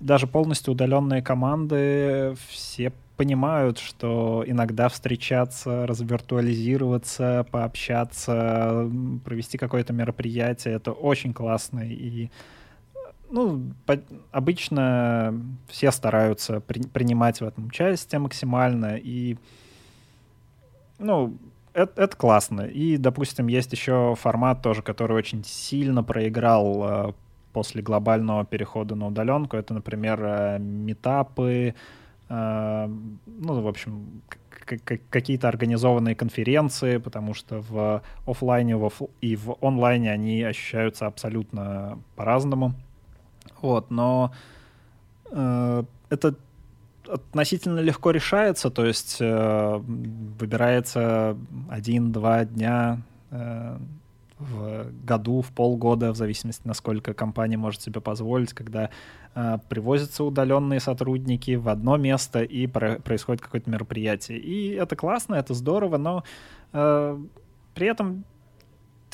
даже 0.00 0.26
полностью 0.26 0.72
удаленные 0.72 1.22
команды 1.22 2.34
все 2.48 2.92
понимают, 3.16 3.78
что 3.78 4.44
иногда 4.46 4.88
встречаться, 4.88 5.86
развиртуализироваться, 5.86 7.46
пообщаться, 7.50 8.88
провести 9.24 9.58
какое-то 9.58 9.92
мероприятие, 9.92 10.74
это 10.74 10.92
очень 10.92 11.32
классно. 11.32 11.80
И 11.80 12.30
ну, 13.30 13.72
по, 13.86 14.00
обычно 14.30 15.34
все 15.66 15.90
стараются 15.90 16.60
при, 16.60 16.82
принимать 16.82 17.40
в 17.40 17.44
этом 17.44 17.66
участие 17.66 18.20
максимально. 18.20 18.96
И, 18.96 19.36
ну, 20.98 21.36
это, 21.74 22.02
это 22.02 22.16
классно. 22.16 22.62
И, 22.62 22.96
допустим, 22.96 23.48
есть 23.48 23.72
еще 23.72 24.14
формат 24.18 24.62
тоже, 24.62 24.82
который 24.82 25.16
очень 25.16 25.44
сильно 25.44 26.02
проиграл 26.02 27.08
э, 27.10 27.12
после 27.52 27.82
глобального 27.82 28.44
перехода 28.44 28.94
на 28.94 29.06
удаленку. 29.06 29.56
Это, 29.56 29.74
например, 29.74 30.20
э, 30.22 30.58
метапы, 30.58 31.74
Э, 32.28 32.88
ну, 33.26 33.60
в 33.60 33.66
общем, 33.66 34.22
какие-то 35.10 35.48
организованные 35.48 36.14
конференции, 36.14 36.98
потому 36.98 37.32
что 37.34 37.60
в 37.60 38.02
офлайне 38.26 38.78
и 39.22 39.36
в 39.36 39.56
онлайне 39.62 40.12
они 40.12 40.42
ощущаются 40.42 41.06
абсолютно 41.06 41.98
по-разному. 42.16 42.74
Вот, 43.62 43.90
но 43.90 44.32
это 45.30 46.34
относительно 47.12 47.80
легко 47.80 48.10
решается, 48.10 48.70
то 48.70 48.84
есть 48.84 49.18
э, 49.20 49.76
выбирается 49.78 51.36
один-два 51.68 52.44
дня 52.44 53.02
э, 53.30 53.78
в 54.38 54.86
году, 55.04 55.42
в 55.42 55.50
полгода, 55.50 56.12
в 56.12 56.16
зависимости, 56.16 56.62
насколько 56.64 57.14
компания 57.14 57.56
может 57.56 57.82
себе 57.82 58.00
позволить, 58.00 58.52
когда 58.52 58.90
э, 59.34 59.58
привозятся 59.68 60.24
удаленные 60.24 60.80
сотрудники 60.80 61.56
в 61.56 61.68
одно 61.68 61.96
место 61.96 62.42
и 62.42 62.66
про- 62.66 62.98
происходит 63.00 63.42
какое-то 63.42 63.70
мероприятие. 63.70 64.38
И 64.38 64.70
это 64.70 64.94
классно, 64.94 65.34
это 65.34 65.54
здорово, 65.54 65.96
но 65.96 66.24
э, 66.72 67.18
при 67.74 67.86
этом 67.88 68.24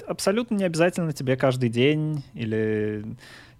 абсолютно 0.06 0.56
не 0.56 0.64
обязательно 0.64 1.12
тебе 1.12 1.36
каждый 1.36 1.68
день 1.68 2.24
или 2.34 3.16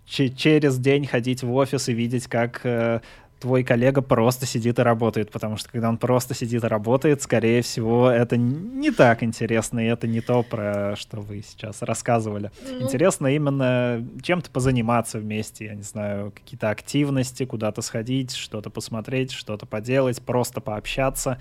через 0.06 0.78
день 0.78 1.06
ходить 1.06 1.42
в 1.42 1.52
офис 1.54 1.88
и 1.88 1.94
видеть, 1.94 2.26
как 2.26 2.60
э, 2.64 3.00
твой 3.44 3.62
коллега 3.62 4.00
просто 4.00 4.46
сидит 4.46 4.78
и 4.78 4.82
работает, 4.82 5.30
потому 5.30 5.58
что 5.58 5.68
когда 5.68 5.90
он 5.90 5.98
просто 5.98 6.32
сидит 6.32 6.64
и 6.64 6.66
работает, 6.66 7.20
скорее 7.20 7.60
всего, 7.60 8.08
это 8.08 8.38
не 8.38 8.90
так 8.90 9.22
интересно, 9.22 9.80
и 9.80 9.84
это 9.86 10.06
не 10.06 10.22
то, 10.22 10.42
про 10.42 10.96
что 10.96 11.20
вы 11.20 11.42
сейчас 11.46 11.82
рассказывали. 11.82 12.50
Ну... 12.66 12.80
Интересно 12.80 13.26
именно 13.26 14.02
чем-то 14.22 14.50
позаниматься 14.50 15.18
вместе, 15.18 15.66
я 15.66 15.74
не 15.74 15.82
знаю, 15.82 16.32
какие-то 16.32 16.70
активности, 16.70 17.44
куда-то 17.44 17.82
сходить, 17.82 18.34
что-то 18.34 18.70
посмотреть, 18.70 19.30
что-то 19.32 19.66
поделать, 19.66 20.22
просто 20.22 20.62
пообщаться. 20.62 21.38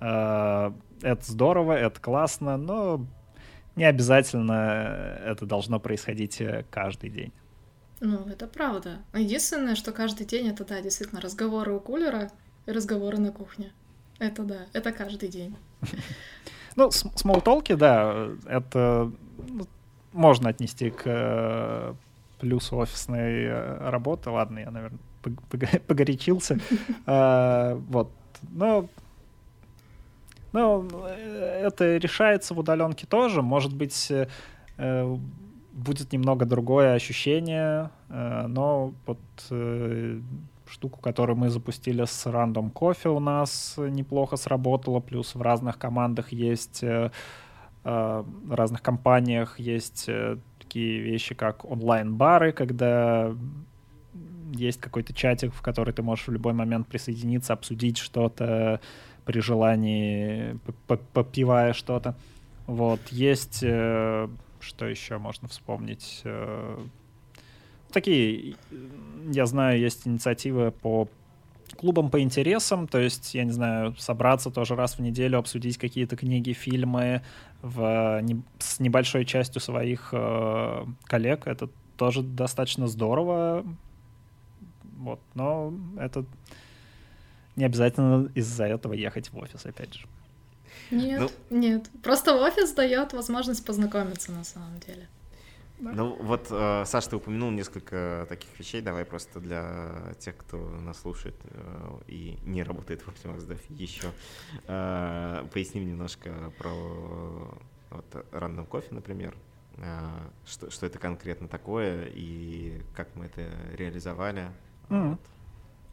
Э, 0.00 0.72
это 1.02 1.30
здорово, 1.30 1.74
это 1.74 2.00
классно, 2.00 2.56
но 2.56 3.06
не 3.76 3.84
обязательно 3.84 5.18
это 5.22 5.44
должно 5.44 5.78
происходить 5.78 6.40
э, 6.40 6.64
каждый 6.70 7.10
день. 7.10 7.32
Ну, 8.04 8.26
это 8.28 8.48
правда. 8.48 8.98
Единственное, 9.14 9.76
что 9.76 9.92
каждый 9.92 10.26
день 10.26 10.48
это, 10.48 10.64
да, 10.64 10.82
действительно, 10.82 11.20
разговоры 11.20 11.72
у 11.72 11.78
кулера 11.78 12.32
и 12.66 12.72
разговоры 12.72 13.18
на 13.18 13.30
кухне. 13.30 13.72
Это 14.18 14.42
да, 14.42 14.66
это 14.72 14.92
каждый 14.92 15.28
день. 15.28 15.56
Ну, 16.74 16.90
смолтолки, 16.90 17.74
да, 17.74 18.30
это 18.46 19.12
ну, 19.46 19.66
можно 20.14 20.48
отнести 20.48 20.88
к 20.88 21.02
э, 21.04 21.94
плюсу 22.40 22.78
офисной 22.78 23.44
э, 23.44 23.90
работы. 23.90 24.30
Ладно, 24.30 24.58
я, 24.60 24.70
наверное, 24.70 24.98
погорячился. 25.86 26.58
А, 27.06 27.74
вот. 27.90 28.10
Но 28.52 28.88
ну, 30.52 30.88
это 31.04 31.98
решается 31.98 32.54
в 32.54 32.58
удаленке 32.58 33.06
тоже. 33.06 33.42
Может 33.42 33.74
быть, 33.76 34.10
э, 34.10 35.18
будет 35.72 36.12
немного 36.12 36.44
другое 36.44 36.94
ощущение, 36.94 37.90
но 38.08 38.92
вот 39.06 39.18
штуку, 40.72 41.00
которую 41.00 41.36
мы 41.36 41.50
запустили 41.50 42.04
с 42.04 42.26
Random 42.26 42.72
Coffee 42.72 43.14
у 43.14 43.20
нас 43.20 43.74
неплохо 43.78 44.36
сработала, 44.36 45.00
плюс 45.00 45.34
в 45.34 45.42
разных 45.42 45.78
командах 45.78 46.32
есть, 46.32 46.82
э, 46.82 47.10
э, 47.84 48.24
в 48.44 48.54
разных 48.54 48.82
компаниях 48.82 49.60
есть 49.60 50.08
э, 50.08 50.38
такие 50.58 51.00
вещи, 51.00 51.34
как 51.34 51.64
онлайн-бары, 51.64 52.52
когда 52.52 53.34
есть 54.54 54.80
какой-то 54.80 55.14
чатик, 55.14 55.54
в 55.54 55.62
который 55.62 55.94
ты 55.94 56.02
можешь 56.02 56.26
в 56.26 56.32
любой 56.32 56.52
момент 56.52 56.86
присоединиться, 56.88 57.52
обсудить 57.52 57.98
что-то 57.98 58.80
при 59.24 59.40
желании, 59.40 60.58
попивая 61.12 61.72
что-то. 61.72 62.16
Вот, 62.66 63.00
есть, 63.10 63.64
что 64.62 64.86
еще 64.86 65.18
можно 65.18 65.48
вспомнить, 65.48 66.22
такие, 67.92 68.56
я 69.30 69.46
знаю, 69.46 69.80
есть 69.80 70.06
инициативы 70.06 70.70
по 70.70 71.08
клубам 71.76 72.10
по 72.10 72.20
интересам, 72.20 72.86
то 72.86 72.98
есть, 72.98 73.34
я 73.34 73.44
не 73.44 73.50
знаю, 73.50 73.94
собраться 73.96 74.50
тоже 74.50 74.74
раз 74.74 74.98
в 74.98 75.00
неделю, 75.00 75.38
обсудить 75.38 75.78
какие-то 75.78 76.16
книги, 76.16 76.52
фильмы 76.52 77.22
в, 77.62 78.20
не, 78.22 78.42
с 78.58 78.80
небольшой 78.80 79.24
частью 79.24 79.60
своих 79.60 80.10
э, 80.12 80.84
коллег. 81.04 81.46
Это 81.46 81.68
тоже 81.96 82.22
достаточно 82.22 82.86
здорово. 82.86 83.64
Вот, 84.98 85.20
но 85.34 85.72
это 85.98 86.24
не 87.56 87.64
обязательно 87.64 88.30
из-за 88.34 88.64
этого 88.64 88.92
ехать 88.92 89.32
в 89.32 89.38
офис, 89.38 89.66
опять 89.66 89.94
же. 89.94 90.06
Нет, 90.90 91.32
ну... 91.50 91.58
нет. 91.58 91.90
Просто 92.02 92.34
офис 92.34 92.72
дает 92.72 93.12
возможность 93.12 93.64
познакомиться 93.64 94.32
на 94.32 94.44
самом 94.44 94.78
деле. 94.80 95.08
Ну 95.78 96.16
вот, 96.20 96.46
э, 96.50 96.84
Саш, 96.86 97.06
ты 97.06 97.16
упомянул 97.16 97.50
несколько 97.50 98.26
таких 98.28 98.56
вещей. 98.58 98.80
Давай 98.80 99.04
просто 99.04 99.40
для 99.40 100.14
тех, 100.20 100.36
кто 100.36 100.56
нас 100.56 101.00
слушает 101.00 101.34
э, 101.44 101.98
и 102.06 102.38
не 102.44 102.62
работает 102.62 103.02
в 103.02 103.08
Optimax 103.08 103.48
Dev 103.48 103.60
еще, 103.68 104.12
э, 104.68 105.44
поясним 105.52 105.88
немножко 105.88 106.52
про 106.58 106.70
вот, 107.90 108.06
Random 108.30 108.68
Coffee, 108.68 108.94
например. 108.94 109.34
Что, 110.44 110.70
что 110.70 110.84
это 110.84 110.98
конкретно 110.98 111.48
такое 111.48 112.04
и 112.14 112.82
как 112.94 113.08
мы 113.16 113.24
это 113.24 113.48
реализовали. 113.74 114.50
Mm. 114.90 115.10
Вот. 115.10 115.20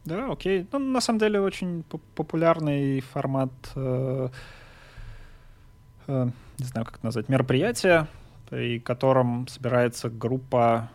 Да, 0.04 0.32
окей. 0.32 0.66
Ну, 0.72 0.78
на 0.78 1.00
самом 1.00 1.18
деле, 1.18 1.40
очень 1.40 1.84
популярный 2.14 3.00
формат, 3.00 3.52
э, 3.74 4.28
э, 4.28 4.30
не 6.58 6.64
знаю, 6.64 6.84
как 6.84 6.96
это 6.96 7.04
назвать, 7.06 7.28
мероприятия, 7.28 8.06
при 8.48 8.80
котором 8.80 9.46
собирается 9.48 10.10
группа 10.10 10.90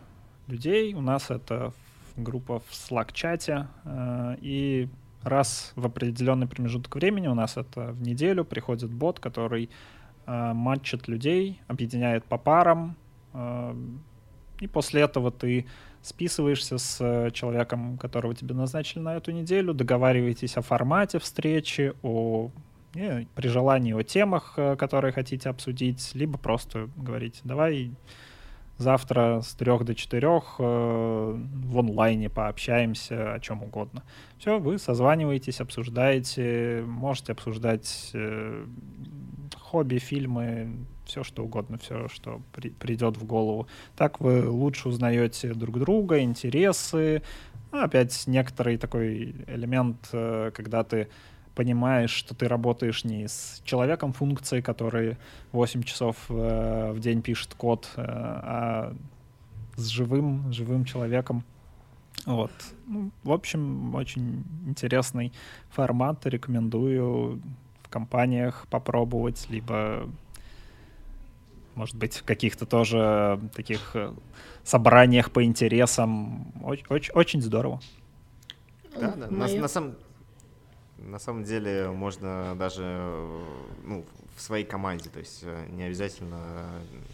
людей. 0.46 0.94
У 0.94 1.00
нас 1.00 1.30
это 1.30 1.72
группа 2.16 2.60
в 2.60 2.70
Slack-чате. 2.70 3.66
Э, 3.84 4.36
и 4.40 4.88
раз 5.22 5.72
в 5.76 5.86
определенный 5.86 6.46
промежуток 6.46 6.94
времени, 6.94 7.28
у 7.28 7.34
нас 7.34 7.56
это 7.56 7.92
в 7.92 8.02
неделю, 8.02 8.44
приходит 8.44 8.90
бот, 8.90 9.20
который 9.20 9.70
э, 10.26 10.52
матчит 10.52 11.08
людей, 11.08 11.60
объединяет 11.68 12.24
по 12.24 12.38
парам. 12.38 12.96
Э, 13.32 13.74
и 14.60 14.66
после 14.66 15.02
этого 15.02 15.30
ты 15.30 15.66
списываешься 16.02 16.78
с 16.78 17.30
человеком, 17.32 17.98
которого 17.98 18.34
тебе 18.34 18.54
назначили 18.54 19.00
на 19.00 19.16
эту 19.16 19.32
неделю, 19.32 19.74
договариваетесь 19.74 20.56
о 20.56 20.62
формате 20.62 21.18
встречи, 21.18 21.94
о 22.02 22.50
и 22.96 23.26
при 23.34 23.48
желании 23.48 23.92
о 23.92 24.02
темах, 24.02 24.54
э, 24.56 24.76
которые 24.76 25.12
хотите 25.12 25.48
обсудить, 25.48 26.14
либо 26.14 26.38
просто 26.38 26.88
говорить, 26.96 27.40
давай 27.44 27.92
завтра 28.78 29.40
с 29.40 29.54
трех 29.54 29.84
до 29.84 29.94
четырех 29.94 30.56
э, 30.58 30.62
в 30.64 31.78
онлайне 31.78 32.28
пообщаемся 32.28 33.34
о 33.34 33.40
чем 33.40 33.62
угодно. 33.62 34.02
Все, 34.38 34.58
вы 34.58 34.78
созваниваетесь, 34.78 35.60
обсуждаете, 35.60 36.84
можете 36.86 37.32
обсуждать 37.32 38.10
э, 38.12 38.66
хобби, 39.56 39.98
фильмы, 39.98 40.86
все 41.04 41.22
что 41.24 41.44
угодно, 41.44 41.78
все, 41.78 42.08
что 42.08 42.42
при, 42.52 42.70
придет 42.70 43.16
в 43.16 43.24
голову. 43.24 43.66
Так 43.96 44.20
вы 44.20 44.48
лучше 44.48 44.88
узнаете 44.88 45.54
друг 45.54 45.78
друга, 45.78 46.20
интересы. 46.20 47.22
Ну, 47.72 47.82
опять 47.82 48.26
некоторый 48.26 48.76
такой 48.76 49.34
элемент, 49.46 50.08
э, 50.12 50.50
когда 50.54 50.84
ты 50.84 51.08
понимаешь, 51.56 52.10
что 52.10 52.34
ты 52.34 52.46
работаешь 52.46 53.02
не 53.04 53.26
с 53.26 53.62
человеком 53.64 54.12
функции, 54.12 54.60
который 54.60 55.16
8 55.52 55.82
часов 55.82 56.16
э, 56.28 56.92
в 56.92 57.00
день 57.00 57.22
пишет 57.22 57.54
код, 57.54 57.88
э, 57.96 58.02
а 58.06 58.94
с 59.76 59.86
живым, 59.86 60.52
живым 60.52 60.84
человеком. 60.84 61.42
Вот. 62.26 62.52
Ну, 62.86 63.10
в 63.24 63.32
общем, 63.32 63.94
очень 63.94 64.44
интересный 64.66 65.32
формат. 65.70 66.26
Рекомендую 66.26 67.40
в 67.82 67.88
компаниях 67.88 68.66
попробовать, 68.70 69.46
либо, 69.48 70.08
может 71.74 71.96
быть, 71.96 72.16
в 72.16 72.24
каких-то 72.24 72.66
тоже 72.66 73.40
таких 73.54 73.96
э, 73.96 74.12
собраниях 74.62 75.30
по 75.30 75.42
интересам. 75.42 76.52
Очень, 76.62 76.86
очень, 76.90 77.12
очень 77.14 77.42
здорово. 77.42 77.80
Да, 79.00 79.14
да. 79.14 79.30
На, 79.30 79.46
на, 79.46 79.68
самом, 79.68 79.94
на 81.06 81.18
самом 81.18 81.44
деле 81.44 81.90
можно 81.90 82.54
даже 82.56 82.82
ну, 83.84 84.04
в 84.36 84.40
своей 84.40 84.64
команде, 84.64 85.08
то 85.08 85.18
есть 85.18 85.40
э, 85.42 85.66
не 85.70 85.84
обязательно 85.84 86.38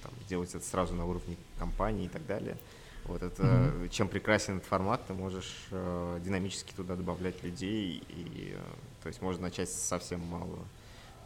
там, 0.03 0.13
делать 0.29 0.55
это 0.55 0.65
сразу 0.65 0.95
на 0.95 1.07
уровне 1.07 1.37
компании 1.59 2.07
и 2.07 2.09
так 2.09 2.27
далее. 2.27 2.57
Вот 3.05 3.23
это, 3.23 3.43
mm-hmm. 3.43 3.89
чем 3.89 4.09
прекрасен 4.09 4.59
этот 4.59 4.69
формат, 4.69 5.07
ты 5.07 5.15
можешь 5.15 5.67
э, 5.71 6.21
динамически 6.25 6.73
туда 6.73 6.95
добавлять 6.95 7.43
людей, 7.43 8.03
и, 8.09 8.55
э, 8.57 8.61
то 9.03 9.09
есть 9.09 9.21
можно 9.21 9.43
начать 9.43 9.71
совсем 9.71 10.21
мало 10.21 10.59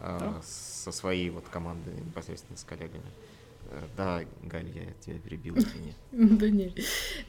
э, 0.01 0.17
да. 0.19 0.43
со 0.43 0.91
своей 0.91 1.29
вот 1.31 1.45
команды 1.49 1.91
непосредственно 1.91 2.57
с 2.57 2.65
коллегами. 2.65 3.05
Да, 3.97 4.21
Галь, 4.43 4.69
я 4.69 4.93
тебя 5.01 5.19
перебил, 5.19 5.57
извини. 5.57 5.95
Да 6.13 6.49
нет. 6.49 6.73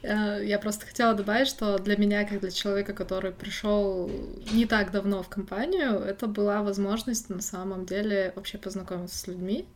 Э, 0.02 0.40
я 0.44 0.58
просто 0.58 0.86
хотела 0.86 1.14
добавить, 1.14 1.48
что 1.48 1.78
для 1.78 1.96
меня, 1.96 2.24
как 2.24 2.40
для 2.40 2.50
человека, 2.50 2.92
который 2.92 3.32
пришел 3.32 4.10
не 4.52 4.66
так 4.66 4.90
давно 4.90 5.22
в 5.22 5.28
компанию, 5.28 5.94
это 5.98 6.26
была 6.26 6.62
возможность 6.62 7.30
на 7.30 7.40
самом 7.40 7.86
деле 7.86 8.32
вообще 8.36 8.58
познакомиться 8.58 9.18
с 9.18 9.26
людьми, 9.26 9.66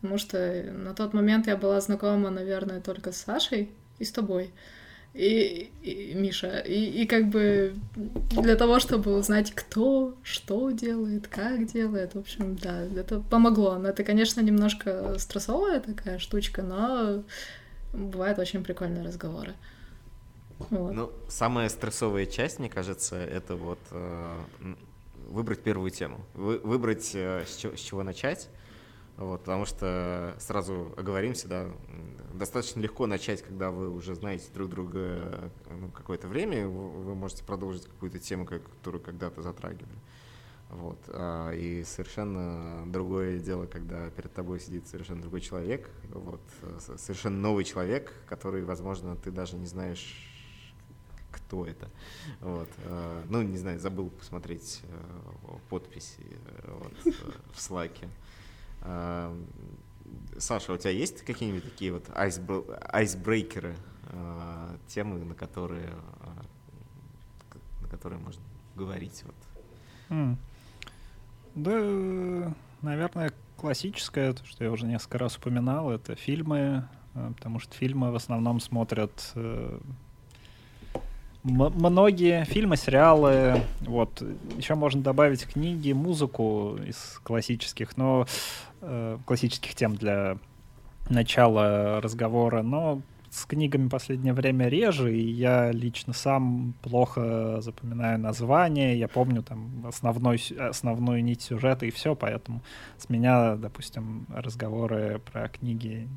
потому 0.00 0.18
что 0.18 0.62
на 0.72 0.94
тот 0.94 1.14
момент 1.14 1.46
я 1.46 1.56
была 1.56 1.80
знакома, 1.80 2.30
наверное, 2.30 2.80
только 2.80 3.12
с 3.12 3.18
Сашей 3.18 3.70
и 3.98 4.04
с 4.04 4.12
тобой 4.12 4.52
и, 5.14 5.70
и 5.82 6.14
Миша. 6.14 6.58
И, 6.60 7.02
и 7.02 7.06
как 7.06 7.28
бы 7.28 7.74
для 8.30 8.56
того, 8.56 8.78
чтобы 8.78 9.16
узнать, 9.16 9.52
кто 9.52 10.14
что 10.22 10.70
делает, 10.70 11.28
как 11.28 11.66
делает, 11.66 12.14
в 12.14 12.18
общем, 12.18 12.56
да, 12.56 12.82
это 12.82 13.20
помогло. 13.20 13.76
Но 13.78 13.88
это, 13.88 14.04
конечно, 14.04 14.40
немножко 14.40 15.18
стрессовая 15.18 15.80
такая 15.80 16.18
штучка, 16.18 16.62
но 16.62 17.24
бывают 17.92 18.38
очень 18.38 18.62
прикольные 18.62 19.04
разговоры. 19.04 19.54
Вот. 20.70 20.92
Ну, 20.92 21.12
самая 21.28 21.68
стрессовая 21.68 22.26
часть, 22.26 22.58
мне 22.58 22.68
кажется, 22.68 23.16
это 23.16 23.56
вот 23.56 23.78
э, 23.90 24.36
выбрать 25.28 25.62
первую 25.62 25.90
тему. 25.90 26.20
Вы, 26.34 26.58
выбрать, 26.58 27.10
э, 27.14 27.44
с, 27.46 27.56
чего, 27.56 27.74
с 27.76 27.80
чего 27.80 28.02
начать 28.02 28.48
вот, 29.20 29.40
потому 29.40 29.66
что 29.66 30.34
сразу 30.38 30.94
оговоримся, 30.96 31.46
да, 31.46 31.66
достаточно 32.34 32.80
легко 32.80 33.06
начать, 33.06 33.42
когда 33.42 33.70
вы 33.70 33.90
уже 33.90 34.14
знаете 34.14 34.46
друг 34.52 34.70
друга 34.70 35.50
ну, 35.70 35.88
какое-то 35.90 36.28
время, 36.28 36.68
вы 36.68 37.14
можете 37.14 37.44
продолжить 37.44 37.86
какую-то 37.86 38.18
тему, 38.18 38.46
которую 38.46 39.02
когда-то 39.02 39.42
затрагивали. 39.42 39.98
Вот. 40.70 40.98
А, 41.08 41.50
и 41.50 41.82
совершенно 41.84 42.84
другое 42.86 43.40
дело, 43.40 43.66
когда 43.66 44.08
перед 44.10 44.32
тобой 44.32 44.60
сидит 44.60 44.86
совершенно 44.86 45.20
другой 45.20 45.40
человек, 45.40 45.90
вот, 46.10 46.40
совершенно 46.96 47.38
новый 47.38 47.64
человек, 47.64 48.14
который, 48.28 48.64
возможно, 48.64 49.16
ты 49.16 49.32
даже 49.32 49.56
не 49.56 49.66
знаешь, 49.66 50.30
кто 51.32 51.66
это. 51.66 51.90
Вот. 52.40 52.68
А, 52.84 53.24
ну, 53.28 53.42
не 53.42 53.56
знаю, 53.56 53.80
забыл 53.80 54.10
посмотреть 54.10 54.80
э, 54.84 55.56
подписи 55.68 56.22
э, 56.22 56.78
вот, 56.78 57.14
в 57.52 57.60
Слаке. 57.60 58.08
Саша, 60.38 60.72
у 60.72 60.76
тебя 60.76 60.90
есть 60.90 61.22
какие-нибудь 61.22 61.64
такие 61.64 61.92
вот 61.92 62.06
айсбрейкеры, 62.14 63.76
э, 64.06 64.76
темы, 64.88 65.24
на 65.24 65.34
которые, 65.34 65.90
э, 65.90 67.54
на 67.82 67.88
которые 67.88 68.20
можно 68.20 68.42
говорить? 68.74 69.24
Вот? 69.24 69.34
Mm. 70.08 70.36
Да, 71.54 72.54
наверное, 72.82 73.32
классическое, 73.56 74.32
то, 74.32 74.44
что 74.46 74.64
я 74.64 74.70
уже 74.70 74.86
несколько 74.86 75.18
раз 75.18 75.36
упоминал, 75.36 75.90
это 75.90 76.14
фильмы, 76.16 76.88
э, 77.14 77.32
потому 77.36 77.58
что 77.58 77.74
фильмы 77.74 78.10
в 78.10 78.14
основном 78.14 78.60
смотрят 78.60 79.32
э, 79.34 79.80
многие 81.42 82.44
фильмы, 82.44 82.76
сериалы, 82.76 83.62
вот, 83.80 84.22
еще 84.56 84.74
можно 84.74 85.02
добавить 85.02 85.46
книги, 85.46 85.92
музыку 85.92 86.76
из 86.86 87.20
классических, 87.22 87.96
но 87.96 88.26
э, 88.80 89.18
классических 89.24 89.74
тем 89.74 89.96
для 89.96 90.38
начала 91.08 92.00
разговора, 92.00 92.62
но 92.62 93.02
с 93.30 93.46
книгами 93.46 93.88
последнее 93.88 94.32
время 94.32 94.68
реже, 94.68 95.16
и 95.16 95.30
я 95.30 95.70
лично 95.70 96.12
сам 96.12 96.74
плохо 96.82 97.60
запоминаю 97.60 98.18
названия, 98.18 98.98
я 98.98 99.06
помню 99.06 99.42
там 99.42 99.86
основной, 99.86 100.42
основную 100.58 101.22
нить 101.22 101.40
сюжета 101.40 101.86
и 101.86 101.90
все, 101.90 102.16
поэтому 102.16 102.60
с 102.98 103.08
меня, 103.08 103.54
допустим, 103.54 104.26
разговоры 104.30 105.20
про 105.32 105.48
книги 105.48 106.08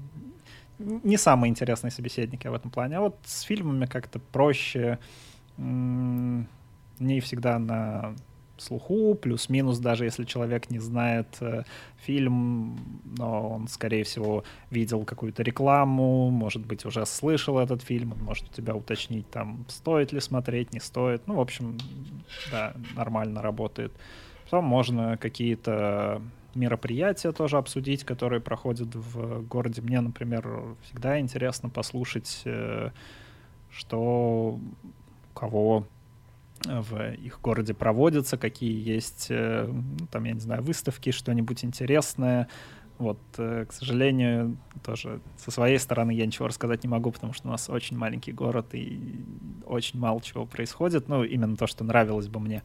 не 0.80 1.18
самые 1.18 1.50
интересные 1.50 1.92
собеседники 1.92 2.48
в 2.48 2.54
этом 2.54 2.72
плане. 2.72 2.98
А 2.98 3.02
вот 3.02 3.18
с 3.26 3.42
фильмами 3.42 3.86
как-то 3.86 4.20
проще. 4.20 5.00
Не 5.58 7.20
всегда 7.20 7.60
на 7.60 8.16
слуху, 8.58 9.16
плюс-минус, 9.16 9.80
даже 9.80 10.06
если 10.06 10.24
человек 10.26 10.70
не 10.70 10.80
знает 10.80 11.28
э, 11.42 11.64
фильм, 11.98 13.02
но 13.18 13.50
он, 13.50 13.68
скорее 13.68 14.04
всего, 14.04 14.44
видел 14.70 15.04
какую-то 15.06 15.44
рекламу, 15.44 16.30
может 16.30 16.66
быть, 16.66 16.86
уже 16.86 17.06
слышал 17.06 17.60
этот 17.60 17.82
фильм, 17.82 18.14
он 18.14 18.24
может 18.24 18.50
у 18.50 18.54
тебя 18.54 18.76
уточнить, 18.76 19.30
там, 19.30 19.66
стоит 19.68 20.14
ли 20.14 20.20
смотреть, 20.20 20.74
не 20.74 20.80
стоит. 20.80 21.28
Ну, 21.28 21.36
в 21.36 21.42
общем, 21.42 21.78
да, 22.52 22.74
нормально 22.96 23.42
работает. 23.42 23.92
Потом 24.46 24.66
можно 24.66 25.18
какие-то 25.18 26.22
мероприятия 26.56 27.32
тоже 27.32 27.58
обсудить, 27.58 28.04
которые 28.04 28.42
проходят 28.42 28.96
в 28.96 29.42
городе. 29.48 29.82
Мне, 29.82 30.02
например, 30.02 30.76
всегда 30.84 31.20
интересно 31.20 31.70
послушать, 31.70 32.42
э, 32.46 32.92
что 33.70 34.60
у 34.60 35.40
кого 35.40 35.86
в 36.66 37.14
их 37.14 37.42
городе 37.42 37.74
проводятся, 37.74 38.38
какие 38.38 38.88
есть, 38.88 39.28
э, 39.30 39.68
ну, 39.68 40.08
там, 40.08 40.24
я 40.24 40.34
не 40.34 40.40
знаю, 40.40 40.64
выставки, 40.64 41.12
что-нибудь 41.12 41.66
интересное. 41.66 42.48
Вот, 43.00 43.20
э, 43.38 43.66
к 43.68 43.74
сожалению, 43.74 44.58
тоже 44.84 45.20
со 45.38 45.52
своей 45.52 45.80
стороны 45.80 46.12
я 46.12 46.26
ничего 46.26 46.48
рассказать 46.48 46.84
не 46.84 46.90
могу, 46.90 47.12
потому 47.12 47.34
что 47.34 47.48
у 47.48 47.52
нас 47.52 47.70
очень 47.70 47.98
маленький 47.98 48.32
город 48.32 48.68
и 48.74 49.26
очень 49.66 50.00
мало 50.00 50.22
чего 50.22 50.46
происходит. 50.46 51.10
Ну, 51.10 51.24
именно 51.24 51.58
то, 51.58 51.68
что 51.68 51.84
нравилось 51.84 52.28
бы 52.28 52.40
мне. 52.40 52.64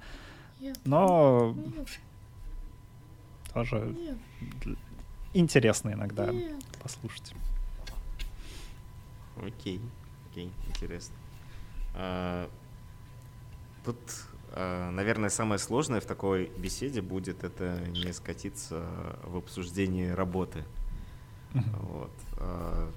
Но 0.85 1.57
тоже 3.65 3.95
Нет. 3.99 4.79
интересно 5.35 5.93
иногда 5.93 6.31
Нет. 6.31 6.65
послушать. 6.81 7.35
Окей, 9.37 9.81
окей, 10.31 10.53
интересно. 10.69 11.15
А, 11.95 12.49
тут, 13.85 13.97
а, 14.53 14.91
наверное, 14.91 15.29
самое 15.29 15.59
сложное 15.59 16.01
в 16.01 16.05
такой 16.05 16.53
беседе 16.57 17.03
будет 17.03 17.43
это 17.43 17.81
не 17.89 18.13
скатиться 18.13 18.85
в 19.25 19.37
обсуждение 19.37 20.15
работы. 20.15 20.65
Вот. 21.53 22.13
А, 22.37 22.93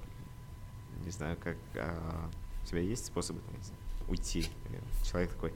не 1.04 1.10
знаю, 1.10 1.36
как 1.42 1.56
а, 1.74 2.30
у 2.62 2.66
тебя 2.66 2.80
есть 2.80 3.06
способы 3.06 3.40
знаю, 3.60 3.78
уйти? 4.08 4.48
Человек 5.04 5.32
такой, 5.32 5.52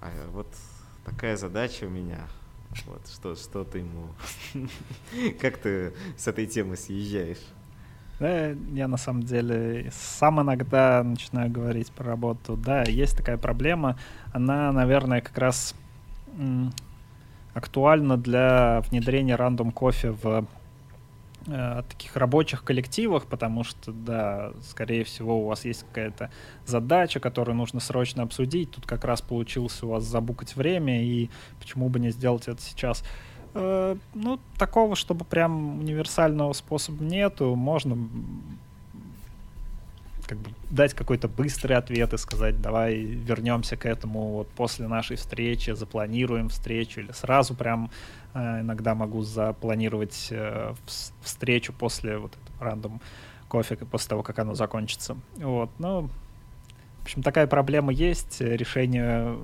а 0.00 0.10
вот 0.30 0.48
такая 1.04 1.36
задача 1.36 1.84
у 1.84 1.90
меня, 1.90 2.26
вот, 2.86 3.06
что, 3.08 3.34
что 3.34 3.64
ты 3.64 3.78
ему... 3.78 4.08
Как 5.40 5.58
ты 5.58 5.92
с 6.16 6.26
этой 6.26 6.46
темы 6.46 6.76
съезжаешь? 6.76 7.42
Да, 8.20 8.50
я 8.72 8.86
на 8.88 8.96
самом 8.96 9.22
деле 9.22 9.90
сам 9.92 10.40
иногда 10.40 11.02
начинаю 11.02 11.50
говорить 11.50 11.90
про 11.90 12.04
работу. 12.04 12.56
Да, 12.56 12.82
есть 12.84 13.16
такая 13.16 13.36
проблема. 13.36 13.98
Она, 14.32 14.70
наверное, 14.72 15.20
как 15.20 15.36
раз 15.36 15.74
актуальна 17.54 18.16
для 18.16 18.82
внедрения 18.90 19.36
рандом 19.36 19.72
кофе 19.72 20.10
в 20.10 20.46
э, 21.46 21.82
таких 21.88 22.16
рабочих 22.16 22.64
коллективах, 22.64 23.26
потому 23.26 23.64
что, 23.64 23.92
да, 23.92 24.52
скорее 24.68 25.04
всего, 25.04 25.42
у 25.42 25.46
вас 25.46 25.64
есть 25.64 25.84
какая-то 25.88 26.30
задача, 26.66 27.20
которую 27.20 27.56
нужно 27.56 27.80
срочно 27.80 28.22
обсудить. 28.22 28.70
Тут 28.70 28.86
как 28.86 29.04
раз 29.04 29.20
получился 29.20 29.86
у 29.86 29.90
вас 29.90 30.04
забукать 30.04 30.56
время, 30.56 31.04
и 31.04 31.30
почему 31.58 31.88
бы 31.88 32.00
не 32.00 32.10
сделать 32.10 32.48
это 32.48 32.60
сейчас? 32.60 33.04
Э, 33.54 33.96
ну, 34.14 34.40
такого, 34.58 34.96
чтобы 34.96 35.24
прям 35.24 35.78
универсального 35.80 36.52
способа 36.52 37.04
нету. 37.04 37.54
Можно 37.54 37.96
как 40.26 40.38
бы 40.38 40.50
дать 40.70 40.94
какой-то 40.94 41.28
быстрый 41.28 41.74
ответ 41.74 42.12
и 42.12 42.18
сказать, 42.18 42.60
давай 42.60 42.96
вернемся 42.96 43.76
к 43.76 43.86
этому 43.86 44.32
вот 44.32 44.48
после 44.48 44.88
нашей 44.88 45.16
встречи, 45.16 45.70
запланируем 45.70 46.48
встречу, 46.48 47.00
или 47.00 47.12
сразу 47.12 47.54
прям 47.54 47.90
иногда 48.34 48.94
могу 48.94 49.22
запланировать 49.22 50.28
э, 50.30 50.74
встречу 51.22 51.72
после 51.72 52.18
вот 52.18 52.32
этого 52.32 52.70
рандом 52.70 53.00
кофе, 53.48 53.76
после 53.76 54.08
того, 54.08 54.22
как 54.22 54.38
оно 54.38 54.54
закончится. 54.54 55.16
Вот, 55.36 55.70
ну, 55.78 56.08
в 56.98 57.02
общем, 57.02 57.22
такая 57.22 57.46
проблема 57.46 57.92
есть, 57.92 58.40
решение 58.40 59.36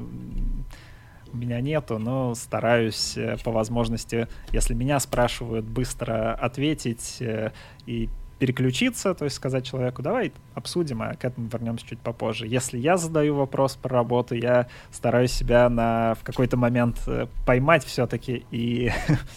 у 1.32 1.36
меня 1.36 1.60
нету, 1.60 1.98
но 1.98 2.34
стараюсь 2.34 3.16
э, 3.16 3.36
по 3.44 3.52
возможности, 3.52 4.28
если 4.50 4.74
меня 4.74 4.98
спрашивают, 4.98 5.64
быстро 5.64 6.34
ответить 6.34 7.18
э, 7.20 7.52
и 7.86 8.08
переключиться, 8.40 9.14
то 9.14 9.26
есть 9.26 9.36
сказать 9.36 9.66
человеку, 9.66 10.00
давай 10.00 10.32
обсудим, 10.54 11.02
а 11.02 11.14
к 11.14 11.26
этому 11.26 11.48
вернемся 11.48 11.86
чуть 11.86 12.00
попозже. 12.00 12.46
Если 12.46 12.78
я 12.78 12.96
задаю 12.96 13.34
вопрос 13.36 13.76
про 13.76 13.96
работу, 13.96 14.34
я 14.34 14.66
стараюсь 14.90 15.30
себя 15.30 15.68
на, 15.68 16.14
в 16.14 16.24
какой-то 16.24 16.56
момент 16.56 16.96
э, 17.06 17.26
поймать 17.44 17.84
все-таки 17.84 18.46
и, 18.50 18.90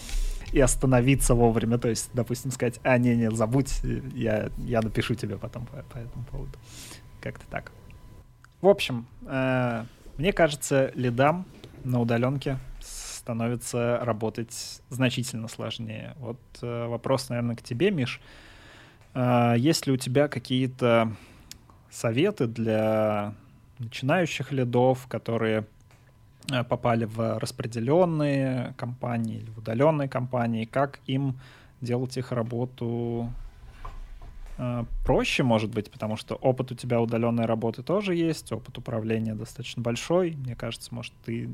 и 0.53 0.59
остановиться 0.61 1.35
вовремя. 1.35 1.77
То 1.77 1.89
есть, 1.89 2.11
допустим, 2.13 2.51
сказать, 2.51 2.79
а, 2.83 2.97
не-не, 2.97 3.29
забудь, 3.31 3.81
я, 4.15 4.49
я 4.57 4.81
напишу 4.81 5.15
тебе 5.15 5.37
потом 5.37 5.65
по, 5.65 5.83
по 5.83 5.97
этому 5.97 6.23
поводу. 6.23 6.57
Как-то 7.19 7.45
так. 7.51 7.73
В 8.61 8.69
общем, 8.69 9.05
э, 9.27 9.83
мне 10.17 10.31
кажется, 10.31 10.93
лидам 10.95 11.45
на 11.83 11.99
удаленке 11.99 12.57
становится 12.79 13.99
работать 14.01 14.81
значительно 14.89 15.49
сложнее. 15.49 16.13
Вот 16.19 16.39
э, 16.61 16.87
вопрос, 16.87 17.27
наверное, 17.27 17.57
к 17.57 17.61
тебе, 17.61 17.91
Миш. 17.91 18.21
Есть 19.15 19.87
ли 19.87 19.93
у 19.93 19.97
тебя 19.97 20.27
какие-то 20.27 21.15
советы 21.93 22.47
для 22.47 23.35
начинающих 23.79 24.51
лидов, 24.51 25.07
которые 25.07 25.65
э, 26.51 26.63
попали 26.63 27.05
в 27.05 27.39
распределенные 27.39 28.73
компании 28.77 29.37
или 29.37 29.49
в 29.51 29.59
удаленные 29.59 30.09
компании, 30.09 30.65
как 30.65 30.99
им 31.05 31.39
делать 31.81 32.17
их 32.17 32.31
работу 32.31 33.31
э, 34.57 34.85
проще, 35.05 35.43
может 35.43 35.71
быть, 35.71 35.91
потому 35.91 36.17
что 36.17 36.35
опыт 36.35 36.71
у 36.71 36.75
тебя 36.75 37.01
удаленной 37.01 37.45
работы 37.45 37.83
тоже 37.83 38.15
есть, 38.15 38.51
опыт 38.51 38.77
управления 38.77 39.35
достаточно 39.35 39.81
большой. 39.81 40.31
Мне 40.31 40.55
кажется, 40.55 40.93
может, 40.93 41.13
ты 41.25 41.49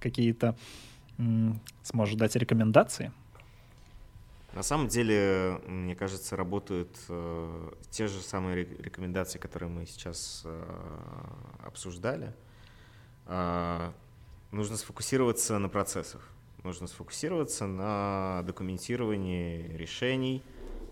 какие-то 0.00 0.56
сможешь 1.82 2.16
дать 2.16 2.34
рекомендации? 2.36 3.12
На 4.54 4.62
самом 4.62 4.88
деле, 4.88 5.62
мне 5.66 5.94
кажется, 5.94 6.36
работают 6.36 6.94
э, 7.08 7.72
те 7.90 8.06
же 8.06 8.20
самые 8.20 8.64
рекомендации, 8.64 9.38
которые 9.38 9.70
мы 9.70 9.86
сейчас 9.86 10.42
э, 10.44 10.62
обсуждали. 11.64 12.34
Э, 13.26 13.92
нужно 14.50 14.76
сфокусироваться 14.76 15.58
на 15.58 15.70
процессах, 15.70 16.28
нужно 16.64 16.86
сфокусироваться 16.86 17.66
на 17.66 18.42
документировании 18.42 19.74
решений, 19.74 20.42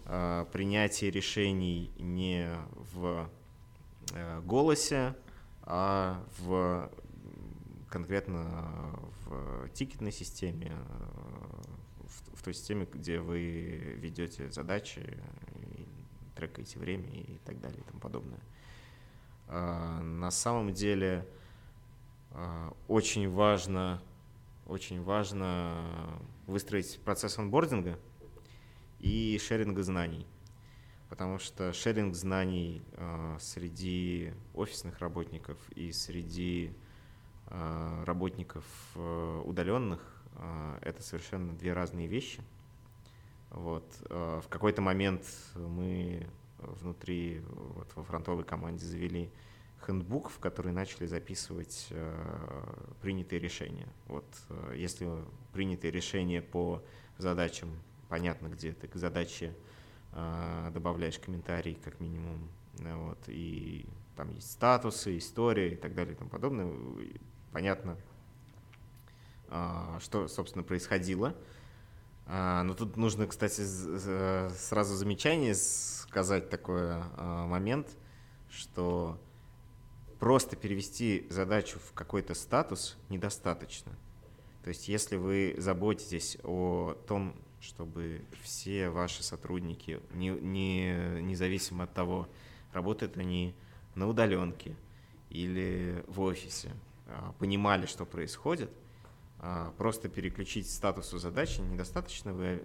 э, 0.06 0.46
принятии 0.52 1.06
решений 1.06 1.92
не 1.98 2.50
в 2.94 3.28
э, 4.14 4.40
голосе, 4.40 5.14
а 5.64 6.24
в 6.38 6.90
конкретно 7.90 8.98
в 9.26 9.68
тикетной 9.74 10.12
системе, 10.12 10.72
в, 12.40 12.42
той 12.42 12.54
системе, 12.54 12.88
где 12.90 13.20
вы 13.20 13.96
ведете 13.96 14.50
задачи, 14.50 15.02
трекаете 16.34 16.78
время 16.78 17.10
и 17.10 17.36
так 17.44 17.60
далее 17.60 17.80
и 17.80 17.82
тому 17.82 18.00
подобное. 18.00 18.40
А, 19.46 20.00
на 20.00 20.30
самом 20.30 20.72
деле 20.72 21.26
а, 22.30 22.74
очень 22.88 23.28
важно, 23.28 24.02
очень 24.66 25.02
важно 25.02 25.84
выстроить 26.46 26.98
процесс 27.04 27.38
онбординга 27.38 27.98
и 29.00 29.38
шеринга 29.38 29.82
знаний. 29.82 30.26
Потому 31.10 31.38
что 31.38 31.72
шеринг 31.72 32.14
знаний 32.14 32.82
э, 32.92 33.36
среди 33.40 34.32
офисных 34.54 35.00
работников 35.00 35.58
и 35.74 35.90
среди 35.90 36.72
э, 37.48 38.04
работников 38.06 38.64
э, 38.94 39.42
удаленных 39.44 40.19
это 40.80 41.02
совершенно 41.02 41.52
две 41.52 41.72
разные 41.72 42.06
вещи. 42.06 42.42
Вот. 43.50 43.84
Э, 44.08 44.40
в 44.42 44.48
какой-то 44.48 44.80
момент 44.80 45.24
мы 45.54 46.26
внутри, 46.58 47.42
вот, 47.48 47.90
во 47.94 48.04
фронтовой 48.04 48.44
команде 48.44 48.84
завели 48.84 49.30
хендбук, 49.86 50.30
в 50.30 50.38
который 50.38 50.72
начали 50.72 51.06
записывать 51.06 51.88
э, 51.90 52.74
принятые 53.00 53.40
решения. 53.40 53.88
Вот, 54.06 54.26
если 54.74 55.08
принятые 55.52 55.90
решения 55.90 56.42
по 56.42 56.82
задачам, 57.18 57.70
понятно, 58.08 58.48
где 58.48 58.72
ты 58.72 58.88
к 58.88 58.96
задаче 58.96 59.54
добавляешь 60.72 61.18
комментарий, 61.18 61.76
как 61.76 62.00
минимум, 62.00 62.48
вот, 62.78 63.18
и 63.28 63.86
там 64.16 64.34
есть 64.34 64.50
статусы, 64.50 65.18
история 65.18 65.72
и 65.72 65.76
так 65.76 65.94
далее 65.94 66.14
и 66.14 66.16
тому 66.16 66.28
подобное, 66.28 66.68
понятно, 67.52 67.96
что, 70.00 70.28
собственно, 70.28 70.62
происходило. 70.62 71.34
А, 72.32 72.62
но 72.62 72.74
тут 72.74 72.96
нужно, 72.96 73.26
кстати, 73.26 73.60
сразу 74.54 74.94
замечание 74.94 75.54
сказать 75.56 76.48
такой 76.48 76.92
а, 76.92 77.46
момент, 77.46 77.88
что 78.48 79.20
просто 80.20 80.54
перевести 80.54 81.26
задачу 81.28 81.80
в 81.80 81.92
какой-то 81.92 82.34
статус 82.34 82.96
недостаточно. 83.08 83.92
То 84.62 84.68
есть 84.68 84.86
если 84.86 85.16
вы 85.16 85.56
заботитесь 85.58 86.38
о 86.44 86.94
том, 87.08 87.34
чтобы 87.60 88.24
все 88.42 88.90
ваши 88.90 89.24
сотрудники, 89.24 90.00
не, 90.14 90.28
не, 90.28 91.20
независимо 91.22 91.84
от 91.84 91.94
того, 91.94 92.28
работают 92.72 93.16
они 93.16 93.56
на 93.96 94.06
удаленке 94.06 94.76
или 95.30 96.04
в 96.06 96.20
офисе, 96.20 96.70
а, 97.06 97.32
понимали, 97.40 97.86
что 97.86 98.04
происходит, 98.06 98.70
а, 98.70 98.89
просто 99.78 100.08
переключить 100.08 100.70
статусу 100.70 101.18
задачи 101.18 101.60
недостаточно, 101.60 102.32
вы 102.32 102.62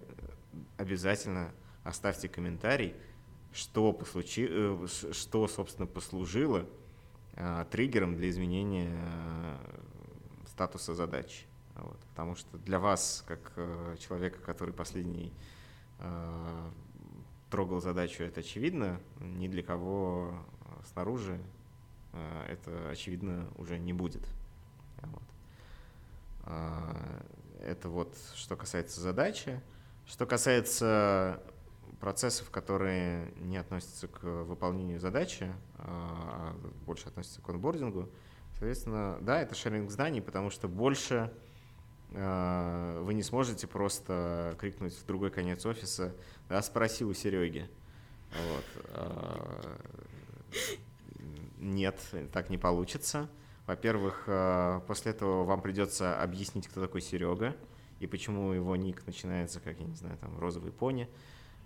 обязательно 0.76 1.52
оставьте 1.84 2.28
комментарий, 2.28 2.94
что, 3.52 3.92
послучи, 3.92 4.46
э, 4.48 4.86
что 5.12 5.48
собственно, 5.48 5.86
послужило 5.86 6.66
а, 7.34 7.64
триггером 7.66 8.16
для 8.16 8.28
изменения 8.28 8.92
э, 8.92 9.56
статуса 10.46 10.94
задачи. 10.94 11.46
Вот. 11.74 11.98
Потому 12.10 12.34
что 12.34 12.58
для 12.58 12.78
вас, 12.78 13.24
как 13.26 13.52
э, 13.56 13.96
человека, 13.98 14.38
который 14.40 14.74
последний 14.74 15.32
трогал 17.50 17.80
задачу, 17.80 18.22
это 18.22 18.40
очевидно, 18.40 19.00
ни 19.18 19.48
для 19.48 19.62
кого 19.62 20.44
снаружи 20.92 21.40
это 22.48 22.90
очевидно 22.90 23.48
уже 23.56 23.78
не 23.78 23.94
будет. 23.94 24.28
А, 26.46 27.22
это 27.60 27.88
вот 27.88 28.16
что 28.34 28.56
касается 28.56 29.00
задачи. 29.00 29.60
Что 30.06 30.24
касается 30.24 31.42
процессов, 32.00 32.50
которые 32.50 33.32
не 33.36 33.56
относятся 33.56 34.06
к 34.06 34.22
выполнению 34.22 35.00
задачи, 35.00 35.52
а 35.78 36.54
больше 36.84 37.08
относятся 37.08 37.40
к 37.42 37.48
онбордингу, 37.48 38.08
соответственно, 38.52 39.18
да, 39.20 39.40
это 39.40 39.54
шеринг 39.54 39.90
знаний, 39.90 40.20
потому 40.20 40.50
что 40.50 40.68
больше 40.68 41.32
а, 42.12 43.02
вы 43.02 43.14
не 43.14 43.22
сможете 43.22 43.66
просто 43.66 44.54
крикнуть 44.58 44.94
в 44.94 45.06
другой 45.06 45.30
конец 45.30 45.66
офиса, 45.66 46.14
да, 46.48 46.62
спроси 46.62 47.04
у 47.04 47.12
Сереги. 47.12 47.68
Вот. 48.30 48.64
А, 48.90 49.78
нет, 51.58 51.98
так 52.32 52.50
не 52.50 52.58
получится. 52.58 53.28
Во-первых, 53.66 54.24
э, 54.26 54.80
после 54.86 55.10
этого 55.10 55.44
вам 55.44 55.60
придется 55.60 56.20
объяснить, 56.22 56.68
кто 56.68 56.80
такой 56.80 57.00
Серега 57.00 57.56
и 57.98 58.06
почему 58.06 58.52
его 58.52 58.76
ник 58.76 59.06
начинается, 59.06 59.60
как, 59.60 59.78
я 59.80 59.86
не 59.86 59.94
знаю, 59.94 60.16
там, 60.18 60.38
розовый 60.38 60.70
пони. 60.72 61.08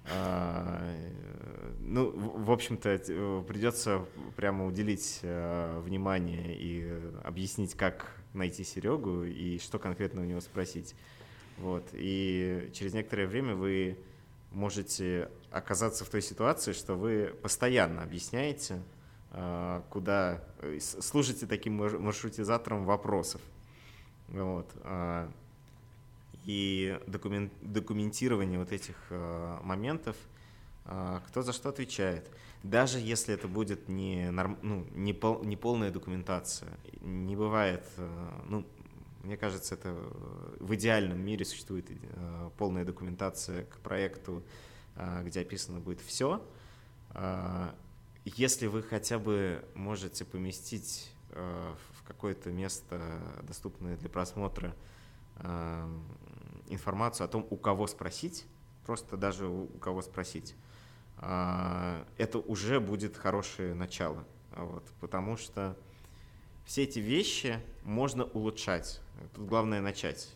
А, 0.07 0.83
ну, 1.81 2.11
в 2.11 2.51
общем-то, 2.51 3.45
придется 3.47 4.07
прямо 4.37 4.67
уделить 4.67 5.21
э, 5.23 5.81
внимание 5.81 6.57
и 6.57 6.91
объяснить, 7.23 7.75
как 7.75 8.17
найти 8.33 8.65
Серегу 8.65 9.25
и 9.25 9.59
что 9.59 9.79
конкретно 9.79 10.23
у 10.23 10.25
него 10.25 10.41
спросить. 10.41 10.95
Вот. 11.59 11.89
И 11.93 12.71
через 12.73 12.95
некоторое 12.95 13.27
время 13.27 13.55
вы 13.55 13.99
можете 14.53 15.31
оказаться 15.51 16.05
в 16.05 16.09
той 16.09 16.23
ситуации, 16.23 16.73
что 16.73 16.95
вы 16.95 17.35
постоянно 17.43 18.03
объясняете, 18.03 18.81
куда 19.91 20.43
э, 20.59 20.79
служите 20.81 21.47
таким 21.47 21.77
маршрутизатором 21.77 22.85
вопросов. 22.85 23.41
Вот. 24.29 24.69
А, 24.83 25.31
и 26.45 26.99
документ, 27.07 27.53
документирование 27.61 28.59
вот 28.59 28.73
этих 28.73 28.97
а, 29.11 29.61
моментов, 29.63 30.17
кто 31.29 31.43
за 31.43 31.53
что 31.53 31.69
отвечает. 31.69 32.29
Даже 32.65 32.99
если 32.99 33.35
это 33.35 33.47
будет 33.47 33.89
не, 33.89 34.31
норм, 34.31 34.59
ну, 34.63 34.87
не, 34.95 35.13
пол, 35.13 35.45
не 35.45 35.57
полная 35.57 35.93
документация, 35.93 36.71
не 37.01 37.37
бывает, 37.37 37.87
ну, 38.47 38.67
мне 39.23 39.37
кажется, 39.37 39.75
это 39.75 39.95
в 40.59 40.75
идеальном 40.75 41.21
мире 41.21 41.45
существует 41.45 41.87
полная 42.57 42.85
документация 42.85 43.65
к 43.65 43.77
проекту, 43.79 44.43
где 45.23 45.43
описано 45.43 45.79
будет 45.79 46.01
все, 46.01 46.43
если 48.37 48.67
вы 48.67 48.83
хотя 48.83 49.19
бы 49.19 49.65
можете 49.75 50.25
поместить 50.25 51.11
э, 51.31 51.75
в 51.95 52.03
какое-то 52.05 52.51
место, 52.51 53.01
доступное 53.43 53.97
для 53.97 54.09
просмотра, 54.09 54.75
э, 55.37 55.89
информацию 56.69 57.25
о 57.25 57.29
том, 57.29 57.47
у 57.51 57.57
кого 57.57 57.87
спросить, 57.87 58.47
просто 58.85 59.17
даже 59.17 59.47
у 59.47 59.67
кого 59.79 60.03
спросить, 60.03 60.55
э, 61.19 62.05
это 62.19 62.39
уже 62.39 62.81
будет 62.81 63.17
хорошее 63.17 63.75
начало. 63.75 64.25
Вот, 64.57 64.85
потому 65.01 65.37
что 65.37 65.77
все 66.67 66.83
эти 66.83 66.99
вещи 66.99 67.61
можно 67.85 68.25
улучшать. 68.25 69.01
Тут 69.35 69.47
главное 69.47 69.81
начать. 69.81 70.35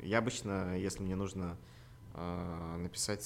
Я 0.00 0.18
обычно, 0.18 0.76
если 0.76 1.02
мне 1.02 1.16
нужно 1.16 1.56
написать 2.78 3.22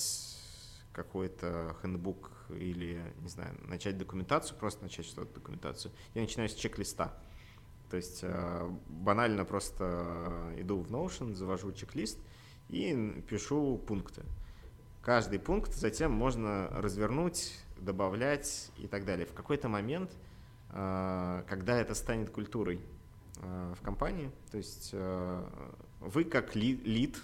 какой-то 0.93 1.77
хендбук 1.83 2.31
или, 2.51 3.03
не 3.21 3.29
знаю, 3.29 3.57
начать 3.69 3.99
документацию, 3.99 4.59
просто 4.59 4.83
начать 4.83 5.07
что-то 5.07 5.35
документацию, 5.35 5.93
я 6.15 6.23
начинаю 6.23 6.49
с 6.49 6.55
чек-листа. 6.55 7.13
То 7.91 7.97
есть 7.97 8.21
э, 8.23 8.71
банально 8.89 9.45
просто 9.45 10.55
иду 10.57 10.81
в 10.81 10.91
Notion, 10.91 11.35
завожу 11.35 11.73
чек-лист 11.73 12.19
и 12.69 13.23
пишу 13.29 13.77
пункты. 13.87 14.23
Каждый 15.03 15.39
пункт 15.39 15.75
затем 15.75 16.11
можно 16.11 16.69
развернуть, 16.71 17.53
добавлять 17.77 18.71
и 18.79 18.87
так 18.87 19.05
далее. 19.05 19.27
В 19.27 19.35
какой-то 19.35 19.69
момент, 19.69 20.11
э, 20.71 21.45
когда 21.47 21.79
это 21.79 21.95
станет 21.95 22.31
культурой 22.31 22.81
э, 23.43 23.75
в 23.79 23.83
компании, 23.83 24.31
то 24.51 24.57
есть 24.57 24.95
вы 26.01 26.25
как 26.25 26.55
лид 26.55 27.19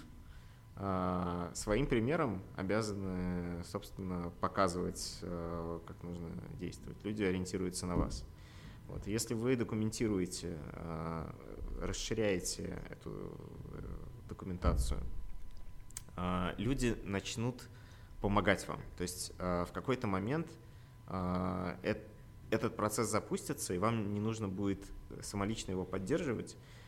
своим 0.79 1.87
примером 1.87 2.41
обязаны, 2.55 3.61
собственно, 3.65 4.31
показывать, 4.39 5.19
э, 5.21 5.79
как 5.85 6.01
нужно 6.03 6.29
действовать. 6.57 7.03
Люди 7.03 7.21
ориентируются 7.21 7.85
на 7.85 7.97
вас. 7.97 8.23
Вот. 8.87 9.05
Если 9.05 9.33
вы 9.33 9.57
документируете, 9.57 10.57
э, 10.57 11.31
расширяете 11.81 12.81
эту 12.89 13.11
э, 13.73 13.81
документацию, 14.29 15.01
люди 16.57 16.97
начнут 17.03 17.67
помогать 18.21 18.67
вам. 18.67 18.81
То 18.97 19.03
есть 19.03 19.33
в 19.37 19.69
какой-то 19.73 20.05
момент 20.05 20.47
этот 22.51 22.75
процесс 22.75 23.07
запустится, 23.07 23.73
и 23.73 23.77
вам 23.77 24.13
не 24.13 24.19
нужно 24.19 24.49
будет 24.49 24.85
самолично 25.21 25.71
его 25.71 25.85
поддерживать, 25.85 26.57
а, 26.57 26.78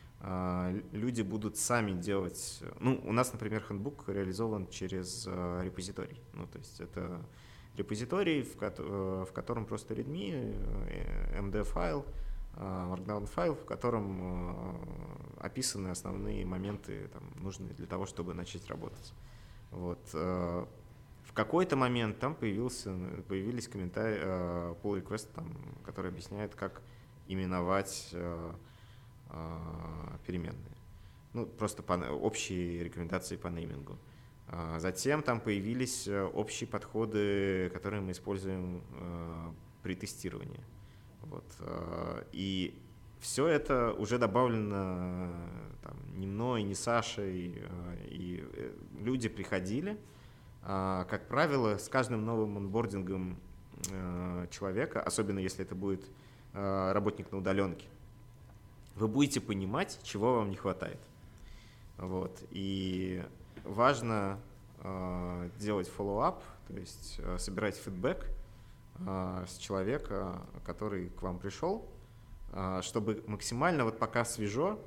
люди 0.92 1.22
будут 1.22 1.56
сами 1.56 2.00
делать... 2.00 2.62
Ну, 2.78 3.00
у 3.04 3.12
нас, 3.12 3.32
например, 3.32 3.62
хендбук 3.62 4.08
реализован 4.08 4.68
через 4.68 5.26
э, 5.26 5.60
репозиторий. 5.64 6.20
Ну, 6.32 6.46
то 6.46 6.58
есть 6.58 6.80
это 6.80 7.20
репозиторий, 7.76 8.42
в, 8.42 8.56
ко 8.56 8.72
э, 8.78 9.24
в 9.28 9.32
котором 9.32 9.66
просто 9.66 9.94
readme, 9.94 10.54
MD-файл, 11.40 12.06
э, 12.54 12.60
Markdown-файл, 12.60 13.56
в 13.56 13.64
котором 13.64 14.78
описаны 15.38 15.88
основные 15.88 16.46
моменты, 16.46 17.08
там, 17.08 17.24
нужные 17.42 17.74
для 17.74 17.86
того, 17.86 18.06
чтобы 18.06 18.32
начать 18.32 18.68
работать. 18.68 19.12
Вот. 19.72 20.12
В 20.12 21.34
какой-то 21.34 21.76
момент 21.76 22.20
там 22.20 22.34
появился, 22.34 22.94
появились 23.26 23.66
комментарии, 23.66 24.20
pull 24.82 25.02
request, 25.02 25.28
там, 25.34 25.56
который 25.84 26.10
объясняет, 26.10 26.54
как 26.54 26.82
именовать 27.26 28.10
а, 28.12 28.54
переменные. 30.26 30.76
Ну, 31.32 31.46
просто 31.46 31.82
по, 31.82 31.94
общие 31.94 32.84
рекомендации 32.84 33.36
по 33.36 33.48
неймингу. 33.48 33.98
А, 34.48 34.78
затем 34.80 35.22
там 35.22 35.40
появились 35.40 36.06
э, 36.06 36.22
общие 36.22 36.68
подходы, 36.68 37.70
которые 37.72 38.02
мы 38.02 38.12
используем 38.12 38.82
э, 38.92 39.50
при 39.82 39.94
тестировании. 39.94 40.60
Вот. 41.22 41.44
Э, 41.60 42.24
и 42.32 42.78
все 43.18 43.46
это 43.46 43.94
уже 43.94 44.18
добавлено 44.18 45.32
там, 45.82 45.96
не 46.18 46.26
мной, 46.26 46.64
не 46.64 46.74
Сашей. 46.74 47.62
И 48.10 48.44
люди 49.00 49.30
приходили. 49.30 49.98
А, 50.62 51.04
как 51.04 51.28
правило, 51.28 51.78
с 51.78 51.88
каждым 51.88 52.24
новым 52.26 52.58
онбордингом 52.58 53.38
человека, 54.50 55.02
особенно 55.02 55.40
если 55.40 55.64
это 55.64 55.74
будет 55.74 56.04
работник 56.52 57.32
на 57.32 57.38
удаленке, 57.38 57.88
вы 58.94 59.08
будете 59.08 59.40
понимать, 59.40 59.98
чего 60.02 60.36
вам 60.36 60.50
не 60.50 60.56
хватает. 60.56 60.98
Вот. 61.98 62.42
И 62.50 63.24
важно 63.64 64.38
э, 64.80 65.50
делать 65.58 65.90
follow-up, 65.96 66.40
то 66.68 66.74
есть 66.74 67.16
э, 67.18 67.38
собирать 67.38 67.76
фидбэк 67.76 68.26
э, 68.98 69.44
с 69.48 69.56
человека, 69.58 70.42
который 70.64 71.08
к 71.10 71.22
вам 71.22 71.38
пришел, 71.38 71.86
э, 72.52 72.80
чтобы 72.82 73.22
максимально 73.26 73.84
вот 73.84 73.98
пока 73.98 74.24
свежо 74.24 74.78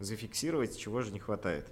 зафиксировать, 0.00 0.78
чего 0.78 1.02
же 1.02 1.12
не 1.12 1.20
хватает. 1.20 1.70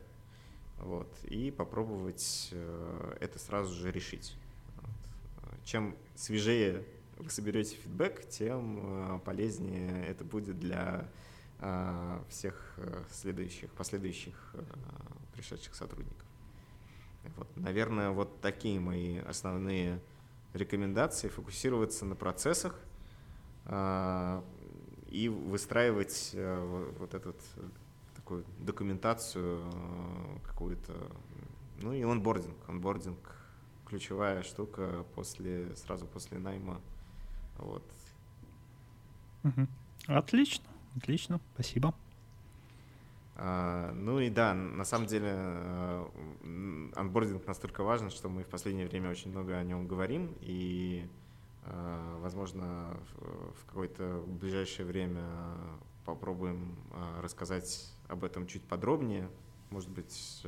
Вот, 0.79 1.09
и 1.25 1.51
попробовать 1.51 2.49
э, 2.53 3.17
это 3.21 3.39
сразу 3.39 3.75
же 3.75 3.93
решить. 3.93 4.37
Вот. 4.77 5.65
Чем 5.65 5.97
свежее 6.15 6.85
вы 7.19 7.31
соберете 7.31 7.77
фидбэк, 7.77 8.29
тем 8.29 8.81
э, 8.83 9.19
полезнее 9.25 10.07
это 10.07 10.25
будет 10.25 10.59
для 10.59 11.09
всех 12.29 12.75
э, 12.79 13.05
следующих, 13.11 13.71
последующих 13.73 14.35
э, 14.55 14.63
пришедших 15.35 15.75
сотрудников. 15.75 16.27
Вот, 17.37 17.57
наверное, 17.57 18.11
вот 18.11 18.41
такие 18.41 18.81
мои 18.81 19.19
основные 19.19 20.01
рекомендации. 20.55 21.29
Фокусироваться 21.29 22.05
на 22.05 22.17
процессах 22.17 22.79
э, 23.67 24.43
и 25.09 25.29
выстраивать 25.29 26.31
э, 26.33 26.93
вот 26.99 27.15
эту 27.15 27.37
такую 28.17 28.45
документацию 28.59 29.63
какую-то. 30.45 30.93
Ну 31.81 31.93
и 31.93 32.03
онбординг. 32.03 32.57
Онбординг 32.69 33.19
ключевая 33.87 34.43
штука 34.43 35.05
после, 35.15 35.77
сразу 35.77 36.07
после 36.07 36.39
найма. 36.39 36.81
Вот. 37.59 37.85
Отлично, 40.07 40.65
отлично, 40.97 41.41
спасибо. 41.55 41.95
А, 43.35 43.93
ну 43.93 44.21
и 44.21 44.29
да, 44.31 44.55
на 44.55 44.85
самом 44.85 45.07
деле 45.07 45.31
э, 45.33 46.07
анбординг 46.95 47.47
настолько 47.47 47.83
важен, 47.83 48.11
что 48.11 48.29
мы 48.29 48.45
в 48.45 48.47
последнее 48.47 48.87
время 48.87 49.11
очень 49.11 49.31
много 49.31 49.57
о 49.57 49.65
нем 49.65 49.89
говорим, 49.89 50.37
и, 50.41 51.09
э, 51.65 52.19
возможно, 52.21 52.97
в 53.17 53.67
какое-то 53.67 54.23
ближайшее 54.27 54.87
время 54.87 55.25
попробуем 56.05 56.77
э, 56.93 57.21
рассказать 57.23 57.93
об 58.09 58.23
этом 58.23 58.47
чуть 58.47 58.63
подробнее, 58.63 59.29
может 59.71 59.89
быть, 59.89 60.43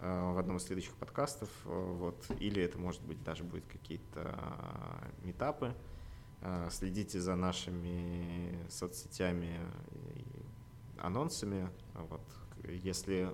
в 0.00 0.38
одном 0.38 0.56
из 0.56 0.62
следующих 0.62 0.94
подкастов, 0.94 1.50
вот, 1.64 2.24
или 2.38 2.62
это, 2.62 2.78
может 2.78 3.02
быть, 3.02 3.22
даже 3.24 3.44
будет 3.44 3.66
какие-то 3.66 4.34
метапы. 5.24 5.74
Следите 6.70 7.20
за 7.20 7.36
нашими 7.36 8.58
соцсетями 8.70 9.60
анонсами. 10.98 11.68
Вот. 11.94 12.22
Если 12.82 13.28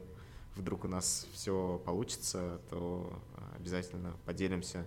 вдруг 0.57 0.85
у 0.85 0.89
нас 0.89 1.27
все 1.33 1.81
получится, 1.85 2.61
то 2.71 3.13
обязательно 3.57 4.17
поделимся 4.25 4.87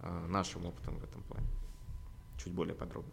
а, 0.00 0.26
нашим 0.28 0.66
опытом 0.66 0.98
в 0.98 1.04
этом 1.04 1.22
плане. 1.22 1.46
Чуть 2.36 2.52
более 2.52 2.74
подробно. 2.74 3.12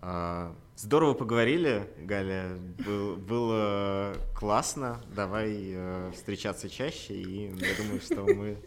А, 0.00 0.54
здорово 0.76 1.14
поговорили, 1.14 1.90
Галя. 1.98 2.56
Был, 2.86 3.16
было 3.16 4.14
классно. 4.36 5.00
Давай 5.14 5.72
э, 5.74 6.12
встречаться 6.14 6.70
чаще. 6.70 7.14
И 7.14 7.48
я 7.48 7.76
думаю, 7.76 8.00
что 8.00 8.22
мы... 8.22 8.58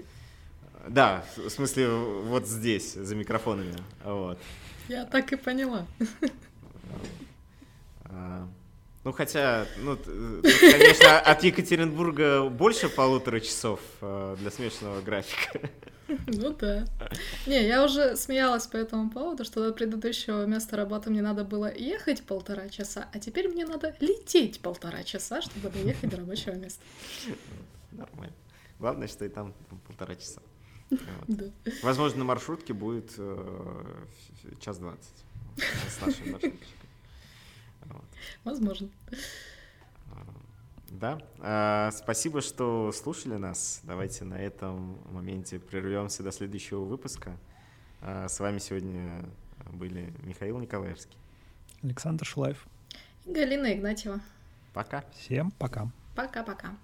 Да, 0.88 1.24
в 1.38 1.50
смысле, 1.50 1.90
вот 1.90 2.48
здесь, 2.48 2.94
за 2.94 3.16
микрофонами. 3.16 3.76
Вот. 4.04 4.38
Я 4.88 5.06
так 5.06 5.32
и 5.32 5.36
поняла. 5.36 5.86
А, 8.06 8.48
ну, 9.04 9.12
хотя, 9.14 9.66
ну, 9.78 9.96
тут, 9.96 10.14
конечно, 10.60 11.20
от 11.20 11.44
Екатеринбурга 11.44 12.50
больше 12.50 12.90
полутора 12.90 13.40
часов 13.40 13.80
а, 14.02 14.36
для 14.36 14.52
смешанного 14.52 15.02
графика. 15.02 15.70
Ну 16.28 16.54
да. 16.54 16.86
Не, 17.48 17.66
я 17.66 17.86
уже 17.86 18.18
смеялась 18.18 18.68
по 18.68 18.76
этому 18.76 19.10
поводу, 19.10 19.46
что 19.46 19.66
до 19.66 19.74
предыдущего 19.74 20.46
места 20.46 20.76
работы 20.76 21.10
мне 21.10 21.22
надо 21.22 21.46
было 21.46 21.74
ехать 21.74 22.24
полтора 22.24 22.68
часа, 22.68 23.08
а 23.14 23.20
теперь 23.20 23.48
мне 23.48 23.66
надо 23.66 23.96
лететь 24.02 24.60
полтора 24.60 25.04
часа, 25.04 25.42
чтобы 25.42 25.70
доехать 25.70 26.10
до 26.10 26.18
рабочего 26.18 26.54
места. 26.54 26.84
Нормально. 27.92 28.36
Главное, 28.78 29.08
что 29.08 29.24
и 29.24 29.30
там 29.30 29.54
полтора 29.88 30.16
часа. 30.16 30.42
Вот. 30.92 31.52
Возможно, 31.84 32.20
на 32.20 32.26
маршрутке 32.26 32.74
будет 32.74 33.14
э, 33.18 34.06
час 34.60 34.78
двадцать 34.78 35.24
с 35.58 36.02
нашей 36.02 36.32
маршруткой. 36.32 36.68
Вот. 37.86 38.06
Возможно. 38.44 38.90
Да. 40.90 41.20
А, 41.40 41.92
спасибо, 41.92 42.42
что 42.42 42.92
слушали 42.92 43.36
нас. 43.36 43.80
Давайте 43.84 44.26
на 44.26 44.36
этом 44.36 45.00
моменте 45.12 45.58
прервемся 45.58 46.22
до 46.22 46.32
следующего 46.32 46.84
выпуска. 46.84 47.38
А, 48.02 48.28
с 48.28 48.40
вами 48.40 48.60
сегодня 48.60 49.26
были 49.72 50.14
Михаил 50.24 50.60
Николаевский, 50.60 51.18
Александр 51.82 52.26
Шулаев 52.26 52.68
и 53.26 53.32
Галина 53.32 53.74
Игнатьева. 53.74 54.20
Пока. 54.74 55.06
Всем 55.14 55.52
пока. 55.52 55.90
Пока-пока. 56.16 56.76